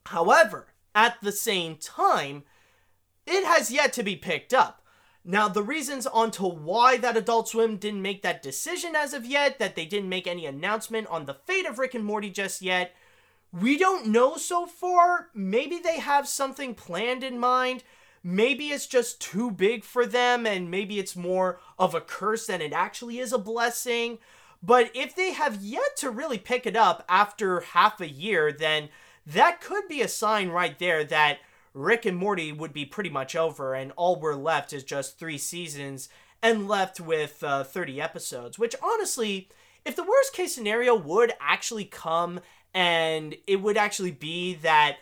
However, 0.07 0.73
at 0.93 1.17
the 1.21 1.31
same 1.31 1.75
time, 1.77 2.43
it 3.25 3.45
has 3.45 3.71
yet 3.71 3.93
to 3.93 4.03
be 4.03 4.15
picked 4.15 4.53
up. 4.53 4.81
Now, 5.23 5.49
the 5.49 5.61
reasons 5.61 6.07
onto 6.07 6.47
why 6.47 6.97
that 6.97 7.17
Adult 7.17 7.49
Swim 7.49 7.75
didn't 7.75 8.01
make 8.01 8.21
that 8.21 8.41
decision 8.41 8.95
as 8.95 9.13
of 9.13 9.25
yet, 9.25 9.59
that 9.59 9.75
they 9.75 9.85
didn't 9.85 10.07
make 10.07 10.25
any 10.25 10.45
announcement 10.45 11.07
on 11.07 11.25
the 11.25 11.33
fate 11.33 11.65
of 11.65 11.79
Rick 11.79 11.95
and 11.95 12.05
Morty 12.05 12.29
just 12.29 12.61
yet, 12.61 12.95
we 13.51 13.77
don't 13.77 14.07
know 14.07 14.37
so 14.37 14.65
far. 14.65 15.29
Maybe 15.33 15.79
they 15.79 15.99
have 15.99 16.27
something 16.27 16.75
planned 16.75 17.23
in 17.23 17.39
mind 17.39 17.83
maybe 18.27 18.71
it's 18.71 18.87
just 18.87 19.21
too 19.21 19.49
big 19.49 19.85
for 19.85 20.05
them 20.05 20.45
and 20.45 20.69
maybe 20.69 20.99
it's 20.99 21.15
more 21.15 21.61
of 21.79 21.95
a 21.95 22.01
curse 22.01 22.47
than 22.47 22.61
it 22.61 22.73
actually 22.73 23.19
is 23.19 23.31
a 23.31 23.37
blessing. 23.37 24.17
But 24.61 24.91
if 24.93 25.15
they 25.15 25.31
have 25.31 25.61
yet 25.61 25.95
to 25.97 26.09
really 26.09 26.37
pick 26.37 26.65
it 26.65 26.75
up 26.75 27.05
after 27.07 27.61
half 27.61 28.01
a 28.01 28.09
year, 28.09 28.51
then 28.51 28.89
that 29.25 29.61
could 29.61 29.87
be 29.87 30.01
a 30.01 30.09
sign 30.09 30.49
right 30.49 30.77
there 30.77 31.05
that 31.05 31.39
Rick 31.73 32.05
and 32.05 32.17
Morty 32.17 32.51
would 32.51 32.73
be 32.73 32.85
pretty 32.85 33.09
much 33.09 33.33
over 33.33 33.73
and 33.73 33.93
all 33.95 34.19
we're 34.19 34.35
left 34.35 34.73
is 34.73 34.83
just 34.83 35.17
three 35.17 35.37
seasons 35.37 36.09
and 36.41 36.67
left 36.67 36.99
with 36.99 37.41
uh, 37.43 37.63
30 37.63 38.01
episodes. 38.01 38.59
Which 38.59 38.75
honestly, 38.83 39.47
if 39.85 39.95
the 39.95 40.03
worst 40.03 40.33
case 40.33 40.53
scenario 40.53 40.95
would 40.95 41.31
actually 41.39 41.85
come 41.85 42.41
and 42.73 43.35
it 43.45 43.61
would 43.61 43.77
actually 43.77 44.11
be 44.11 44.55
that 44.55 44.97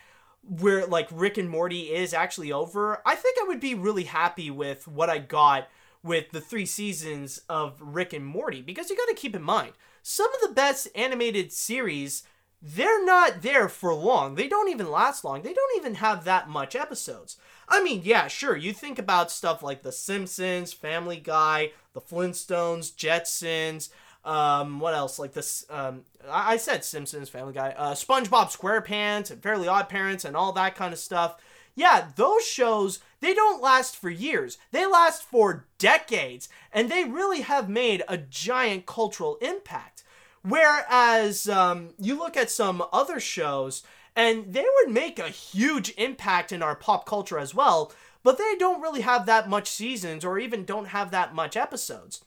where 0.48 0.86
like 0.86 1.08
Rick 1.12 1.38
and 1.38 1.50
Morty 1.50 1.94
is 1.94 2.14
actually 2.14 2.52
over, 2.52 3.02
I 3.06 3.16
think 3.16 3.38
I 3.42 3.48
would 3.48 3.60
be 3.60 3.76
really 3.76 4.04
happy 4.04 4.52
with 4.52 4.88
what 4.88 5.10
I 5.10 5.18
got 5.18 5.68
with 6.04 6.30
the 6.32 6.42
three 6.42 6.68
seasons 6.68 7.42
of 7.50 7.78
Rick 7.80 8.14
and 8.14 8.26
Morty 8.26 8.62
because 8.62 8.90
you 8.90 8.96
got 8.98 9.08
to 9.08 9.16
keep 9.16 9.36
in 9.36 9.42
mind 9.42 9.74
some 10.04 10.32
of 10.36 10.42
the 10.42 10.54
best 10.54 10.88
animated 10.96 11.52
series 11.52 12.24
they're 12.62 13.06
not 13.06 13.44
there 13.44 13.70
for 13.70 13.94
long. 13.94 14.36
They 14.36 14.48
don't 14.48 14.70
even 14.70 14.90
last 14.90 15.24
long. 15.24 15.44
They 15.44 15.54
don't 15.54 15.78
even 15.78 15.96
have 15.96 16.24
that 16.24 16.50
much 16.50 16.76
episodes. 16.76 17.38
I 17.68 17.84
mean, 17.84 18.02
yeah, 18.04 18.28
sure, 18.28 18.56
you 18.56 18.74
think 18.74 18.98
about 18.98 19.30
stuff 19.30 19.62
like 19.62 19.84
The 19.84 19.92
Simpsons, 19.92 20.74
Family 20.74 21.18
Guy, 21.18 21.72
The 21.94 22.02
Flintstones, 22.02 22.96
Jetsons, 22.96 23.90
um, 24.26 24.80
what 24.80 24.96
else? 24.96 25.20
Like 25.20 25.34
this, 25.34 25.66
um, 25.70 26.02
I 26.30 26.58
said 26.58 26.84
Simpsons, 26.84 27.30
Family 27.30 27.54
Guy, 27.54 27.74
uh, 27.78 27.94
SpongeBob 27.94 28.56
SquarePants, 28.56 29.30
and 29.32 29.42
Fairly 29.42 29.68
OddParents, 29.68 30.26
and 30.26 30.36
all 30.36 30.52
that 30.54 30.76
kind 30.76 30.92
of 30.92 31.00
stuff. 31.00 31.38
Yeah, 31.76 32.08
those 32.16 32.46
shows, 32.46 33.00
they 33.20 33.34
don't 33.34 33.62
last 33.62 33.96
for 33.98 34.10
years. 34.10 34.58
They 34.72 34.86
last 34.86 35.24
for 35.24 35.66
decades, 35.78 36.50
and 36.74 36.90
they 36.90 37.04
really 37.04 37.42
have 37.42 37.70
made 37.70 38.04
a 38.08 38.18
giant 38.18 38.86
cultural 38.86 39.38
impact. 39.42 40.04
Whereas 40.42 41.48
um, 41.48 41.90
you 42.00 42.18
look 42.18 42.36
at 42.38 42.50
some 42.50 42.84
other 42.92 43.20
shows, 43.20 43.84
and 44.16 44.54
they 44.54 44.66
would 44.76 44.94
make 44.94 45.20
a 45.20 45.30
huge 45.30 45.94
impact 45.98 46.52
in 46.52 46.64
our 46.64 46.76
pop 46.76 47.06
culture 47.06 47.38
as 47.38 47.54
well, 47.54 47.92
but 48.24 48.38
they 48.38 48.56
don't 48.58 48.82
really 48.82 49.02
have 49.02 49.26
that 49.26 49.50
much 49.50 49.70
seasons 49.70 50.26
or 50.26 50.40
even 50.40 50.66
don't 50.66 50.88
have 50.88 51.12
that 51.12 51.36
much 51.36 51.56
episodes. 51.56 52.24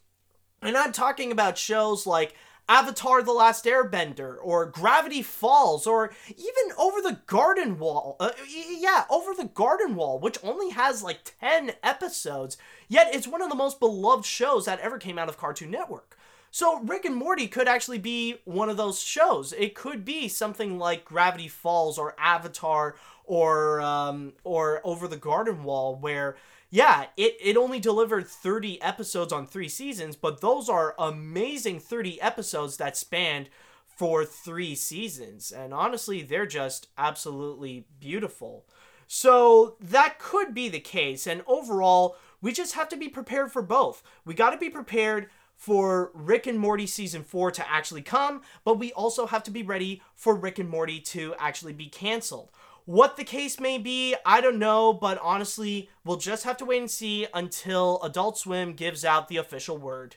And 0.62 0.76
I'm 0.76 0.92
talking 0.92 1.30
about 1.30 1.56
shows 1.56 2.06
like 2.06 2.34
Avatar 2.68 3.22
The 3.22 3.32
Last 3.32 3.64
Airbender 3.64 4.36
or 4.42 4.66
Gravity 4.66 5.22
Falls 5.22 5.86
or 5.86 6.12
even 6.30 6.76
Over 6.76 7.00
the 7.00 7.20
Garden 7.26 7.78
Wall. 7.78 8.16
Uh, 8.20 8.32
yeah, 8.46 9.04
Over 9.09 9.34
the 9.34 9.46
Garden 9.46 9.94
Wall, 9.94 10.18
which 10.18 10.38
only 10.42 10.70
has 10.70 11.02
like 11.02 11.32
10 11.40 11.72
episodes, 11.82 12.56
yet 12.88 13.09
it's 13.14 13.28
one 13.28 13.40
of 13.40 13.48
the 13.48 13.54
most 13.54 13.80
beloved 13.80 14.26
shows 14.26 14.66
that 14.66 14.80
ever 14.80 14.98
came 14.98 15.18
out 15.18 15.28
of 15.28 15.38
Cartoon 15.38 15.70
Network. 15.70 16.18
So 16.50 16.80
Rick 16.80 17.04
and 17.04 17.14
Morty 17.14 17.46
could 17.46 17.68
actually 17.68 17.98
be 17.98 18.40
one 18.44 18.68
of 18.68 18.76
those 18.76 19.00
shows. 19.00 19.52
It 19.52 19.74
could 19.74 20.04
be 20.04 20.28
something 20.28 20.78
like 20.78 21.04
Gravity 21.04 21.48
Falls 21.48 21.98
or 21.98 22.14
Avatar 22.18 22.96
or 23.24 23.80
um, 23.80 24.32
or 24.44 24.80
Over 24.84 25.06
the 25.09 25.16
Garden 25.16 25.62
Wall 25.62 25.96
where 25.96 26.36
yeah, 26.70 27.06
it, 27.16 27.36
it 27.40 27.56
only 27.56 27.80
delivered 27.80 28.26
30 28.26 28.80
episodes 28.82 29.32
on 29.32 29.46
three 29.46 29.68
seasons, 29.68 30.16
but 30.16 30.40
those 30.40 30.68
are 30.68 30.94
amazing 30.98 31.80
30 31.80 32.20
episodes 32.20 32.76
that 32.76 32.96
spanned 32.96 33.48
for 33.86 34.24
three 34.24 34.74
seasons. 34.74 35.50
And 35.50 35.72
honestly, 35.72 36.22
they're 36.22 36.46
just 36.46 36.88
absolutely 36.98 37.86
beautiful. 37.98 38.66
So 39.06 39.76
that 39.80 40.18
could 40.18 40.54
be 40.54 40.68
the 40.68 40.78
case. 40.78 41.26
And 41.26 41.42
overall, 41.46 42.16
we 42.42 42.52
just 42.52 42.74
have 42.74 42.88
to 42.90 42.96
be 42.96 43.08
prepared 43.08 43.50
for 43.50 43.62
both. 43.62 44.02
We 44.24 44.34
got 44.34 44.50
to 44.50 44.58
be 44.58 44.70
prepared 44.70 45.30
for 45.56 46.12
Rick 46.14 46.46
and 46.46 46.58
Morty 46.60 46.86
season 46.86 47.24
4 47.24 47.50
to 47.52 47.68
actually 47.68 48.02
come, 48.02 48.42
but 48.62 48.78
we 48.78 48.92
also 48.92 49.26
have 49.26 49.42
to 49.44 49.50
be 49.50 49.64
ready 49.64 50.00
for 50.14 50.36
Rick 50.36 50.60
and 50.60 50.68
Morty 50.68 51.00
to 51.00 51.34
actually 51.38 51.72
be 51.72 51.86
canceled. 51.88 52.50
What 52.89 53.18
the 53.18 53.24
case 53.24 53.61
may 53.61 53.76
be, 53.76 54.16
I 54.24 54.41
don't 54.41 54.59
know, 54.59 54.95
but 54.95 55.18
honestly, 55.22 55.91
we'll 56.07 56.16
just 56.16 56.45
have 56.45 56.57
to 56.57 56.64
wait 56.64 56.78
and 56.78 56.91
see 56.91 57.26
until 57.34 58.01
Adult 58.03 58.39
Swim 58.39 58.72
gives 58.72 59.05
out 59.05 59.28
the 59.28 59.36
official 59.36 59.76
word. 59.76 60.16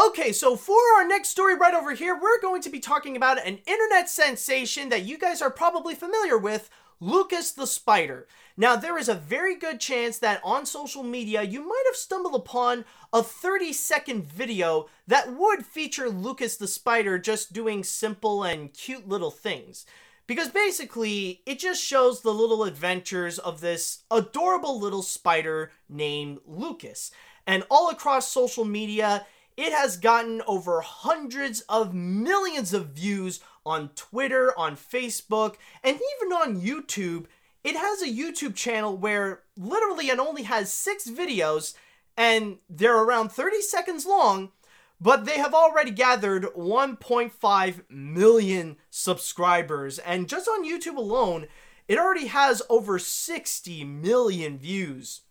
Okay, 0.00 0.30
so 0.30 0.54
for 0.54 0.78
our 0.96 1.08
next 1.08 1.30
story 1.30 1.56
right 1.56 1.74
over 1.74 1.94
here, 1.94 2.14
we're 2.14 2.40
going 2.40 2.62
to 2.62 2.70
be 2.70 2.78
talking 2.78 3.16
about 3.16 3.44
an 3.44 3.58
internet 3.66 4.08
sensation 4.08 4.88
that 4.90 5.02
you 5.02 5.18
guys 5.18 5.42
are 5.42 5.50
probably 5.50 5.96
familiar 5.96 6.38
with 6.38 6.70
Lucas 7.00 7.52
the 7.52 7.66
Spider. 7.66 8.26
Now, 8.56 8.76
there 8.76 8.98
is 8.98 9.08
a 9.08 9.14
very 9.14 9.56
good 9.56 9.80
chance 9.80 10.18
that 10.18 10.40
on 10.44 10.66
social 10.66 11.02
media 11.02 11.42
you 11.42 11.66
might 11.66 11.82
have 11.86 11.96
stumbled 11.96 12.34
upon 12.34 12.84
a 13.12 13.22
30 13.22 13.72
second 13.72 14.24
video 14.24 14.88
that 15.06 15.34
would 15.34 15.66
feature 15.66 16.08
Lucas 16.08 16.56
the 16.56 16.68
Spider 16.68 17.18
just 17.18 17.52
doing 17.52 17.82
simple 17.82 18.42
and 18.42 18.72
cute 18.72 19.08
little 19.08 19.30
things. 19.30 19.86
Because 20.26 20.48
basically, 20.48 21.42
it 21.44 21.58
just 21.58 21.82
shows 21.84 22.22
the 22.22 22.32
little 22.32 22.64
adventures 22.64 23.38
of 23.38 23.60
this 23.60 24.04
adorable 24.10 24.80
little 24.80 25.02
spider 25.02 25.70
named 25.88 26.38
Lucas. 26.46 27.10
And 27.46 27.64
all 27.70 27.90
across 27.90 28.32
social 28.32 28.64
media, 28.64 29.26
it 29.56 29.72
has 29.72 29.96
gotten 29.96 30.42
over 30.46 30.80
hundreds 30.80 31.60
of 31.62 31.94
millions 31.94 32.74
of 32.74 32.88
views 32.88 33.40
on 33.64 33.90
Twitter, 33.94 34.52
on 34.58 34.76
Facebook, 34.76 35.56
and 35.82 35.96
even 35.96 36.32
on 36.32 36.60
YouTube 36.60 37.26
it 37.64 37.76
has 37.76 38.02
a 38.02 38.06
YouTube 38.06 38.54
channel 38.54 38.96
where 38.96 39.40
literally 39.56 40.08
it 40.08 40.18
only 40.18 40.42
has 40.42 40.70
six 40.70 41.08
videos 41.08 41.74
and 42.16 42.58
they're 42.68 43.02
around 43.02 43.32
30 43.32 43.62
seconds 43.62 44.04
long, 44.04 44.52
but 45.00 45.24
they 45.24 45.38
have 45.38 45.54
already 45.54 45.90
gathered 45.90 46.44
1.5 46.54 47.90
million 47.90 48.76
subscribers. 48.90 49.98
And 49.98 50.28
just 50.28 50.46
on 50.46 50.68
YouTube 50.68 50.96
alone, 50.96 51.46
it 51.88 51.98
already 51.98 52.26
has 52.26 52.62
over 52.68 52.98
60 52.98 53.82
million 53.84 54.58
views. 54.58 55.22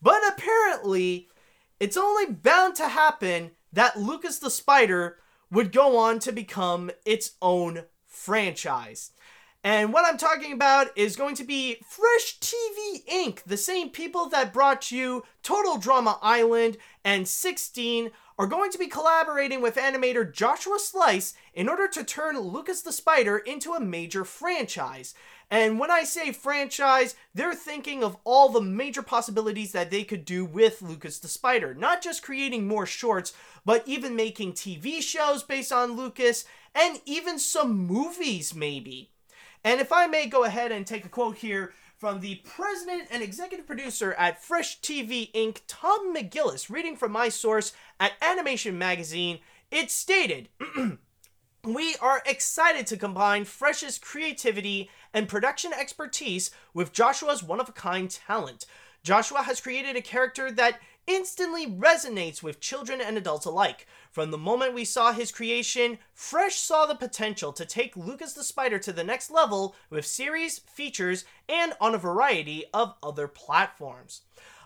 But 0.00 0.22
apparently, 0.26 1.28
it's 1.80 1.96
only 1.96 2.26
bound 2.26 2.76
to 2.76 2.88
happen 2.88 3.50
that 3.72 3.98
Lucas 3.98 4.38
the 4.38 4.50
Spider 4.50 5.18
would 5.50 5.72
go 5.72 5.98
on 5.98 6.18
to 6.20 6.32
become 6.32 6.90
its 7.04 7.32
own 7.42 7.84
franchise. 8.06 9.12
And 9.62 9.92
what 9.92 10.06
I'm 10.06 10.16
talking 10.16 10.52
about 10.52 10.88
is 10.96 11.16
going 11.16 11.34
to 11.36 11.44
be 11.44 11.82
Fresh 11.86 12.38
TV 12.40 13.04
Inc., 13.06 13.42
the 13.44 13.58
same 13.58 13.90
people 13.90 14.26
that 14.30 14.54
brought 14.54 14.90
you 14.90 15.24
Total 15.42 15.76
Drama 15.76 16.18
Island 16.22 16.78
and 17.04 17.26
6teen 17.26 18.10
are 18.38 18.46
going 18.46 18.70
to 18.70 18.78
be 18.78 18.86
collaborating 18.86 19.60
with 19.60 19.76
animator 19.76 20.32
Joshua 20.32 20.78
Slice 20.78 21.34
in 21.52 21.68
order 21.68 21.86
to 21.88 22.02
turn 22.02 22.38
Lucas 22.38 22.80
the 22.80 22.92
Spider 22.92 23.36
into 23.36 23.74
a 23.74 23.80
major 23.80 24.24
franchise. 24.24 25.14
And 25.50 25.80
when 25.80 25.90
I 25.90 26.04
say 26.04 26.30
franchise, 26.30 27.16
they're 27.34 27.54
thinking 27.54 28.04
of 28.04 28.16
all 28.24 28.50
the 28.50 28.60
major 28.60 29.02
possibilities 29.02 29.72
that 29.72 29.90
they 29.90 30.04
could 30.04 30.24
do 30.24 30.44
with 30.44 30.80
Lucas 30.80 31.18
the 31.18 31.26
Spider. 31.26 31.74
Not 31.74 32.02
just 32.02 32.22
creating 32.22 32.68
more 32.68 32.86
shorts, 32.86 33.32
but 33.64 33.82
even 33.86 34.14
making 34.14 34.52
TV 34.52 35.02
shows 35.02 35.42
based 35.42 35.72
on 35.72 35.96
Lucas, 35.96 36.44
and 36.72 37.00
even 37.04 37.38
some 37.38 37.76
movies, 37.76 38.54
maybe. 38.54 39.10
And 39.64 39.80
if 39.80 39.92
I 39.92 40.06
may 40.06 40.26
go 40.26 40.44
ahead 40.44 40.70
and 40.70 40.86
take 40.86 41.04
a 41.04 41.08
quote 41.08 41.38
here 41.38 41.72
from 41.98 42.20
the 42.20 42.36
president 42.44 43.08
and 43.10 43.22
executive 43.22 43.66
producer 43.66 44.14
at 44.14 44.42
Fresh 44.42 44.80
TV 44.80 45.32
Inc., 45.32 45.58
Tom 45.66 46.14
McGillis, 46.14 46.70
reading 46.70 46.96
from 46.96 47.12
my 47.12 47.28
source 47.28 47.72
at 47.98 48.12
Animation 48.22 48.78
Magazine, 48.78 49.40
it 49.70 49.90
stated 49.90 50.48
We 51.64 51.94
are 52.00 52.22
excited 52.24 52.86
to 52.86 52.96
combine 52.96 53.44
Fresh's 53.44 53.98
creativity 53.98 54.88
and 55.12 55.28
production 55.28 55.74
expertise 55.74 56.50
with 56.72 56.94
Joshua's 56.94 57.42
one 57.42 57.60
of 57.60 57.68
a 57.68 57.72
kind 57.72 58.10
talent. 58.10 58.64
Joshua 59.02 59.42
has 59.42 59.60
created 59.60 59.94
a 59.94 60.00
character 60.00 60.50
that 60.52 60.80
instantly 61.06 61.66
resonates 61.66 62.42
with 62.42 62.60
children 62.60 63.02
and 63.02 63.18
adults 63.18 63.44
alike. 63.44 63.86
From 64.10 64.30
the 64.30 64.38
moment 64.38 64.72
we 64.72 64.86
saw 64.86 65.12
his 65.12 65.30
creation, 65.30 65.98
Fresh 66.14 66.56
saw 66.56 66.86
the 66.86 66.94
potential 66.94 67.52
to 67.52 67.66
take 67.66 67.94
Lucas 67.94 68.32
the 68.32 68.44
Spider 68.44 68.78
to 68.78 68.92
the 68.92 69.04
next 69.04 69.30
level 69.30 69.76
with 69.90 70.06
series, 70.06 70.60
features, 70.60 71.26
and 71.46 71.74
on 71.78 71.94
a 71.94 71.98
variety 71.98 72.64
of 72.72 72.94
other 73.02 73.28
platforms. 73.28 74.22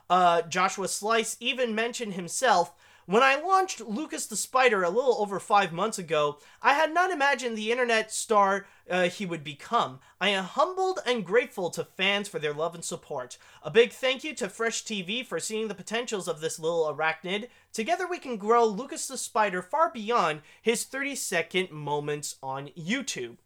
Uh, 0.09 0.43
Joshua 0.43 0.87
Slice 0.87 1.37
even 1.41 1.75
mentioned 1.75 2.15
himself 2.15 2.73
when 3.07 3.23
I 3.23 3.41
launched 3.41 3.81
Lucas 3.81 4.27
the 4.27 4.37
Spider 4.37 4.83
a 4.83 4.91
little 4.91 5.17
over 5.19 5.39
five 5.39 5.73
months 5.73 5.99
ago, 5.99 6.39
I 6.63 6.75
had 6.75 6.95
not 6.95 7.11
imagined 7.11 7.57
the 7.57 7.71
internet 7.71 8.11
star 8.11 8.67
uh, 8.89 9.09
he 9.09 9.27
would 9.27 9.45
become. 9.45 10.01
I 10.21 10.31
am 10.31 10.45
humbled 10.45 11.01
and 11.07 11.25
grateful 11.25 11.71
to 11.71 11.85
fans 11.85 12.29
for 12.29 12.39
their 12.39 12.55
love 12.55 12.75
and 12.75 12.85
support. 12.85 13.37
A 13.63 13.71
big 13.71 13.93
thank 13.93 14.25
you 14.25 14.35
to 14.37 14.49
Fresh 14.49 14.85
TV 14.85 15.25
for 15.25 15.39
seeing 15.39 15.69
the 15.69 15.75
potentials 15.75 16.29
of 16.29 16.41
this 16.41 16.59
little 16.59 16.85
arachnid. 16.85 17.49
Together 17.73 18.07
we 18.09 18.19
can 18.19 18.37
grow 18.37 18.65
Lucas 18.65 19.07
the 19.07 19.19
Spider 19.19 19.61
far 19.61 19.91
beyond 19.91 20.41
his 20.63 20.85
30 20.85 21.15
second 21.15 21.71
moments 21.71 22.37
on 22.43 22.69
YouTube. 22.69 23.37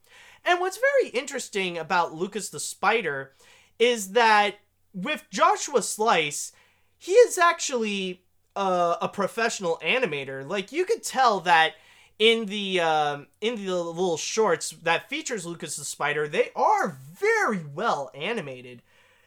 And 0.45 0.61
what's 0.61 0.79
very 0.79 1.11
interesting 1.11 1.77
about 1.77 2.15
Lucas 2.15 2.49
the 2.49 2.61
Spider 2.61 3.33
is 3.79 4.13
that 4.13 4.57
with 4.95 5.27
Joshua 5.31 5.83
Slice, 5.83 6.53
he 6.97 7.13
is 7.13 7.39
actually 7.39 8.23
a, 8.59 8.99
a 9.03 9.09
professional 9.09 9.81
animator. 9.85 10.47
Like 10.47 10.73
you 10.73 10.85
could 10.85 11.03
tell 11.03 11.41
that 11.41 11.75
in 12.19 12.47
the 12.47 12.81
uh, 12.81 13.19
in 13.41 13.55
the 13.55 13.73
little 13.75 14.17
shorts 14.17 14.71
that 14.83 15.09
features 15.09 15.47
Lucas 15.47 15.77
the 15.77 15.85
Spider, 15.85 16.27
they 16.27 16.51
are 16.57 16.99
very 17.15 17.65
well 17.75 18.11
animated, 18.15 18.83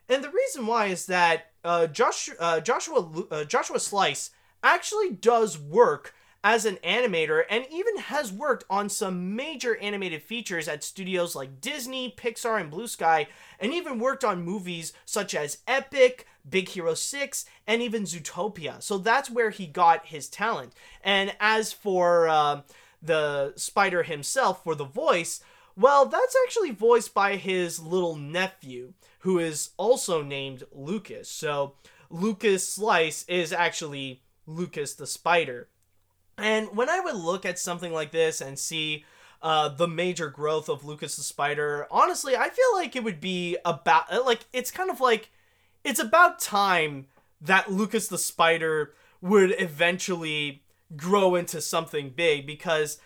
and 0.10 0.24
the 0.24 0.30
reason 0.30 0.68
why 0.68 0.88
is 0.88 1.06
that 1.06 1.52
uh, 1.64 1.88
Josh, 1.88 2.30
uh, 2.40 2.60
Joshua 2.60 3.10
uh, 3.32 3.44
Joshua 3.46 3.80
Slice 3.80 4.32
actually 4.62 5.12
does 5.12 5.58
work 5.58 6.14
as 6.44 6.66
an 6.66 6.78
animator 6.78 7.44
and 7.50 7.66
even 7.72 7.98
has 7.98 8.32
worked 8.32 8.64
on 8.70 8.90
some 8.90 9.36
major 9.36 9.78
animated 9.78 10.24
features 10.24 10.68
at 10.68 10.84
studios 10.84 11.36
like 11.36 11.62
Disney, 11.62 12.14
Pixar, 12.16 12.60
and 12.60 12.72
Blue 12.72 12.88
Sky, 12.88 13.28
and 13.60 13.74
even 13.74 14.00
worked 14.00 14.24
on 14.24 14.44
movies 14.44 14.94
such 15.06 15.36
as 15.36 15.60
Epic, 15.68 16.26
Big 16.50 16.70
Hero 16.70 16.94
6, 16.94 17.46
and 17.68 17.82
even 17.82 18.04
Zootopia. 18.04 18.82
So 18.82 18.98
that's 18.98 19.30
where 19.30 19.52
he 19.52 19.68
got 19.68 20.08
his 20.08 20.28
talent. 20.28 20.74
And 21.04 21.36
as 21.40 21.72
for 21.72 22.28
uh, 22.28 22.62
the 23.02 23.54
spider 23.56 24.04
himself, 24.04 24.64
for 24.64 24.74
the 24.74 24.86
voice, 24.86 25.42
well, 25.76 26.06
that's 26.06 26.36
actually 26.46 26.72
voiced 26.72 27.14
by 27.14 27.36
his 27.38 27.80
little 27.80 28.16
nephew, 28.16 28.94
who 29.20 29.40
is 29.40 29.70
also 29.78 30.22
named 30.22 30.64
Lucas. 30.72 31.30
So 31.30 31.76
Lucas 32.10 32.68
Slice 32.68 33.24
is 33.28 33.54
actually 33.54 34.22
Lucas 34.46 34.96
the 34.96 35.08
Spider. 35.08 35.68
And 36.44 36.76
when 36.76 36.90
I 36.90 37.00
would 37.00 37.16
look 37.16 37.46
at 37.46 37.60
something 37.60 37.94
like 37.94 38.12
this 38.12 38.42
and 38.42 38.58
see 38.58 39.06
uh, 39.42 39.70
the 39.70 39.88
major 39.88 40.30
growth 40.30 40.70
of 40.70 40.86
Lucas 40.86 41.16
the 41.16 41.24
Spider, 41.24 41.88
honestly, 41.90 42.36
I 42.36 42.50
feel 42.50 42.74
like 42.74 42.96
it 42.96 43.04
would 43.04 43.20
be 43.20 43.58
about 43.66 44.12
uh, 44.12 44.24
like 44.26 44.46
it's 44.54 44.72
kind 44.72 44.90
of 44.90 45.00
like 45.00 45.30
it's 45.84 46.00
about 46.00 46.40
time 46.40 47.08
that 47.42 47.72
Lucas 47.72 48.08
the 48.08 48.18
Spider 48.18 48.94
would 49.22 49.56
eventually 49.60 50.64
grow 50.96 51.36
into 51.36 51.62
something 51.62 52.10
big 52.10 52.46
because 52.46 53.00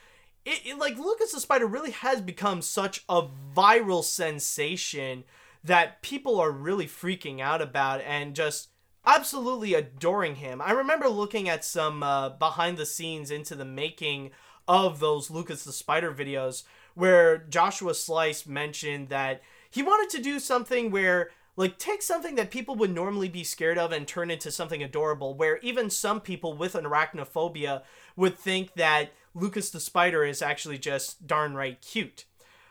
it, 0.43 0.61
it, 0.65 0.77
like 0.77 0.97
Lucas 0.97 1.31
the 1.31 1.39
Spider 1.39 1.65
really 1.65 1.91
has 1.91 2.21
become 2.21 2.61
such 2.61 3.03
a 3.09 3.23
viral 3.55 4.03
sensation 4.03 5.23
that 5.63 6.01
people 6.01 6.39
are 6.39 6.51
really 6.51 6.85
freaking 6.85 7.41
out 7.41 7.61
about 7.61 8.01
and 8.01 8.35
just 8.35 8.69
absolutely 9.05 9.73
adoring 9.73 10.35
him. 10.35 10.61
I 10.61 10.71
remember 10.71 11.09
looking 11.09 11.49
at 11.49 11.65
some 11.65 12.03
uh, 12.03 12.29
behind 12.29 12.77
the 12.77 12.85
scenes 12.85 13.31
into 13.31 13.55
the 13.55 13.65
making 13.65 14.31
of 14.67 14.99
those 14.99 15.29
Lucas 15.29 15.63
the 15.63 15.71
Spider 15.71 16.13
videos 16.13 16.63
where 16.93 17.37
Joshua 17.37 17.93
Slice 17.93 18.45
mentioned 18.45 19.09
that 19.09 19.41
he 19.69 19.83
wanted 19.83 20.15
to 20.15 20.23
do 20.23 20.39
something 20.39 20.89
where 20.91 21.29
like 21.57 21.77
take 21.77 22.01
something 22.01 22.35
that 22.35 22.51
people 22.51 22.75
would 22.75 22.93
normally 22.93 23.29
be 23.29 23.43
scared 23.43 23.77
of 23.77 23.91
and 23.91 24.07
turn 24.07 24.29
into 24.29 24.51
something 24.51 24.83
adorable 24.83 25.33
where 25.35 25.57
even 25.59 25.89
some 25.89 26.19
people 26.19 26.55
with 26.55 26.75
an 26.75 26.85
arachnophobia 26.85 27.83
would 28.15 28.37
think 28.37 28.73
that 28.73 29.11
Lucas 29.33 29.69
the 29.69 29.79
Spider 29.79 30.23
is 30.23 30.41
actually 30.41 30.77
just 30.77 31.27
darn 31.27 31.53
right 31.53 31.81
cute. 31.81 32.25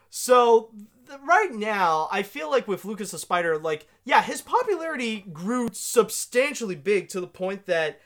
So 0.09 0.71
right 1.23 1.53
now, 1.53 2.07
I 2.11 2.23
feel 2.23 2.49
like 2.49 2.67
with 2.67 2.85
Lucas 2.85 3.11
the 3.11 3.19
Spider, 3.19 3.57
like, 3.57 3.87
yeah, 4.03 4.21
his 4.21 4.41
popularity 4.41 5.25
grew 5.31 5.69
substantially 5.71 6.75
big 6.75 7.09
to 7.09 7.21
the 7.21 7.27
point 7.27 7.65
that 7.65 7.99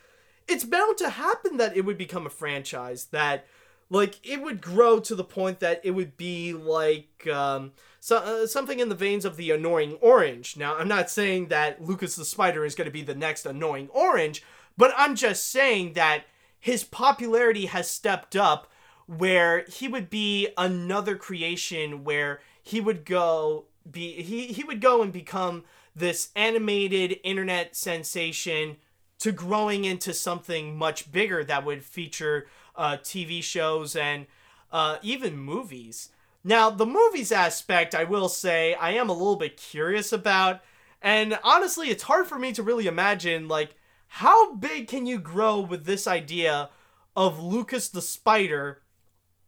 it's 0.48 0.64
bound 0.64 0.98
to 0.98 1.10
happen 1.10 1.58
that 1.58 1.78
it 1.78 1.86
would 1.86 1.98
become 1.98 2.26
a 2.26 2.32
franchise, 2.32 3.06
that 3.12 3.46
like 3.90 4.20
it 4.24 4.42
would 4.42 4.62
grow 4.62 5.00
to 5.00 5.16
the 5.16 5.24
point 5.24 5.60
that 5.60 5.82
it 5.84 5.92
would 5.92 6.16
be 6.16 6.54
like 6.54 7.28
um, 7.28 7.72
so, 8.00 8.18
uh, 8.18 8.48
something 8.48 8.80
in 8.80 8.90
the 8.90 8.96
veins 8.96 9.26
of 9.26 9.36
the 9.36 9.52
annoying 9.52 9.98
orange. 10.02 10.58
Now, 10.58 10.76
I'm 10.78 10.88
not 10.88 11.10
saying 11.10 11.48
that 11.48 11.84
Lucas 11.84 12.16
the 12.16 12.26
Spider 12.26 12.66
is 12.66 12.76
going 12.76 12.86
to 12.86 12.92
be 12.92 13.02
the 13.02 13.16
next 13.16 13.46
annoying 13.46 13.90
orange, 13.90 14.44
but 14.78 14.94
I'm 14.98 15.16
just 15.16 15.50
saying 15.52 15.94
that 15.94 16.24
his 16.60 16.84
popularity 16.84 17.68
has 17.68 17.90
stepped 17.90 18.36
up 18.36 18.72
where 19.08 19.66
he 19.68 19.88
would 19.88 20.10
be 20.10 20.50
another 20.58 21.16
creation 21.16 22.04
where 22.04 22.42
he 22.70 22.80
would 22.80 23.04
go 23.04 23.66
be 23.90 24.22
he, 24.22 24.48
he 24.48 24.64
would 24.64 24.82
go 24.82 25.02
and 25.02 25.12
become 25.12 25.64
this 25.96 26.30
animated 26.36 27.20
internet 27.24 27.76
sensation 27.76 28.78
to 29.18 29.32
growing 29.32 29.86
into 29.86 30.14
something 30.14 30.78
much 30.78 31.12
bigger 31.12 31.44
that 31.44 31.66
would 31.66 31.84
feature 31.84 32.48
uh, 32.76 32.98
TV 32.98 33.44
shows 33.44 33.96
and 33.96 34.28
uh, 34.72 34.98
even 35.02 35.38
movies. 35.38 36.10
Now, 36.44 36.70
the 36.70 36.86
movies 36.86 37.32
aspect, 37.32 37.94
I 37.94 38.06
will 38.06 38.30
say, 38.30 38.76
I 38.76 38.92
am 38.92 39.10
a 39.10 39.14
little 39.14 39.36
bit 39.36 39.58
curious 39.58 40.14
about. 40.14 40.62
And 41.02 41.38
honestly, 41.44 41.90
it's 41.90 42.04
hard 42.04 42.28
for 42.28 42.40
me 42.40 42.54
to 42.54 42.64
really 42.64 42.88
imagine, 42.88 43.50
like, 43.50 43.76
how 44.08 44.54
big 44.54 44.88
can 44.88 45.06
you 45.06 45.20
grow 45.20 45.60
with 45.60 45.86
this 45.86 46.08
idea 46.08 46.70
of 47.16 47.42
Lucas 47.42 47.90
the 47.90 48.02
Spider 48.02 48.82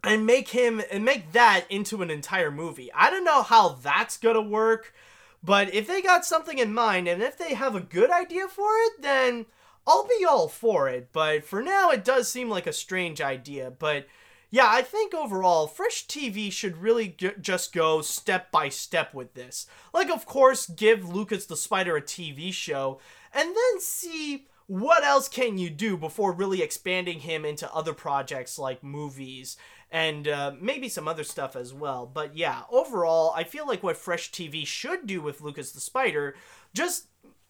and 0.03 0.25
make 0.25 0.49
him 0.49 0.81
and 0.91 1.05
make 1.05 1.31
that 1.31 1.65
into 1.69 2.01
an 2.01 2.09
entire 2.09 2.51
movie? 2.51 2.91
I 2.93 3.09
don't 3.09 3.25
know 3.25 3.43
how 3.43 3.69
that's 3.69 4.17
gonna 4.17 4.41
work, 4.41 4.93
but 5.43 5.73
if 5.73 5.87
they 5.87 6.01
got 6.01 6.25
something 6.25 6.57
in 6.57 6.73
mind 6.73 7.07
and 7.07 7.21
if 7.21 7.37
they 7.37 7.53
have 7.53 7.75
a 7.75 7.81
good 7.81 8.11
idea 8.11 8.47
for 8.47 8.69
it, 8.85 9.01
then 9.01 9.45
I'll 9.87 10.07
be 10.07 10.25
all 10.25 10.47
for 10.47 10.87
it, 10.87 11.09
but 11.11 11.43
for 11.43 11.61
now 11.61 11.89
it 11.89 12.05
does 12.05 12.31
seem 12.31 12.49
like 12.49 12.67
a 12.67 12.73
strange 12.73 13.21
idea. 13.21 13.71
But 13.71 14.07
yeah, 14.53 14.67
I 14.67 14.81
think 14.81 15.13
overall, 15.13 15.65
Fresh 15.65 16.07
TV 16.07 16.51
should 16.51 16.75
really 16.77 17.15
just 17.39 17.71
go 17.71 18.01
step 18.01 18.51
by 18.51 18.67
step 18.67 19.13
with 19.13 19.33
this. 19.33 19.65
Like, 19.93 20.09
of 20.11 20.25
course, 20.25 20.65
give 20.65 21.07
Lucas 21.07 21.45
the 21.45 21.55
Spider 21.55 21.95
a 21.95 22.01
TV 22.01 22.53
show, 22.53 22.99
and 23.33 23.47
then 23.47 23.79
see 23.79 24.47
what 24.67 25.05
else 25.05 25.29
can 25.29 25.57
you 25.57 25.69
do 25.69 25.95
before 25.95 26.33
really 26.33 26.61
expanding 26.61 27.21
him 27.21 27.45
into 27.45 27.73
other 27.73 27.93
projects 27.93 28.59
like 28.59 28.83
movies 28.83 29.55
and 29.91 30.27
uh, 30.27 30.53
maybe 30.59 30.87
some 30.87 31.07
other 31.07 31.23
stuff 31.23 31.55
as 31.55 31.73
well. 31.73 32.09
But 32.11 32.35
yeah, 32.35 32.61
overall, 32.71 33.33
I 33.35 33.43
feel 33.43 33.67
like 33.67 33.83
what 33.83 33.97
Fresh 33.97 34.31
TV 34.31 34.65
should 34.65 35.05
do 35.05 35.21
with 35.21 35.41
Lucas 35.41 35.73
the 35.73 35.81
Spider, 35.81 36.35
just 36.73 37.07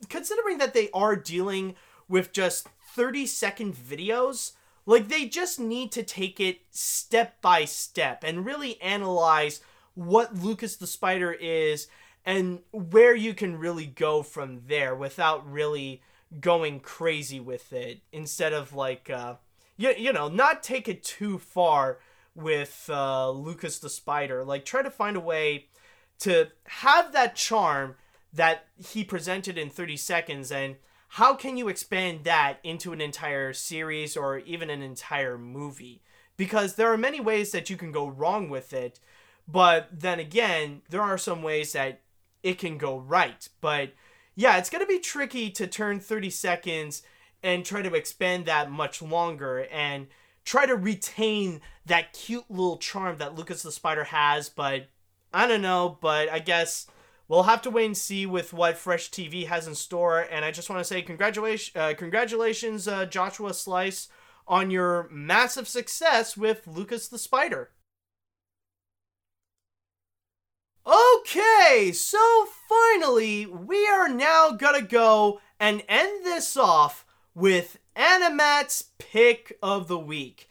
considering 0.09 0.57
that 0.57 0.73
they 0.73 0.89
are 0.91 1.15
dealing 1.15 1.75
with 2.09 2.33
just 2.33 2.67
30 2.95 3.27
second 3.27 3.75
videos. 3.75 4.53
Like, 4.87 5.07
they 5.07 5.25
just 5.25 5.59
need 5.59 5.91
to 5.91 6.01
take 6.01 6.39
it 6.39 6.61
step 6.71 7.39
by 7.41 7.65
step 7.65 8.23
and 8.23 8.45
really 8.45 8.81
analyze 8.81 9.61
what 9.93 10.35
Lucas 10.35 10.75
the 10.75 10.87
Spider 10.87 11.31
is 11.31 11.87
and 12.25 12.59
where 12.71 13.15
you 13.15 13.35
can 13.35 13.57
really 13.57 13.85
go 13.85 14.23
from 14.23 14.61
there 14.67 14.95
without 14.95 15.49
really 15.49 16.01
going 16.39 16.79
crazy 16.79 17.39
with 17.39 17.71
it. 17.71 18.01
Instead 18.11 18.53
of, 18.53 18.73
like, 18.73 19.11
uh, 19.11 19.35
you, 19.77 19.93
you 19.95 20.11
know, 20.11 20.27
not 20.27 20.63
take 20.63 20.87
it 20.87 21.03
too 21.03 21.37
far 21.37 21.99
with 22.35 22.89
uh, 22.91 23.29
Lucas 23.29 23.79
the 23.79 23.89
Spider. 23.89 24.43
Like, 24.43 24.65
try 24.65 24.81
to 24.81 24.91
find 24.91 25.17
a 25.17 25.21
way 25.21 25.67
to 26.19 26.49
have 26.65 27.11
that 27.13 27.35
charm 27.35 27.95
that 28.33 28.67
he 28.77 29.03
presented 29.03 29.57
in 29.57 29.69
30 29.69 29.97
seconds 29.97 30.51
and 30.51 30.77
how 31.15 31.33
can 31.33 31.57
you 31.57 31.67
expand 31.67 32.23
that 32.23 32.59
into 32.63 32.93
an 32.93 33.01
entire 33.01 33.51
series 33.51 34.15
or 34.15 34.37
even 34.39 34.69
an 34.69 34.81
entire 34.81 35.37
movie? 35.37 36.01
Because 36.37 36.75
there 36.75 36.93
are 36.93 36.97
many 36.97 37.19
ways 37.19 37.51
that 37.51 37.69
you 37.69 37.75
can 37.75 37.91
go 37.91 38.07
wrong 38.07 38.49
with 38.49 38.71
it, 38.71 39.01
but 39.45 39.89
then 39.91 40.21
again, 40.21 40.83
there 40.89 41.01
are 41.01 41.17
some 41.17 41.43
ways 41.43 41.73
that 41.73 41.99
it 42.43 42.59
can 42.59 42.77
go 42.77 42.97
right. 42.97 43.49
But 43.59 43.91
yeah, 44.35 44.57
it's 44.57 44.69
going 44.69 44.83
to 44.83 44.87
be 44.87 44.99
tricky 44.99 45.49
to 45.49 45.67
turn 45.67 45.99
30 45.99 46.29
seconds 46.29 47.03
and 47.43 47.65
try 47.65 47.81
to 47.81 47.93
expand 47.93 48.45
that 48.45 48.71
much 48.71 49.01
longer 49.01 49.67
and 49.69 50.07
try 50.45 50.65
to 50.65 50.75
retain 50.75 51.61
that 51.85 52.13
cute 52.13 52.49
little 52.49 52.77
charm 52.77 53.17
that 53.17 53.35
Lucas 53.35 53.63
the 53.63 53.71
Spider 53.71 54.05
has, 54.05 54.49
but 54.49 54.87
I 55.33 55.47
don't 55.47 55.61
know, 55.61 55.97
but 56.01 56.29
I 56.29 56.39
guess 56.39 56.87
we'll 57.27 57.43
have 57.43 57.61
to 57.63 57.69
wait 57.69 57.85
and 57.85 57.97
see 57.97 58.25
with 58.25 58.53
what 58.53 58.77
Fresh 58.77 59.11
TV 59.11 59.47
has 59.47 59.67
in 59.67 59.75
store. 59.75 60.19
And 60.19 60.43
I 60.43 60.51
just 60.51 60.69
want 60.69 60.79
to 60.79 60.85
say 60.85 61.01
congratulations, 61.01 61.75
uh, 61.75 61.93
congratulations, 61.93 62.87
uh, 62.87 63.05
Joshua 63.05 63.53
Slice, 63.53 64.09
on 64.47 64.69
your 64.69 65.07
massive 65.11 65.67
success 65.67 66.35
with 66.35 66.67
Lucas 66.67 67.07
the 67.07 67.17
Spider. 67.17 67.71
Okay, 70.85 71.91
so 71.93 72.47
finally, 72.67 73.45
we 73.45 73.87
are 73.87 74.09
now 74.09 74.51
gonna 74.51 74.81
go 74.81 75.39
and 75.59 75.83
end 75.87 76.25
this 76.25 76.57
off 76.57 77.05
with 77.35 77.77
AniMat's 77.95 78.91
pick 78.97 79.57
of 79.61 79.87
the 79.87 79.99
week. 79.99 80.49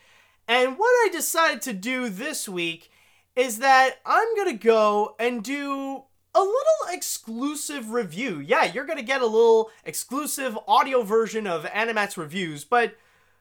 And 0.48 0.78
what 0.78 0.88
I 0.88 1.08
decided 1.12 1.62
to 1.62 1.72
do 1.72 2.08
this 2.08 2.48
week 2.48 2.90
is 3.36 3.58
that 3.58 4.00
I'm 4.04 4.36
gonna 4.36 4.54
go 4.54 5.14
and 5.18 5.42
do 5.42 6.04
a 6.34 6.40
little 6.40 6.92
exclusive 6.92 7.90
review. 7.90 8.38
Yeah, 8.38 8.64
you're 8.64 8.86
going 8.86 8.98
to 8.98 9.04
get 9.04 9.20
a 9.20 9.26
little 9.26 9.70
exclusive 9.84 10.56
audio 10.68 11.02
version 11.02 11.46
of 11.46 11.64
AniMat's 11.64 12.16
Reviews, 12.16 12.64
but 12.64 12.96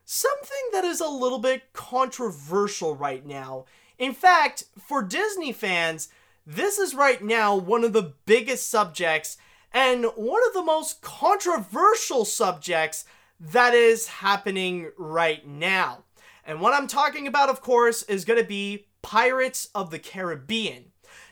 something 0.05 0.57
that 0.73 0.85
is 0.85 0.99
a 0.99 1.07
little 1.07 1.39
bit 1.39 1.71
controversial 1.73 2.95
right 2.95 3.25
now. 3.25 3.65
In 3.97 4.13
fact, 4.13 4.63
for 4.79 5.03
Disney 5.03 5.51
fans, 5.51 6.09
this 6.47 6.79
is 6.79 6.95
right 6.95 7.23
now 7.23 7.55
one 7.55 7.83
of 7.83 7.93
the 7.93 8.13
biggest 8.25 8.69
subjects 8.69 9.37
and 9.71 10.05
one 10.15 10.41
of 10.47 10.53
the 10.53 10.63
most 10.63 11.01
controversial 11.01 12.25
subjects 12.25 13.05
that 13.39 13.73
is 13.73 14.07
happening 14.07 14.91
right 14.97 15.45
now. 15.47 16.03
And 16.45 16.61
what 16.61 16.73
I'm 16.73 16.87
talking 16.87 17.27
about, 17.27 17.49
of 17.49 17.61
course, 17.61 18.03
is 18.03 18.25
going 18.25 18.39
to 18.39 18.47
be 18.47 18.87
Pirates 19.01 19.69
of 19.73 19.91
the 19.91 19.99
Caribbean. 19.99 20.85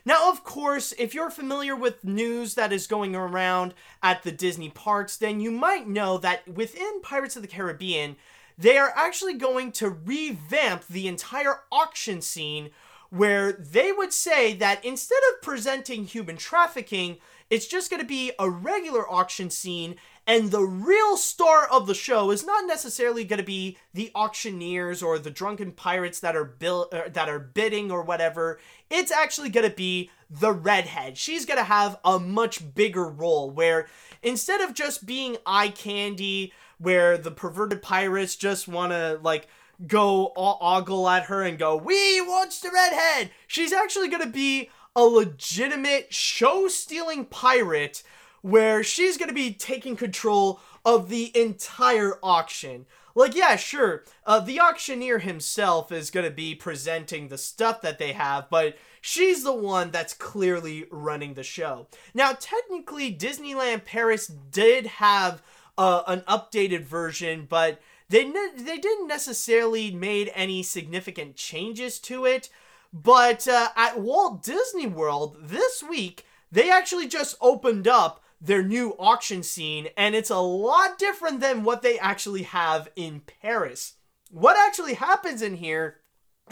Now, 0.04 0.30
of 0.30 0.42
course, 0.42 0.94
if 0.98 1.14
you're 1.14 1.30
familiar 1.30 1.76
with 1.76 2.04
news 2.04 2.54
that 2.54 2.72
is 2.72 2.86
going 2.86 3.14
around 3.14 3.74
at 4.02 4.22
the 4.22 4.32
Disney 4.32 4.70
parks, 4.70 5.16
then 5.16 5.40
you 5.40 5.50
might 5.50 5.86
know 5.86 6.18
that 6.18 6.48
within 6.48 7.02
Pirates 7.02 7.36
of 7.36 7.42
the 7.42 7.48
Caribbean, 7.48 8.16
they 8.56 8.78
are 8.78 8.92
actually 8.96 9.34
going 9.34 9.70
to 9.72 9.90
revamp 9.90 10.86
the 10.86 11.08
entire 11.08 11.60
auction 11.70 12.22
scene 12.22 12.70
where 13.10 13.52
they 13.52 13.92
would 13.92 14.12
say 14.12 14.54
that 14.54 14.84
instead 14.84 15.20
of 15.32 15.42
presenting 15.42 16.04
human 16.04 16.36
trafficking, 16.36 17.18
it's 17.50 17.66
just 17.66 17.90
going 17.90 18.02
to 18.02 18.06
be 18.06 18.32
a 18.38 18.50
regular 18.50 19.10
auction 19.10 19.48
scene 19.48 19.96
and 20.28 20.50
the 20.50 20.62
real 20.62 21.16
star 21.16 21.66
of 21.72 21.86
the 21.86 21.94
show 21.94 22.30
is 22.30 22.44
not 22.44 22.66
necessarily 22.66 23.24
going 23.24 23.38
to 23.38 23.44
be 23.44 23.78
the 23.94 24.12
auctioneers 24.14 25.02
or 25.02 25.18
the 25.18 25.30
drunken 25.30 25.72
pirates 25.72 26.20
that 26.20 26.36
are 26.36 26.44
bill- 26.44 26.90
uh, 26.92 27.08
that 27.08 27.30
are 27.30 27.38
bidding 27.38 27.90
or 27.90 28.02
whatever. 28.02 28.60
It's 28.90 29.10
actually 29.10 29.48
going 29.48 29.68
to 29.68 29.74
be 29.74 30.10
the 30.30 30.52
redhead. 30.52 31.16
She's 31.16 31.46
going 31.46 31.56
to 31.56 31.64
have 31.64 31.98
a 32.04 32.18
much 32.18 32.74
bigger 32.74 33.08
role 33.08 33.50
where 33.50 33.88
instead 34.22 34.60
of 34.60 34.74
just 34.74 35.06
being 35.06 35.38
eye 35.46 35.70
candy 35.70 36.52
where 36.76 37.16
the 37.16 37.30
perverted 37.30 37.80
pirates 37.80 38.36
just 38.36 38.68
want 38.68 38.92
to 38.92 39.18
like 39.22 39.48
go 39.86 40.32
ogle 40.36 41.08
at 41.08 41.24
her 41.24 41.42
and 41.42 41.58
go, 41.58 41.74
"We 41.74 42.20
want 42.20 42.52
the 42.62 42.70
redhead." 42.70 43.30
She's 43.46 43.72
actually 43.72 44.08
going 44.08 44.22
to 44.22 44.28
be 44.28 44.68
a 44.94 45.02
legitimate 45.04 46.12
show 46.12 46.68
stealing 46.68 47.24
pirate 47.24 48.02
where 48.42 48.82
she's 48.82 49.16
going 49.16 49.28
to 49.28 49.34
be 49.34 49.52
taking 49.52 49.96
control 49.96 50.60
of 50.84 51.08
the 51.08 51.36
entire 51.38 52.18
auction. 52.22 52.86
Like, 53.14 53.34
yeah, 53.34 53.56
sure, 53.56 54.04
uh, 54.26 54.38
the 54.38 54.60
auctioneer 54.60 55.18
himself 55.18 55.90
is 55.90 56.10
going 56.10 56.24
to 56.26 56.30
be 56.30 56.54
presenting 56.54 57.28
the 57.28 57.38
stuff 57.38 57.80
that 57.80 57.98
they 57.98 58.12
have, 58.12 58.48
but 58.48 58.76
she's 59.00 59.42
the 59.42 59.52
one 59.52 59.90
that's 59.90 60.14
clearly 60.14 60.86
running 60.90 61.34
the 61.34 61.42
show. 61.42 61.88
Now, 62.14 62.32
technically, 62.38 63.12
Disneyland 63.12 63.84
Paris 63.84 64.28
did 64.28 64.86
have 64.86 65.42
uh, 65.76 66.02
an 66.06 66.20
updated 66.28 66.82
version, 66.82 67.46
but 67.48 67.80
they 68.08 68.24
ne- 68.24 68.52
they 68.56 68.78
didn't 68.78 69.08
necessarily 69.08 69.90
made 69.90 70.30
any 70.34 70.62
significant 70.62 71.34
changes 71.36 71.98
to 72.00 72.24
it. 72.24 72.48
But 72.92 73.46
uh, 73.48 73.68
at 73.76 74.00
Walt 74.00 74.42
Disney 74.42 74.86
World 74.86 75.36
this 75.42 75.82
week, 75.82 76.24
they 76.50 76.70
actually 76.70 77.08
just 77.08 77.36
opened 77.40 77.86
up 77.86 78.22
their 78.40 78.62
new 78.62 78.94
auction 78.98 79.42
scene, 79.42 79.88
and 79.96 80.14
it's 80.14 80.30
a 80.30 80.38
lot 80.38 80.98
different 80.98 81.40
than 81.40 81.64
what 81.64 81.82
they 81.82 81.98
actually 81.98 82.44
have 82.44 82.88
in 82.94 83.22
Paris. 83.42 83.94
What 84.30 84.56
actually 84.56 84.94
happens 84.94 85.42
in 85.42 85.56
here 85.56 85.96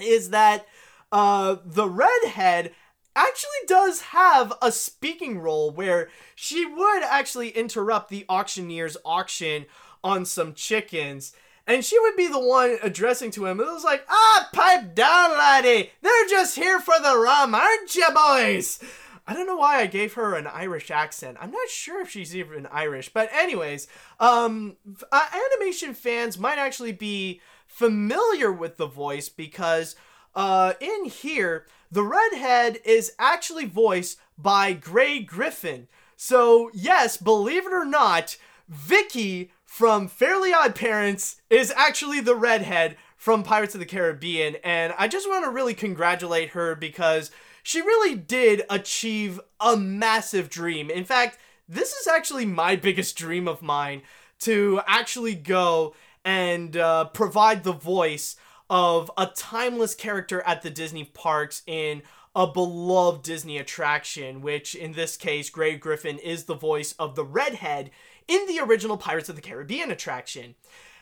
is 0.01 0.31
that 0.31 0.67
uh, 1.13 1.57
the 1.65 1.89
redhead 1.89 2.73
actually 3.15 3.51
does 3.67 4.01
have 4.03 4.53
a 4.61 4.71
speaking 4.71 5.39
role 5.39 5.71
where 5.71 6.09
she 6.35 6.67
would 6.67 7.03
actually 7.03 7.51
interrupt 7.51 8.11
the 8.11 8.27
auctioneer's 8.29 8.97
auction 9.05 9.67
on 10.05 10.25
some 10.25 10.55
chickens. 10.55 11.33
and 11.67 11.85
she 11.85 11.99
would 11.99 12.15
be 12.17 12.29
the 12.29 12.39
one 12.39 12.79
addressing 12.83 13.31
to 13.33 13.47
him. 13.47 13.59
It 13.59 13.67
was 13.67 13.83
like, 13.83 14.05
ah, 14.09 14.49
pipe 14.53 14.95
down, 14.95 15.31
laddie. 15.31 15.91
They're 16.01 16.29
just 16.29 16.55
here 16.55 16.79
for 16.79 16.95
the 17.03 17.19
rum, 17.19 17.55
aren't 17.55 17.95
you, 17.95 18.07
boys? 18.15 18.79
I 19.27 19.35
don't 19.35 19.47
know 19.47 19.57
why 19.57 19.81
I 19.81 19.87
gave 19.87 20.15
her 20.15 20.35
an 20.35 20.47
Irish 20.47 20.91
accent. 20.91 21.37
I'm 21.41 21.51
not 21.51 21.69
sure 21.69 22.01
if 22.01 22.11
she's 22.11 22.37
even 22.37 22.67
Irish, 22.67 23.09
but 23.13 23.29
anyways, 23.33 23.89
um, 24.21 24.77
uh, 25.11 25.27
animation 25.35 25.95
fans 25.95 26.39
might 26.39 26.59
actually 26.59 26.93
be 26.93 27.41
familiar 27.67 28.53
with 28.53 28.77
the 28.77 28.87
voice 28.87 29.29
because 29.29 29.97
uh, 30.35 30.75
in 30.81 31.07
here 31.07 31.67
the 31.91 32.05
redhead 32.05 32.79
is 32.85 33.13
actually 33.19 33.65
voiced 33.65 34.19
by 34.39 34.73
Grey 34.73 35.21
Griffin. 35.21 35.89
So 36.17 36.71
yes, 36.73 37.17
believe 37.17 37.67
it 37.67 37.73
or 37.73 37.85
not, 37.85 38.37
Vicky 38.69 39.51
from 39.65 40.09
Fairly 40.09 40.53
OddParents 40.53 41.37
is 41.51 41.73
actually 41.77 42.21
the 42.21 42.37
redhead 42.37 42.97
from 43.17 43.43
Pirates 43.43 43.75
of 43.75 43.81
the 43.81 43.87
Caribbean, 43.87 44.57
and 44.63 44.95
I 44.99 45.09
just 45.09 45.29
want 45.29 45.45
to 45.45 45.51
really 45.51 45.75
congratulate 45.75 46.51
her 46.51 46.75
because 46.75 47.31
she 47.67 47.81
really 47.81 48.15
did 48.15 48.63
achieve 48.71 49.41
a 49.59 49.77
massive 49.77 50.49
dream. 50.49 50.89
In 50.89 51.05
fact, 51.05 51.37
this 51.69 51.93
is 51.95 52.07
actually 52.07 52.47
my 52.47 52.77
biggest 52.77 53.17
dream 53.17 53.49
of 53.49 53.61
mine 53.61 54.03
to 54.43 54.81
actually 54.87 55.35
go 55.35 55.93
and 56.25 56.77
uh, 56.77 57.07
provide 57.07 57.65
the 57.65 57.73
voice 57.73 58.37
of 58.71 59.11
a 59.19 59.27
timeless 59.27 59.97
character 59.97 60.43
at 60.43 60.63
the 60.63 60.71
Disney 60.71 61.03
parks 61.03 61.63
in 61.67 62.03
a 62.37 62.47
beloved 62.47 63.25
Disney 63.25 63.59
attraction, 63.59 64.43
which 64.43 64.77
in 64.77 64.93
this 64.93 65.17
case, 65.17 65.51
Grey 65.51 65.75
Griffin 65.75 66.19
is 66.19 66.45
the 66.45 66.55
voice 66.55 66.93
of 67.01 67.17
the 67.17 67.25
redhead 67.25 67.91
in 68.29 68.47
the 68.47 68.61
original 68.61 68.97
Pirates 68.97 69.29
of 69.29 69.35
the 69.35 69.43
Caribbean 69.43 69.91
attraction. 69.91 70.55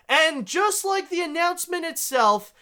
And 0.09 0.47
just 0.47 0.83
like 0.83 1.11
the 1.11 1.21
announcement 1.21 1.85
itself, 1.85 2.55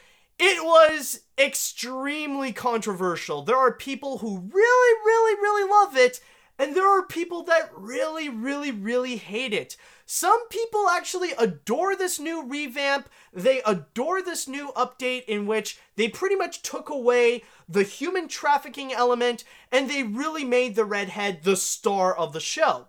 it 0.45 0.64
was 0.64 1.20
extremely 1.38 2.53
controversial. 2.53 3.43
There 3.43 3.57
are 3.57 3.72
people 3.72 4.18
who 4.18 4.38
really, 4.38 4.99
really, 5.07 5.34
really 5.40 5.70
love 5.70 5.97
it, 5.97 6.20
and 6.59 6.74
there 6.74 6.88
are 6.88 7.07
people 7.07 7.45
that 7.45 7.70
really, 7.76 8.28
really, 8.28 8.72
really 8.72 9.16
hate 9.18 9.53
it. 9.53 9.76
Some 10.05 10.49
people 10.49 10.88
actually 10.88 11.30
adore 11.38 11.95
this 11.95 12.18
new 12.18 12.43
revamp. 12.45 13.09
They 13.32 13.62
adore 13.64 14.20
this 14.20 14.49
new 14.49 14.72
update 14.72 15.26
in 15.26 15.47
which 15.47 15.78
they 15.95 16.09
pretty 16.09 16.34
much 16.34 16.62
took 16.62 16.90
away 16.90 17.45
the 17.68 17.84
human 17.84 18.26
trafficking 18.26 18.93
element 18.93 19.45
and 19.70 19.88
they 19.88 20.03
really 20.03 20.45
made 20.45 20.74
the 20.74 20.84
redhead 20.84 21.45
the 21.45 21.57
star 21.57 22.14
of 22.14 22.32
the 22.32 22.40
show. 22.40 22.88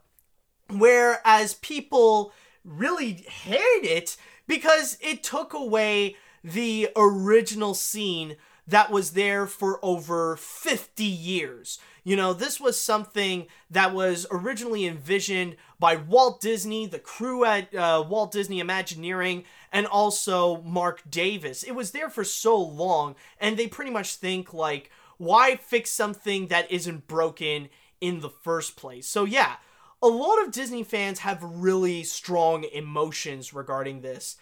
Whereas 0.69 1.53
people 1.53 2.33
really 2.65 3.13
hate 3.13 3.83
it 3.83 4.17
because 4.47 4.97
it 4.99 5.23
took 5.23 5.53
away 5.53 6.17
the 6.43 6.89
original 6.95 7.73
scene 7.73 8.35
that 8.67 8.91
was 8.91 9.11
there 9.11 9.45
for 9.45 9.79
over 9.83 10.37
50 10.37 11.03
years. 11.03 11.79
You 12.03 12.15
know, 12.15 12.33
this 12.33 12.59
was 12.59 12.79
something 12.79 13.47
that 13.69 13.93
was 13.93 14.25
originally 14.31 14.85
envisioned 14.85 15.55
by 15.79 15.95
Walt 15.95 16.41
Disney, 16.41 16.85
the 16.85 16.99
crew 16.99 17.45
at 17.45 17.73
uh, 17.73 18.03
Walt 18.07 18.31
Disney 18.31 18.59
Imagineering, 18.59 19.43
and 19.71 19.85
also 19.85 20.61
Marc 20.63 21.01
Davis. 21.09 21.63
It 21.63 21.75
was 21.75 21.91
there 21.91 22.09
for 22.09 22.23
so 22.23 22.57
long, 22.57 23.15
and 23.39 23.57
they 23.57 23.67
pretty 23.67 23.91
much 23.91 24.15
think, 24.15 24.53
like, 24.53 24.91
why 25.17 25.55
fix 25.55 25.91
something 25.91 26.47
that 26.47 26.69
isn't 26.71 27.07
broken 27.07 27.69
in 28.01 28.19
the 28.19 28.29
first 28.29 28.75
place? 28.75 29.07
So, 29.07 29.23
yeah, 29.23 29.55
a 30.01 30.07
lot 30.07 30.43
of 30.43 30.51
Disney 30.51 30.83
fans 30.83 31.19
have 31.19 31.41
really 31.41 32.03
strong 32.03 32.65
emotions 32.65 33.53
regarding 33.53 34.01
this. 34.01 34.35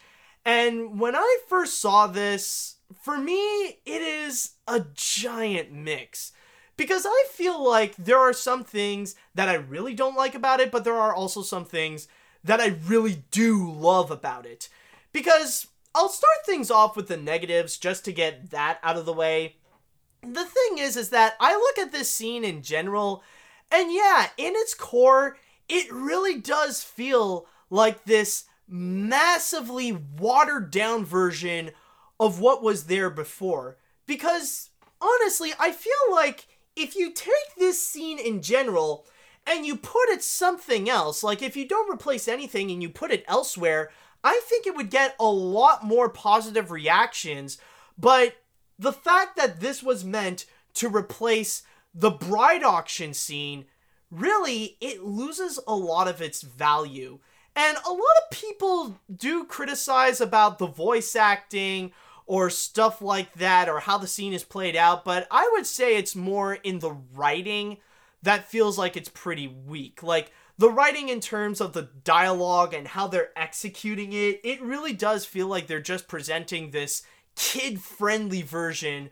And 0.46 1.00
when 1.00 1.16
I 1.16 1.38
first 1.48 1.80
saw 1.80 2.08
this, 2.08 2.78
for 3.02 3.18
me, 3.18 3.80
it 3.86 4.02
is 4.02 4.52
a 4.68 4.86
giant 4.94 5.72
mix. 5.72 6.32
Because 6.78 7.06
I 7.08 7.26
feel 7.32 7.64
like 7.64 7.96
there 7.96 8.18
are 8.18 8.34
some 8.34 8.64
things 8.64 9.16
that 9.36 9.50
I 9.50 9.54
really 9.54 9.94
don't 9.94 10.16
like 10.16 10.34
about 10.34 10.60
it, 10.60 10.72
but 10.72 10.84
there 10.84 10.96
are 10.96 11.14
also 11.14 11.42
some 11.44 11.66
things 11.66 12.08
that 12.44 12.60
I 12.60 12.78
really 12.86 13.24
do 13.30 13.72
love 13.72 14.10
about 14.10 14.46
it. 14.46 14.68
Because 15.14 15.68
I'll 15.94 16.10
start 16.10 16.46
things 16.46 16.72
off 16.72 16.96
with 16.96 17.08
the 17.08 17.18
negatives 17.18 17.78
just 17.78 18.04
to 18.06 18.14
get 18.14 18.50
that 18.50 18.80
out 18.82 18.98
of 18.98 19.06
the 19.06 19.14
way. 19.14 19.58
The 20.24 20.46
thing 20.46 20.78
is, 20.78 20.96
is 20.96 21.10
that 21.10 21.36
I 21.40 21.54
look 21.54 21.78
at 21.78 21.92
this 21.92 22.10
scene 22.10 22.44
in 22.44 22.62
general, 22.62 23.24
and 23.72 23.94
yeah, 23.94 24.28
in 24.38 24.54
its 24.56 24.74
core, 24.74 25.38
it 25.68 25.92
really 25.92 26.40
does 26.40 26.84
feel 26.84 27.48
like 27.70 28.06
this 28.06 28.46
massively 28.72 29.92
watered 29.92 30.72
down 30.72 31.04
version 31.04 31.72
of 32.20 32.40
what 32.40 32.64
was 32.64 32.86
there 32.86 33.10
before. 33.10 33.78
Because 34.08 34.70
honestly, 35.02 35.52
I 35.60 35.72
feel 35.72 35.92
like 36.10 36.48
if 36.76 36.96
you 36.96 37.12
take 37.12 37.56
this 37.58 37.86
scene 37.86 38.18
in 38.18 38.42
general 38.42 39.06
and 39.46 39.66
you 39.66 39.76
put 39.76 40.10
it 40.10 40.24
something 40.24 40.90
else, 40.90 41.24
like 41.24 41.42
if 41.42 41.58
you 41.58 41.68
don't 41.68 41.94
replace 41.94 42.28
anything 42.28 42.72
and 42.72 42.82
you 42.82 42.90
put 42.90 43.12
it 43.12 43.26
elsewhere, 43.28 43.92
I 44.24 44.40
think 44.46 44.66
it 44.66 44.76
would 44.76 44.90
get 44.90 45.16
a 45.20 45.26
lot 45.26 45.84
more 45.84 46.10
positive 46.10 46.72
reactions. 46.72 47.58
But 47.98 48.36
the 48.80 48.94
fact 48.94 49.36
that 49.36 49.60
this 49.60 49.84
was 49.84 50.06
meant 50.06 50.46
to 50.76 50.88
replace 50.88 51.64
the 51.94 52.12
bride 52.12 52.64
auction 52.64 53.14
scene, 53.14 53.66
really, 54.10 54.78
it 54.80 55.04
loses 55.04 55.60
a 55.68 55.76
lot 55.76 56.08
of 56.08 56.22
its 56.22 56.42
value. 56.42 57.20
And 57.56 57.78
a 57.86 57.92
lot 57.92 58.00
of 58.00 58.32
people 58.32 59.00
do 59.14 59.44
criticize 59.46 60.22
about 60.22 60.58
the 60.58 60.68
voice 60.68 61.16
acting 61.16 61.92
or 62.26 62.50
stuff 62.50 63.02
like 63.02 63.34
that 63.34 63.68
or 63.68 63.82
how 63.82 63.98
the 63.98 64.08
scene 64.08 64.34
is 64.34 64.44
played 64.44 64.76
out, 64.76 65.04
but 65.04 65.28
I 65.30 65.50
would 65.54 65.66
say 65.66 65.98
it's 65.98 66.16
more 66.16 66.54
in 66.54 66.80
the 66.80 66.96
writing 67.14 67.78
that 68.24 68.50
feels 68.50 68.78
like 68.78 68.96
it's 68.96 69.10
pretty 69.10 69.48
weak. 69.48 70.02
Like 70.02 70.32
the 70.58 70.70
writing 70.70 71.10
in 71.10 71.20
terms 71.20 71.60
of 71.60 71.74
the 71.74 71.90
dialogue 72.04 72.74
and 72.74 72.88
how 72.88 73.08
they're 73.08 73.38
executing 73.38 74.14
it, 74.14 74.40
it 74.44 74.62
really 74.62 74.94
does 74.94 75.26
feel 75.26 75.48
like 75.48 75.68
they're 75.68 75.82
just 75.82 76.08
presenting 76.08 76.72
this 76.72 77.04
kid 77.36 77.82
friendly 77.82 78.44
version 78.44 79.10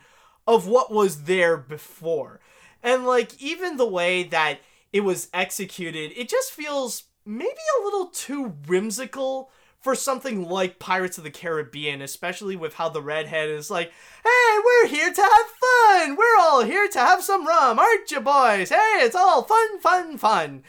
of 0.47 0.67
what 0.67 0.91
was 0.91 1.23
there 1.23 1.57
before. 1.57 2.39
And 2.81 3.05
like 3.05 3.41
even 3.41 3.77
the 3.77 3.87
way 3.87 4.23
that 4.23 4.59
it 4.93 5.01
was 5.01 5.27
executed, 5.33 6.11
it 6.15 6.29
just 6.29 6.51
feels 6.51 7.03
maybe 7.25 7.49
a 7.49 7.83
little 7.83 8.07
too 8.07 8.53
whimsical 8.67 9.51
for 9.79 9.95
something 9.95 10.47
like 10.47 10.79
Pirates 10.79 11.17
of 11.17 11.23
the 11.23 11.31
Caribbean, 11.31 12.01
especially 12.01 12.55
with 12.55 12.73
how 12.73 12.89
the 12.89 13.01
redhead 13.01 13.49
is 13.49 13.71
like, 13.71 13.91
hey, 14.23 14.59
we're 14.63 14.87
here 14.87 15.13
to 15.13 15.21
have 15.21 16.01
fun. 16.01 16.17
We're 16.17 16.37
all 16.39 16.63
here 16.63 16.87
to 16.89 16.99
have 16.99 17.23
some 17.23 17.47
rum, 17.47 17.79
aren't 17.79 18.11
you, 18.11 18.19
boys? 18.19 18.69
Hey, 18.69 18.99
it's 18.99 19.15
all 19.15 19.43
fun, 19.43 19.79
fun, 19.79 20.17
fun. 20.17 20.63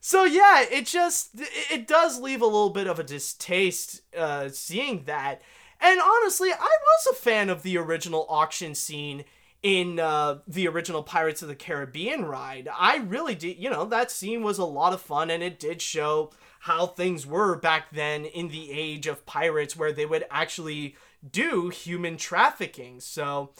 So 0.00 0.24
yeah, 0.24 0.64
it 0.70 0.86
just 0.86 1.30
it 1.70 1.86
does 1.86 2.20
leave 2.20 2.40
a 2.40 2.46
little 2.46 2.70
bit 2.70 2.86
of 2.86 2.98
a 2.98 3.04
distaste 3.04 4.00
uh, 4.16 4.48
seeing 4.48 5.04
that. 5.04 5.42
And 5.80 6.00
honestly, 6.00 6.50
I 6.50 6.56
was 6.56 7.08
a 7.10 7.16
fan 7.16 7.50
of 7.50 7.62
the 7.62 7.76
original 7.76 8.26
auction 8.28 8.74
scene 8.74 9.24
in 9.62 9.98
uh, 9.98 10.38
the 10.46 10.68
original 10.68 11.02
Pirates 11.02 11.42
of 11.42 11.48
the 11.48 11.54
Caribbean 11.54 12.24
ride. 12.24 12.68
I 12.76 12.98
really 12.98 13.34
did, 13.34 13.58
you 13.58 13.70
know, 13.70 13.84
that 13.86 14.10
scene 14.10 14.42
was 14.42 14.58
a 14.58 14.64
lot 14.64 14.92
of 14.92 15.00
fun 15.00 15.30
and 15.30 15.42
it 15.42 15.58
did 15.58 15.82
show 15.82 16.30
how 16.60 16.86
things 16.86 17.26
were 17.26 17.56
back 17.56 17.90
then 17.90 18.24
in 18.24 18.48
the 18.48 18.70
age 18.72 19.06
of 19.06 19.26
pirates 19.26 19.76
where 19.76 19.92
they 19.92 20.06
would 20.06 20.24
actually 20.30 20.96
do 21.28 21.70
human 21.70 22.16
trafficking. 22.16 23.00
So, 23.00 23.50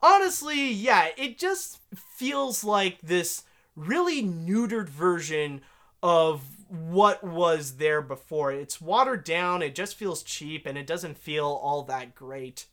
honestly, 0.00 0.70
yeah, 0.70 1.08
it 1.16 1.38
just 1.38 1.80
feels 1.94 2.64
like 2.64 3.00
this 3.00 3.44
really 3.76 4.22
neutered 4.22 4.88
version 4.88 5.62
of 6.02 6.42
what 6.68 7.22
was 7.22 7.76
there 7.76 8.00
before. 8.02 8.52
It's 8.52 8.80
watered 8.80 9.24
down, 9.24 9.62
it 9.62 9.74
just 9.74 9.96
feels 9.96 10.22
cheap, 10.22 10.66
and 10.66 10.76
it 10.78 10.86
doesn't 10.86 11.18
feel 11.18 11.46
all 11.46 11.82
that 11.84 12.14
great. 12.14 12.66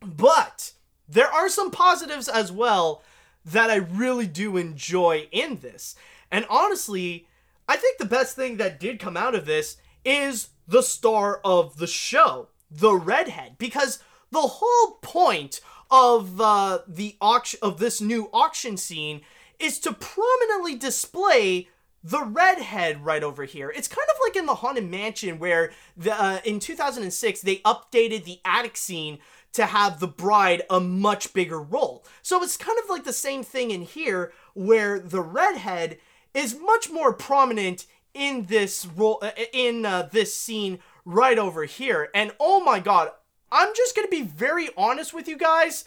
But 0.00 0.72
there 1.10 1.30
are 1.30 1.48
some 1.48 1.70
positives 1.70 2.28
as 2.28 2.52
well 2.52 3.02
that 3.44 3.70
I 3.70 3.76
really 3.76 4.26
do 4.26 4.56
enjoy 4.56 5.28
in 5.32 5.58
this. 5.60 5.96
And 6.30 6.46
honestly, 6.48 7.26
I 7.68 7.76
think 7.76 7.98
the 7.98 8.04
best 8.04 8.36
thing 8.36 8.58
that 8.58 8.78
did 8.78 9.00
come 9.00 9.16
out 9.16 9.34
of 9.34 9.46
this 9.46 9.76
is 10.04 10.50
the 10.68 10.82
star 10.82 11.40
of 11.44 11.78
the 11.78 11.86
show, 11.86 12.48
the 12.70 12.94
redhead, 12.94 13.56
because 13.58 14.02
the 14.30 14.40
whole 14.40 14.98
point 15.02 15.60
of 15.90 16.40
uh, 16.40 16.80
the 16.86 17.16
auction 17.20 17.58
of 17.62 17.78
this 17.78 18.00
new 18.00 18.30
auction 18.32 18.76
scene 18.76 19.22
is 19.58 19.80
to 19.80 19.92
prominently 19.92 20.76
display 20.76 21.68
the 22.02 22.22
redhead 22.22 23.04
right 23.04 23.22
over 23.22 23.44
here. 23.44 23.70
It's 23.74 23.88
kind 23.88 24.08
of 24.08 24.16
like 24.26 24.36
in 24.36 24.46
the 24.46 24.54
Haunted 24.54 24.88
Mansion 24.88 25.38
where 25.38 25.72
the 25.96 26.14
uh, 26.14 26.40
in 26.44 26.60
2006 26.60 27.40
they 27.42 27.56
updated 27.56 28.24
the 28.24 28.40
attic 28.44 28.76
scene 28.76 29.18
to 29.52 29.66
have 29.66 30.00
the 30.00 30.08
bride 30.08 30.62
a 30.70 30.80
much 30.80 31.32
bigger 31.32 31.60
role. 31.60 32.04
So 32.22 32.42
it's 32.42 32.56
kind 32.56 32.78
of 32.82 32.88
like 32.88 33.04
the 33.04 33.12
same 33.12 33.42
thing 33.42 33.70
in 33.70 33.82
here 33.82 34.32
where 34.54 34.98
the 35.00 35.20
redhead 35.20 35.98
is 36.34 36.58
much 36.58 36.90
more 36.90 37.12
prominent 37.12 37.86
in 38.14 38.46
this 38.46 38.86
role 38.86 39.18
uh, 39.22 39.30
in 39.52 39.84
uh, 39.84 40.08
this 40.12 40.34
scene 40.34 40.78
right 41.04 41.38
over 41.38 41.64
here. 41.64 42.10
And 42.14 42.32
oh 42.38 42.62
my 42.62 42.80
god, 42.80 43.10
I'm 43.50 43.74
just 43.74 43.96
gonna 43.96 44.08
be 44.08 44.22
very 44.22 44.68
honest 44.76 45.12
with 45.12 45.28
you 45.28 45.36
guys. 45.36 45.84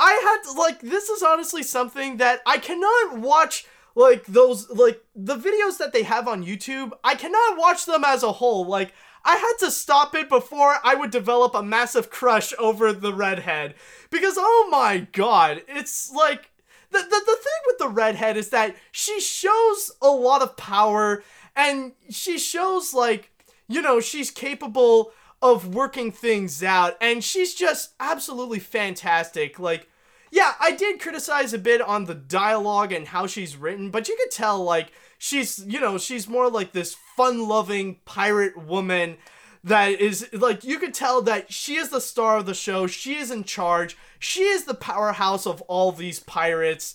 I 0.00 0.12
had 0.22 0.48
to, 0.48 0.56
like, 0.56 0.80
this 0.80 1.08
is 1.08 1.24
honestly 1.24 1.64
something 1.64 2.18
that 2.18 2.40
I 2.46 2.58
cannot 2.58 3.18
watch 3.18 3.66
like 3.98 4.26
those 4.26 4.70
like 4.70 5.02
the 5.16 5.36
videos 5.36 5.78
that 5.78 5.92
they 5.92 6.04
have 6.04 6.28
on 6.28 6.46
YouTube, 6.46 6.92
I 7.02 7.16
cannot 7.16 7.58
watch 7.58 7.84
them 7.84 8.04
as 8.04 8.22
a 8.22 8.30
whole. 8.30 8.64
Like 8.64 8.92
I 9.24 9.36
had 9.36 9.66
to 9.66 9.70
stop 9.70 10.14
it 10.14 10.28
before 10.28 10.76
I 10.82 10.94
would 10.94 11.10
develop 11.10 11.54
a 11.54 11.62
massive 11.62 12.10
crush 12.10 12.52
over 12.58 12.92
the 12.92 13.12
redhead 13.12 13.74
because 14.10 14.34
oh 14.38 14.68
my 14.70 15.06
god, 15.12 15.62
it's 15.68 16.10
like 16.10 16.50
the, 16.90 16.98
the 16.98 17.22
the 17.26 17.36
thing 17.36 17.62
with 17.66 17.78
the 17.78 17.88
redhead 17.88 18.36
is 18.36 18.50
that 18.50 18.76
she 18.90 19.20
shows 19.20 19.92
a 20.00 20.08
lot 20.08 20.42
of 20.42 20.56
power 20.56 21.22
and 21.54 21.92
she 22.10 22.38
shows 22.38 22.94
like 22.94 23.30
you 23.70 23.82
know, 23.82 24.00
she's 24.00 24.30
capable 24.30 25.12
of 25.42 25.74
working 25.74 26.10
things 26.10 26.62
out 26.64 26.96
and 27.00 27.22
she's 27.22 27.54
just 27.54 27.92
absolutely 28.00 28.58
fantastic. 28.58 29.58
Like 29.58 29.88
yeah, 30.30 30.54
I 30.60 30.72
did 30.72 31.00
criticize 31.00 31.52
a 31.52 31.58
bit 31.58 31.80
on 31.80 32.04
the 32.04 32.14
dialogue 32.14 32.92
and 32.92 33.08
how 33.08 33.26
she's 33.26 33.56
written, 33.56 33.90
but 33.90 34.08
you 34.08 34.16
could 34.20 34.30
tell 34.30 34.62
like 34.62 34.92
she's, 35.16 35.64
you 35.66 35.80
know, 35.80 35.98
she's 35.98 36.28
more 36.28 36.50
like 36.50 36.72
this 36.72 36.96
fun-loving 37.18 37.96
pirate 38.04 38.56
woman 38.56 39.16
that 39.64 40.00
is 40.00 40.28
like 40.32 40.62
you 40.62 40.78
could 40.78 40.94
tell 40.94 41.20
that 41.22 41.52
she 41.52 41.74
is 41.74 41.88
the 41.88 42.00
star 42.00 42.36
of 42.36 42.46
the 42.46 42.54
show. 42.54 42.86
She 42.86 43.16
is 43.16 43.32
in 43.32 43.42
charge. 43.42 43.96
She 44.20 44.44
is 44.44 44.64
the 44.64 44.74
powerhouse 44.74 45.44
of 45.44 45.60
all 45.62 45.90
these 45.90 46.20
pirates. 46.20 46.94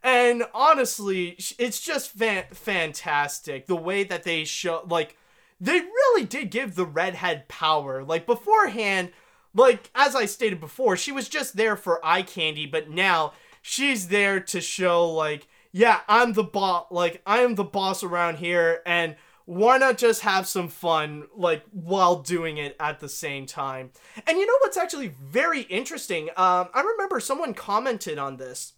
And 0.00 0.44
honestly, 0.54 1.36
it's 1.58 1.80
just 1.80 2.12
fan- 2.12 2.44
fantastic 2.52 3.66
the 3.66 3.74
way 3.74 4.04
that 4.04 4.22
they 4.22 4.44
show 4.44 4.84
like 4.88 5.16
they 5.60 5.80
really 5.80 6.24
did 6.24 6.52
give 6.52 6.76
the 6.76 6.86
redhead 6.86 7.48
power. 7.48 8.04
Like 8.04 8.26
beforehand, 8.26 9.10
like 9.54 9.90
as 9.92 10.14
I 10.14 10.26
stated 10.26 10.60
before, 10.60 10.96
she 10.96 11.10
was 11.10 11.28
just 11.28 11.56
there 11.56 11.74
for 11.74 12.04
eye 12.06 12.22
candy, 12.22 12.66
but 12.66 12.90
now 12.90 13.32
she's 13.60 14.06
there 14.06 14.38
to 14.38 14.60
show 14.60 15.10
like, 15.10 15.48
yeah, 15.72 16.02
I'm 16.08 16.34
the 16.34 16.44
boss. 16.44 16.86
Like 16.92 17.22
I 17.26 17.40
am 17.40 17.56
the 17.56 17.64
boss 17.64 18.04
around 18.04 18.36
here, 18.36 18.82
and 18.86 19.16
why 19.46 19.76
not 19.76 19.98
just 19.98 20.22
have 20.22 20.46
some 20.46 20.68
fun 20.68 21.24
like 21.36 21.64
while 21.70 22.16
doing 22.22 22.56
it 22.56 22.76
at 22.80 23.00
the 23.00 23.08
same 23.08 23.46
time? 23.46 23.90
And 24.26 24.38
you 24.38 24.46
know 24.46 24.56
what's 24.60 24.76
actually 24.76 25.14
very 25.22 25.62
interesting? 25.62 26.30
Um, 26.30 26.68
I 26.72 26.82
remember 26.86 27.20
someone 27.20 27.54
commented 27.54 28.18
on 28.18 28.36
this, 28.36 28.72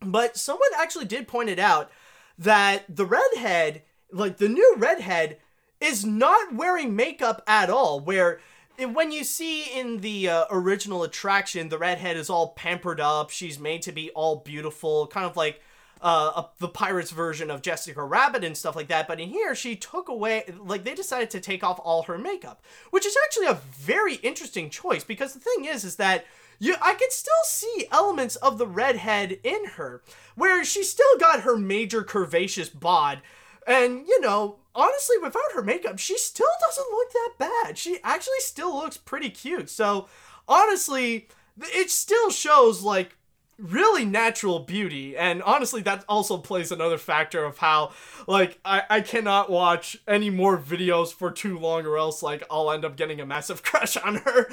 but 0.00 0.36
someone 0.36 0.70
actually 0.76 1.04
did 1.04 1.28
point 1.28 1.48
it 1.48 1.58
out 1.58 1.90
that 2.38 2.84
the 2.88 3.04
redhead, 3.04 3.82
like 4.10 4.38
the 4.38 4.48
new 4.48 4.74
redhead, 4.78 5.38
is 5.80 6.04
not 6.04 6.54
wearing 6.54 6.96
makeup 6.96 7.42
at 7.46 7.70
all. 7.70 8.00
Where 8.00 8.40
when 8.78 9.12
you 9.12 9.22
see 9.24 9.62
in 9.62 9.98
the 9.98 10.28
uh, 10.28 10.44
original 10.50 11.04
attraction, 11.04 11.68
the 11.68 11.78
redhead 11.78 12.16
is 12.16 12.30
all 12.30 12.48
pampered 12.48 13.00
up. 13.00 13.30
She's 13.30 13.58
made 13.60 13.82
to 13.82 13.92
be 13.92 14.10
all 14.10 14.36
beautiful, 14.36 15.06
kind 15.06 15.26
of 15.26 15.36
like 15.36 15.60
uh, 16.02 16.42
a, 16.42 16.48
the 16.58 16.68
pirates 16.68 17.10
version 17.10 17.50
of 17.50 17.62
Jessica 17.62 18.02
Rabbit 18.02 18.44
and 18.44 18.56
stuff 18.56 18.76
like 18.76 18.88
that. 18.88 19.06
But 19.06 19.20
in 19.20 19.28
here, 19.28 19.54
she 19.54 19.76
took 19.76 20.08
away, 20.08 20.44
like, 20.58 20.84
they 20.84 20.94
decided 20.94 21.30
to 21.30 21.40
take 21.40 21.62
off 21.62 21.80
all 21.82 22.04
her 22.04 22.18
makeup, 22.18 22.62
which 22.90 23.06
is 23.06 23.16
actually 23.24 23.46
a 23.46 23.60
very 23.72 24.14
interesting 24.16 24.70
choice 24.70 25.04
because 25.04 25.34
the 25.34 25.40
thing 25.40 25.64
is, 25.64 25.84
is 25.84 25.96
that 25.96 26.24
you, 26.58 26.74
I 26.82 26.94
can 26.94 27.10
still 27.10 27.32
see 27.44 27.86
elements 27.90 28.36
of 28.36 28.58
the 28.58 28.66
redhead 28.66 29.38
in 29.42 29.64
her, 29.76 30.02
where 30.34 30.64
she 30.64 30.84
still 30.84 31.18
got 31.18 31.40
her 31.40 31.56
major 31.56 32.02
curvaceous 32.02 32.70
bod, 32.78 33.22
and 33.66 34.06
you 34.06 34.20
know, 34.20 34.58
honestly, 34.74 35.16
without 35.18 35.52
her 35.54 35.62
makeup, 35.62 35.98
she 35.98 36.18
still 36.18 36.46
doesn't 36.60 36.90
look 36.90 37.12
that 37.12 37.32
bad. 37.38 37.78
She 37.78 37.98
actually 38.04 38.40
still 38.40 38.76
looks 38.76 38.96
pretty 38.96 39.30
cute. 39.30 39.70
So, 39.70 40.08
honestly, 40.46 41.28
it 41.60 41.90
still 41.90 42.30
shows 42.30 42.82
like 42.82 43.16
really 43.60 44.04
natural 44.04 44.58
beauty 44.60 45.16
and 45.16 45.42
honestly 45.42 45.82
that 45.82 46.04
also 46.08 46.38
plays 46.38 46.72
another 46.72 46.96
factor 46.96 47.44
of 47.44 47.58
how 47.58 47.92
like 48.26 48.58
I, 48.64 48.82
I 48.88 49.00
cannot 49.02 49.50
watch 49.50 49.98
any 50.08 50.30
more 50.30 50.56
videos 50.56 51.12
for 51.12 51.30
too 51.30 51.58
long 51.58 51.84
or 51.84 51.98
else 51.98 52.22
like 52.22 52.42
i'll 52.50 52.70
end 52.70 52.84
up 52.84 52.96
getting 52.96 53.20
a 53.20 53.26
massive 53.26 53.62
crush 53.62 53.96
on 53.98 54.16
her. 54.16 54.48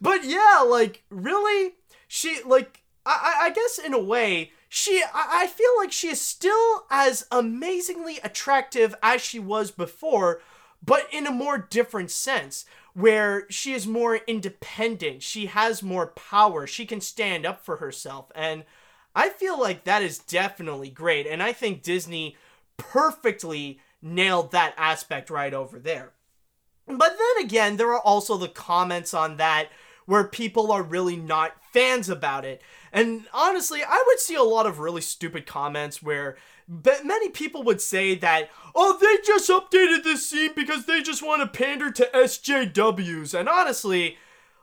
But 0.00 0.24
yeah 0.24 0.64
like 0.66 1.04
really? 1.10 1.74
She 2.08 2.40
like 2.44 2.82
i 3.06 3.38
i 3.42 3.50
guess 3.50 3.78
in 3.78 3.94
a 3.94 4.02
way 4.02 4.50
she 4.68 5.02
I 5.02 5.42
I 5.42 5.46
feel 5.46 5.70
like 5.78 5.92
she 5.92 6.08
is 6.08 6.20
still 6.20 6.86
as 6.90 7.26
amazingly 7.30 8.18
attractive 8.22 8.94
as 9.02 9.22
she 9.22 9.38
was 9.38 9.70
before, 9.70 10.42
but 10.84 11.06
in 11.10 11.26
a 11.26 11.32
more 11.32 11.58
different 11.58 12.10
sense 12.10 12.64
where 12.98 13.46
she 13.48 13.74
is 13.74 13.86
more 13.86 14.16
independent, 14.26 15.22
she 15.22 15.46
has 15.46 15.84
more 15.84 16.08
power, 16.08 16.66
she 16.66 16.84
can 16.84 17.00
stand 17.00 17.46
up 17.46 17.64
for 17.64 17.76
herself 17.76 18.32
and 18.34 18.64
I 19.14 19.28
feel 19.28 19.58
like 19.58 19.84
that 19.84 20.02
is 20.02 20.18
definitely 20.18 20.90
great 20.90 21.24
and 21.24 21.40
I 21.40 21.52
think 21.52 21.84
Disney 21.84 22.36
perfectly 22.76 23.78
nailed 24.02 24.50
that 24.50 24.74
aspect 24.76 25.30
right 25.30 25.54
over 25.54 25.78
there. 25.78 26.12
But 26.88 27.16
then 27.16 27.44
again, 27.44 27.76
there 27.76 27.92
are 27.92 28.00
also 28.00 28.36
the 28.36 28.48
comments 28.48 29.14
on 29.14 29.36
that 29.36 29.68
where 30.06 30.24
people 30.24 30.72
are 30.72 30.82
really 30.82 31.16
not 31.16 31.54
fans 31.72 32.08
about 32.08 32.44
it. 32.44 32.62
And 32.92 33.26
honestly, 33.32 33.80
I 33.86 34.02
would 34.08 34.18
see 34.18 34.34
a 34.34 34.42
lot 34.42 34.66
of 34.66 34.80
really 34.80 35.02
stupid 35.02 35.46
comments 35.46 36.02
where 36.02 36.36
many 36.68 37.30
people 37.30 37.62
would 37.62 37.80
say 37.80 38.14
that, 38.16 38.50
oh, 38.74 38.98
they 39.00 39.16
just 39.26 39.48
updated 39.48 40.04
this 40.04 40.28
scene 40.28 40.52
because 40.54 40.86
they 40.86 41.02
just 41.02 41.22
want 41.22 41.42
to 41.42 41.58
pander 41.58 41.90
to 41.90 42.10
SJWs. 42.14 43.38
And 43.38 43.48
honestly, 43.48 44.18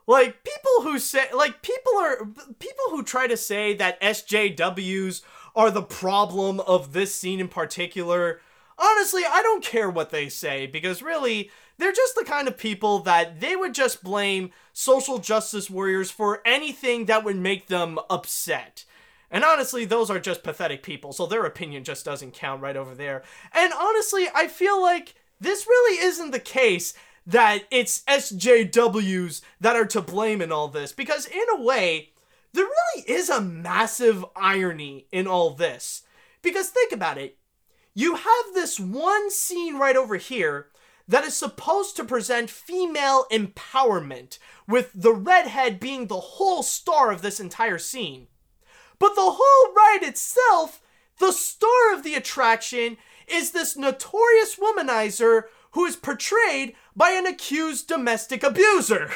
like 0.08 0.44
people 0.44 0.92
who 0.92 1.00
say, 1.00 1.26
like 1.36 1.62
people 1.62 1.94
are, 1.98 2.26
people 2.60 2.86
who 2.92 3.04
try 3.04 3.28
to 3.28 3.38
say 3.38 3.74
that 3.76 4.00
SJWs 4.02 5.22
are 5.56 5.72
the 5.72 5.82
problem 5.82 6.60
of 6.62 6.94
this 6.94 7.16
scene 7.16 7.40
in 7.40 7.48
particular. 7.48 8.42
Honestly, 8.78 9.24
I 9.28 9.42
don't 9.42 9.64
care 9.64 9.90
what 9.90 10.12
they 10.12 10.30
say 10.30 10.68
because 10.68 11.02
really, 11.02 11.50
they're 11.78 11.92
just 11.92 12.16
the 12.16 12.24
kind 12.24 12.48
of 12.48 12.58
people 12.58 13.00
that 13.00 13.40
they 13.42 13.56
would 13.56 13.74
just 13.74 14.04
blame 14.04 14.52
social 14.72 15.18
justice 15.18 15.70
warriors 15.70 16.10
for 16.10 16.42
anything 16.46 17.06
that 17.06 17.24
would 17.24 17.36
make 17.36 17.68
them 17.68 18.00
upset. 18.10 18.86
And 19.32 19.44
honestly, 19.44 19.86
those 19.86 20.10
are 20.10 20.20
just 20.20 20.44
pathetic 20.44 20.84
people, 20.84 21.12
so 21.14 21.26
their 21.26 21.46
opinion 21.46 21.84
just 21.84 22.06
doesn't 22.06 22.34
count 22.34 22.62
right 22.62 22.78
over 22.78 22.96
there. 22.96 23.24
And 23.54 23.74
honestly, 23.74 24.28
I 24.34 24.48
feel 24.48 24.82
like 24.82 25.16
this 25.40 25.68
really 25.68 26.04
isn't 26.06 26.32
the 26.32 26.40
case 26.40 26.94
that 27.26 27.64
it's 27.72 28.04
SJWs 28.04 29.42
that 29.60 29.76
are 29.76 29.88
to 29.88 30.02
blame 30.02 30.42
in 30.42 30.52
all 30.52 30.68
this, 30.68 30.92
because 30.92 31.26
in 31.26 31.46
a 31.54 31.62
way, 31.62 32.12
there 32.54 32.66
really 32.66 33.04
is 33.08 33.30
a 33.30 33.42
massive 33.42 34.24
irony 34.36 35.08
in 35.12 35.28
all 35.28 35.50
this. 35.50 36.04
Because 36.42 36.70
think 36.70 36.92
about 36.92 37.18
it. 37.18 37.38
You 37.94 38.16
have 38.16 38.54
this 38.54 38.80
one 38.80 39.32
scene 39.32 39.78
right 39.78 39.96
over 39.96 40.18
here 40.18 40.68
that 41.08 41.24
is 41.24 41.36
supposed 41.36 41.96
to 41.96 42.04
present 42.04 42.50
female 42.50 43.26
empowerment, 43.32 44.38
with 44.68 44.92
the 44.94 45.14
redhead 45.14 45.80
being 45.80 46.08
the 46.08 46.20
whole 46.20 46.64
star 46.64 47.12
of 47.12 47.22
this 47.22 47.40
entire 47.40 47.78
scene. 47.78 48.28
But 49.00 49.16
the 49.16 49.36
whole 49.38 49.74
ride 49.74 50.04
itself, 50.04 50.82
the 51.20 51.32
star 51.32 51.94
of 51.94 52.04
the 52.04 52.16
attraction, 52.16 52.98
is 53.28 53.52
this 53.52 53.76
notorious 53.76 54.58
womanizer 54.58 55.44
who 55.72 55.86
is 55.86 55.96
portrayed 55.96 56.76
by 56.96 57.12
an 57.12 57.26
accused 57.26 57.88
domestic 57.88 58.44
abuser. 58.44 59.12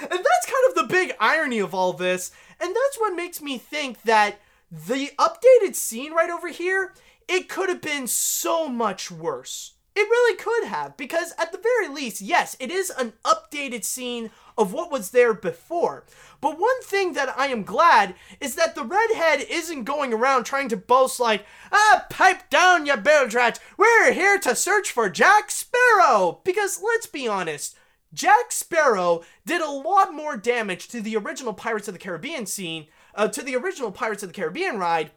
And 0.00 0.10
that's 0.10 0.46
kind 0.46 0.68
of 0.68 0.74
the 0.74 0.92
big 0.92 1.14
irony 1.20 1.60
of 1.60 1.74
all 1.74 1.92
this, 1.92 2.32
and 2.60 2.70
that's 2.70 2.98
what 2.98 3.14
makes 3.14 3.40
me 3.40 3.58
think 3.58 4.02
that 4.02 4.40
the 4.70 5.10
updated 5.18 5.76
scene 5.76 6.12
right 6.12 6.30
over 6.30 6.48
here, 6.48 6.94
it 7.28 7.48
could 7.48 7.68
have 7.68 7.80
been 7.80 8.08
so 8.08 8.68
much 8.68 9.10
worse. 9.10 9.73
It 9.96 10.08
really 10.10 10.36
could 10.36 10.64
have, 10.64 10.96
because 10.96 11.32
at 11.38 11.52
the 11.52 11.58
very 11.58 11.86
least, 11.86 12.20
yes, 12.20 12.56
it 12.58 12.72
is 12.72 12.90
an 12.90 13.12
updated 13.24 13.84
scene 13.84 14.30
of 14.58 14.72
what 14.72 14.90
was 14.90 15.10
there 15.10 15.32
before. 15.32 16.04
But 16.40 16.58
one 16.58 16.82
thing 16.82 17.12
that 17.12 17.32
I 17.38 17.46
am 17.46 17.62
glad 17.62 18.16
is 18.40 18.56
that 18.56 18.74
the 18.74 18.84
redhead 18.84 19.46
isn't 19.48 19.84
going 19.84 20.12
around 20.12 20.44
trying 20.44 20.68
to 20.70 20.76
boast 20.76 21.20
like, 21.20 21.46
ah, 21.70 22.06
pipe 22.10 22.50
down, 22.50 22.86
you 22.86 22.96
bilge 22.96 23.36
we're 23.76 24.12
here 24.12 24.38
to 24.40 24.56
search 24.56 24.90
for 24.90 25.08
Jack 25.08 25.50
Sparrow! 25.52 26.40
Because 26.44 26.82
let's 26.82 27.06
be 27.06 27.28
honest, 27.28 27.76
Jack 28.12 28.50
Sparrow 28.50 29.22
did 29.46 29.60
a 29.60 29.70
lot 29.70 30.12
more 30.12 30.36
damage 30.36 30.88
to 30.88 31.00
the 31.00 31.16
original 31.16 31.52
Pirates 31.52 31.86
of 31.86 31.94
the 31.94 32.00
Caribbean 32.00 32.46
scene, 32.46 32.86
uh, 33.14 33.28
to 33.28 33.42
the 33.42 33.54
original 33.54 33.92
Pirates 33.92 34.24
of 34.24 34.28
the 34.28 34.34
Caribbean 34.34 34.78
ride, 34.78 35.12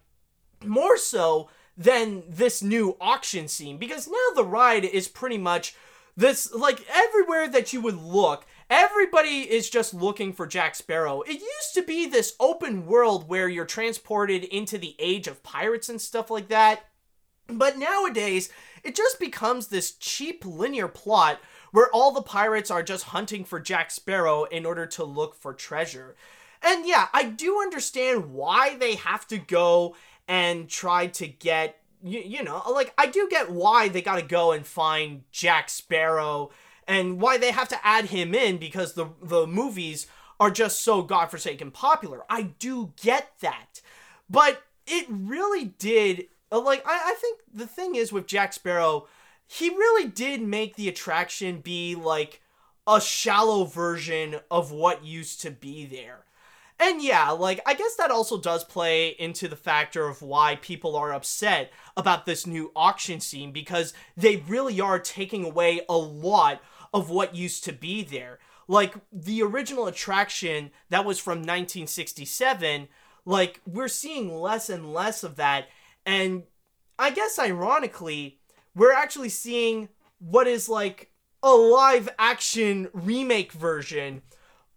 more 0.63 0.97
so 0.97 1.49
than 1.77 2.23
this 2.27 2.63
new 2.63 2.97
auction 2.99 3.47
scene 3.47 3.77
because 3.77 4.07
now 4.07 4.35
the 4.35 4.43
ride 4.43 4.83
is 4.83 5.07
pretty 5.07 5.37
much 5.37 5.75
this 6.15 6.51
like 6.53 6.83
everywhere 6.89 7.47
that 7.47 7.71
you 7.71 7.79
would 7.79 7.97
look 7.97 8.45
everybody 8.69 9.41
is 9.41 9.69
just 9.69 9.93
looking 9.93 10.33
for 10.33 10.45
Jack 10.45 10.75
Sparrow. 10.75 11.21
It 11.21 11.39
used 11.39 11.73
to 11.75 11.81
be 11.81 12.07
this 12.07 12.35
open 12.39 12.85
world 12.85 13.27
where 13.27 13.47
you're 13.47 13.65
transported 13.65 14.43
into 14.43 14.77
the 14.77 14.95
age 14.99 15.27
of 15.27 15.43
pirates 15.43 15.89
and 15.89 16.01
stuff 16.01 16.29
like 16.29 16.49
that. 16.49 16.85
But 17.47 17.77
nowadays, 17.77 18.49
it 18.83 18.95
just 18.95 19.19
becomes 19.19 19.67
this 19.67 19.91
cheap 19.93 20.43
linear 20.45 20.87
plot 20.89 21.39
where 21.71 21.89
all 21.93 22.11
the 22.11 22.21
pirates 22.21 22.69
are 22.69 22.83
just 22.83 23.05
hunting 23.05 23.45
for 23.45 23.59
Jack 23.59 23.91
Sparrow 23.91 24.43
in 24.45 24.65
order 24.65 24.85
to 24.85 25.03
look 25.03 25.35
for 25.35 25.53
treasure. 25.53 26.15
And 26.61 26.85
yeah, 26.85 27.07
I 27.13 27.23
do 27.23 27.61
understand 27.61 28.33
why 28.33 28.75
they 28.75 28.95
have 28.95 29.27
to 29.27 29.37
go 29.37 29.95
and 30.27 30.69
try 30.69 31.07
to 31.07 31.27
get 31.27 31.79
you, 32.03 32.19
you 32.19 32.43
know, 32.43 32.61
like 32.71 32.93
I 32.97 33.07
do 33.07 33.27
get 33.29 33.51
why 33.51 33.89
they 33.89 34.01
got 34.01 34.17
to 34.17 34.25
go 34.25 34.51
and 34.51 34.65
find 34.65 35.23
Jack 35.31 35.69
Sparrow 35.69 36.51
and 36.87 37.19
why 37.19 37.37
they 37.37 37.51
have 37.51 37.69
to 37.69 37.85
add 37.85 38.05
him 38.05 38.35
in 38.35 38.57
because 38.57 38.93
the 38.93 39.07
the 39.21 39.47
movies 39.47 40.07
are 40.39 40.51
just 40.51 40.81
so 40.81 41.01
godforsaken 41.01 41.71
popular. 41.71 42.23
I 42.29 42.43
do 42.59 42.93
get 43.01 43.31
that. 43.41 43.81
But 44.29 44.61
it 44.85 45.07
really 45.09 45.65
did 45.65 46.27
uh, 46.51 46.61
like 46.61 46.85
I, 46.85 47.11
I 47.11 47.15
think 47.19 47.41
the 47.53 47.67
thing 47.67 47.95
is 47.95 48.13
with 48.13 48.27
Jack 48.27 48.53
Sparrow, 48.53 49.07
he 49.47 49.69
really 49.69 50.07
did 50.07 50.41
make 50.41 50.75
the 50.75 50.89
attraction 50.89 51.61
be 51.61 51.95
like 51.95 52.41
a 52.85 53.01
shallow 53.01 53.65
version 53.65 54.39
of 54.49 54.71
what 54.71 55.03
used 55.03 55.41
to 55.41 55.51
be 55.51 55.85
there. 55.85 56.23
And 56.79 57.01
yeah, 57.01 57.31
like, 57.31 57.59
I 57.65 57.73
guess 57.73 57.95
that 57.95 58.11
also 58.11 58.39
does 58.39 58.63
play 58.63 59.09
into 59.09 59.47
the 59.47 59.55
factor 59.55 60.07
of 60.07 60.21
why 60.21 60.57
people 60.57 60.95
are 60.95 61.11
upset 61.11 61.71
about 61.95 62.25
this 62.25 62.45
new 62.45 62.71
auction 62.75 63.19
scene 63.19 63.51
because 63.51 63.93
they 64.15 64.37
really 64.47 64.79
are 64.79 64.99
taking 64.99 65.43
away 65.43 65.81
a 65.89 65.97
lot 65.97 66.61
of 66.93 67.09
what 67.09 67.35
used 67.35 67.63
to 67.63 67.73
be 67.73 68.03
there. 68.03 68.37
Like, 68.67 68.93
the 69.11 69.41
original 69.41 69.87
attraction 69.87 70.71
that 70.89 71.05
was 71.05 71.19
from 71.19 71.39
1967, 71.39 72.89
like, 73.25 73.61
we're 73.65 73.87
seeing 73.87 74.33
less 74.39 74.69
and 74.69 74.93
less 74.93 75.23
of 75.23 75.35
that. 75.37 75.69
And 76.05 76.43
I 76.99 77.09
guess 77.09 77.39
ironically, 77.39 78.39
we're 78.75 78.93
actually 78.93 79.29
seeing 79.29 79.89
what 80.19 80.47
is 80.47 80.69
like 80.69 81.11
a 81.43 81.51
live 81.51 82.09
action 82.17 82.89
remake 82.93 83.51
version 83.51 84.21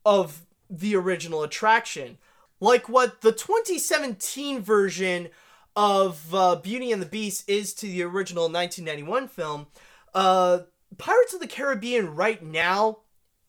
of 0.04 0.46
the 0.70 0.94
original 0.94 1.42
attraction. 1.42 2.18
Like 2.60 2.88
what 2.88 3.20
the 3.20 3.32
2017 3.32 4.62
version 4.62 5.28
of 5.74 6.34
uh, 6.34 6.56
Beauty 6.56 6.92
and 6.92 7.02
the 7.02 7.06
Beast 7.06 7.48
is 7.48 7.74
to 7.74 7.86
the 7.86 8.02
original 8.02 8.44
1991 8.44 9.28
film, 9.28 9.66
uh, 10.14 10.60
Pirates 10.98 11.34
of 11.34 11.40
the 11.40 11.46
Caribbean 11.46 12.14
right 12.14 12.42
now 12.42 12.98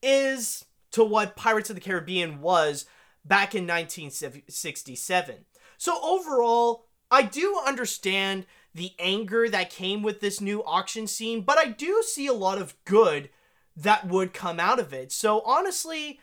is 0.02 0.66
to 0.92 1.04
what 1.04 1.36
Pirates 1.36 1.70
of 1.70 1.76
the 1.76 1.82
Caribbean 1.82 2.42
was 2.42 2.86
back 3.26 3.54
in 3.56 3.64
1967. 3.64 5.46
So 5.78 6.00
overall, 6.04 6.86
I 7.10 7.24
do 7.24 7.60
understand 7.66 8.46
the 8.74 8.92
anger 9.00 9.50
that 9.50 9.70
came 9.70 10.02
with 10.02 10.22
this 10.22 10.40
new 10.40 10.64
auction 10.64 11.08
scene, 11.08 11.42
but 11.42 11.58
I 11.58 11.66
do 11.66 12.04
see 12.06 12.28
a 12.28 12.34
lot 12.34 12.58
of 12.58 12.76
good 12.86 13.30
that 13.76 14.08
would 14.08 14.34
come 14.34 14.60
out 14.60 14.80
of 14.80 14.94
it. 14.94 15.12
So 15.12 15.42
honestly, 15.42 16.20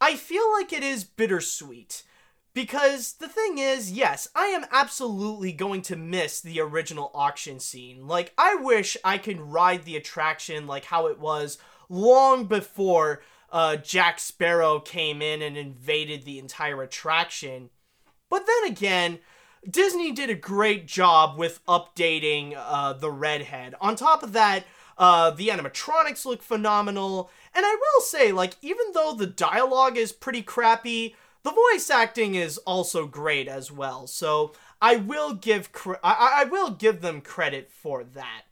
I 0.00 0.16
feel 0.16 0.50
like 0.52 0.72
it 0.72 0.82
is 0.82 1.04
bittersweet. 1.04 2.04
Because 2.52 3.12
the 3.14 3.28
thing 3.28 3.58
is, 3.58 3.92
yes, 3.92 4.28
I 4.34 4.46
am 4.46 4.66
absolutely 4.72 5.52
going 5.52 5.82
to 5.82 5.96
miss 5.96 6.40
the 6.40 6.60
original 6.60 7.12
auction 7.14 7.60
scene. 7.60 8.08
Like, 8.08 8.32
I 8.36 8.56
wish 8.56 8.96
I 9.04 9.18
could 9.18 9.40
ride 9.40 9.84
the 9.84 9.96
attraction 9.96 10.66
like 10.66 10.86
how 10.86 11.06
it 11.06 11.20
was 11.20 11.58
long 11.88 12.46
before 12.46 13.22
uh, 13.52 13.76
Jack 13.76 14.18
Sparrow 14.18 14.80
came 14.80 15.22
in 15.22 15.42
and 15.42 15.56
invaded 15.56 16.24
the 16.24 16.40
entire 16.40 16.82
attraction. 16.82 17.70
But 18.28 18.46
then 18.46 18.72
again, 18.72 19.20
Disney 19.68 20.10
did 20.10 20.30
a 20.30 20.34
great 20.34 20.86
job 20.86 21.38
with 21.38 21.64
updating 21.66 22.54
uh, 22.56 22.94
the 22.94 23.10
redhead. 23.10 23.74
On 23.80 23.94
top 23.94 24.22
of 24.22 24.32
that, 24.32 24.64
uh, 25.00 25.30
the 25.30 25.48
animatronics 25.48 26.26
look 26.26 26.42
phenomenal. 26.42 27.30
And 27.54 27.64
I 27.64 27.74
will 27.74 28.02
say, 28.02 28.30
like, 28.30 28.56
even 28.60 28.92
though 28.92 29.14
the 29.14 29.26
dialogue 29.26 29.96
is 29.96 30.12
pretty 30.12 30.42
crappy, 30.42 31.16
the 31.42 31.50
voice 31.50 31.88
acting 31.88 32.34
is 32.34 32.58
also 32.58 33.06
great 33.06 33.48
as 33.48 33.72
well. 33.72 34.06
So 34.06 34.52
I 34.80 34.96
will 34.96 35.32
give 35.32 35.72
cre- 35.72 35.94
I-, 36.04 36.42
I 36.42 36.44
will 36.44 36.70
give 36.70 37.00
them 37.00 37.22
credit 37.22 37.70
for 37.72 38.04
that. 38.04 38.42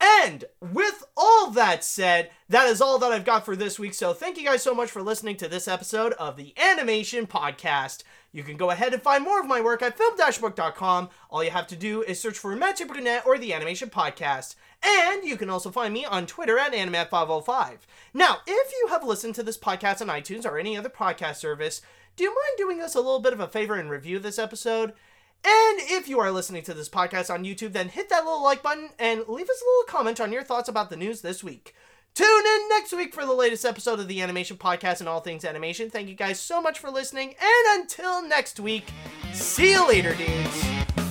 And 0.00 0.46
with 0.60 1.04
all 1.16 1.50
that 1.50 1.84
said, 1.84 2.30
that 2.48 2.66
is 2.66 2.80
all 2.80 2.98
that 2.98 3.12
I've 3.12 3.24
got 3.24 3.44
for 3.44 3.54
this 3.54 3.78
week. 3.78 3.94
So 3.94 4.12
thank 4.12 4.36
you 4.36 4.44
guys 4.44 4.62
so 4.62 4.74
much 4.74 4.90
for 4.90 5.00
listening 5.00 5.36
to 5.36 5.48
this 5.48 5.68
episode 5.68 6.12
of 6.14 6.36
the 6.36 6.54
Animation 6.58 7.26
Podcast. 7.26 8.02
You 8.32 8.42
can 8.42 8.56
go 8.56 8.70
ahead 8.70 8.94
and 8.94 9.02
find 9.02 9.22
more 9.22 9.38
of 9.38 9.46
my 9.46 9.60
work 9.60 9.80
at 9.80 9.96
film-book.com. 9.96 11.10
All 11.30 11.44
you 11.44 11.50
have 11.50 11.68
to 11.68 11.76
do 11.76 12.02
is 12.02 12.18
search 12.18 12.36
for 12.36 12.56
Mathieu 12.56 12.86
Brunet 12.86 13.26
or 13.26 13.38
the 13.38 13.52
Animation 13.52 13.90
Podcast. 13.90 14.56
And 14.82 15.24
you 15.24 15.36
can 15.36 15.48
also 15.48 15.70
find 15.70 15.94
me 15.94 16.04
on 16.04 16.26
Twitter 16.26 16.58
at 16.58 16.72
AniMat505. 16.72 17.78
Now, 18.12 18.38
if 18.46 18.72
you 18.72 18.88
have 18.88 19.04
listened 19.04 19.34
to 19.36 19.42
this 19.42 19.58
podcast 19.58 20.00
on 20.00 20.08
iTunes 20.08 20.44
or 20.44 20.58
any 20.58 20.76
other 20.76 20.88
podcast 20.88 21.36
service, 21.36 21.82
do 22.16 22.24
you 22.24 22.30
mind 22.30 22.58
doing 22.58 22.80
us 22.80 22.94
a 22.94 23.00
little 23.00 23.20
bit 23.20 23.32
of 23.32 23.40
a 23.40 23.48
favor 23.48 23.74
and 23.74 23.88
review 23.90 24.18
this 24.18 24.38
episode? 24.38 24.92
And 25.44 25.80
if 25.80 26.08
you 26.08 26.20
are 26.20 26.30
listening 26.30 26.62
to 26.64 26.74
this 26.74 26.88
podcast 26.88 27.32
on 27.32 27.44
YouTube, 27.44 27.72
then 27.72 27.88
hit 27.88 28.08
that 28.10 28.24
little 28.24 28.42
like 28.42 28.62
button 28.62 28.90
and 28.98 29.20
leave 29.26 29.50
us 29.50 29.62
a 29.62 29.64
little 29.64 30.00
comment 30.00 30.20
on 30.20 30.32
your 30.32 30.44
thoughts 30.44 30.68
about 30.68 30.90
the 30.90 30.96
news 30.96 31.20
this 31.20 31.42
week. 31.42 31.74
Tune 32.14 32.26
in 32.46 32.68
next 32.68 32.92
week 32.92 33.14
for 33.14 33.24
the 33.24 33.32
latest 33.32 33.64
episode 33.64 33.98
of 33.98 34.06
the 34.06 34.20
Animation 34.20 34.58
Podcast 34.58 35.00
and 35.00 35.08
all 35.08 35.20
things 35.20 35.44
animation. 35.44 35.88
Thank 35.88 36.08
you 36.08 36.14
guys 36.14 36.38
so 36.38 36.60
much 36.60 36.78
for 36.78 36.90
listening, 36.90 37.34
and 37.40 37.80
until 37.80 38.22
next 38.22 38.60
week, 38.60 38.92
see 39.32 39.72
you 39.72 39.88
later, 39.88 40.14
dudes. 40.14 41.01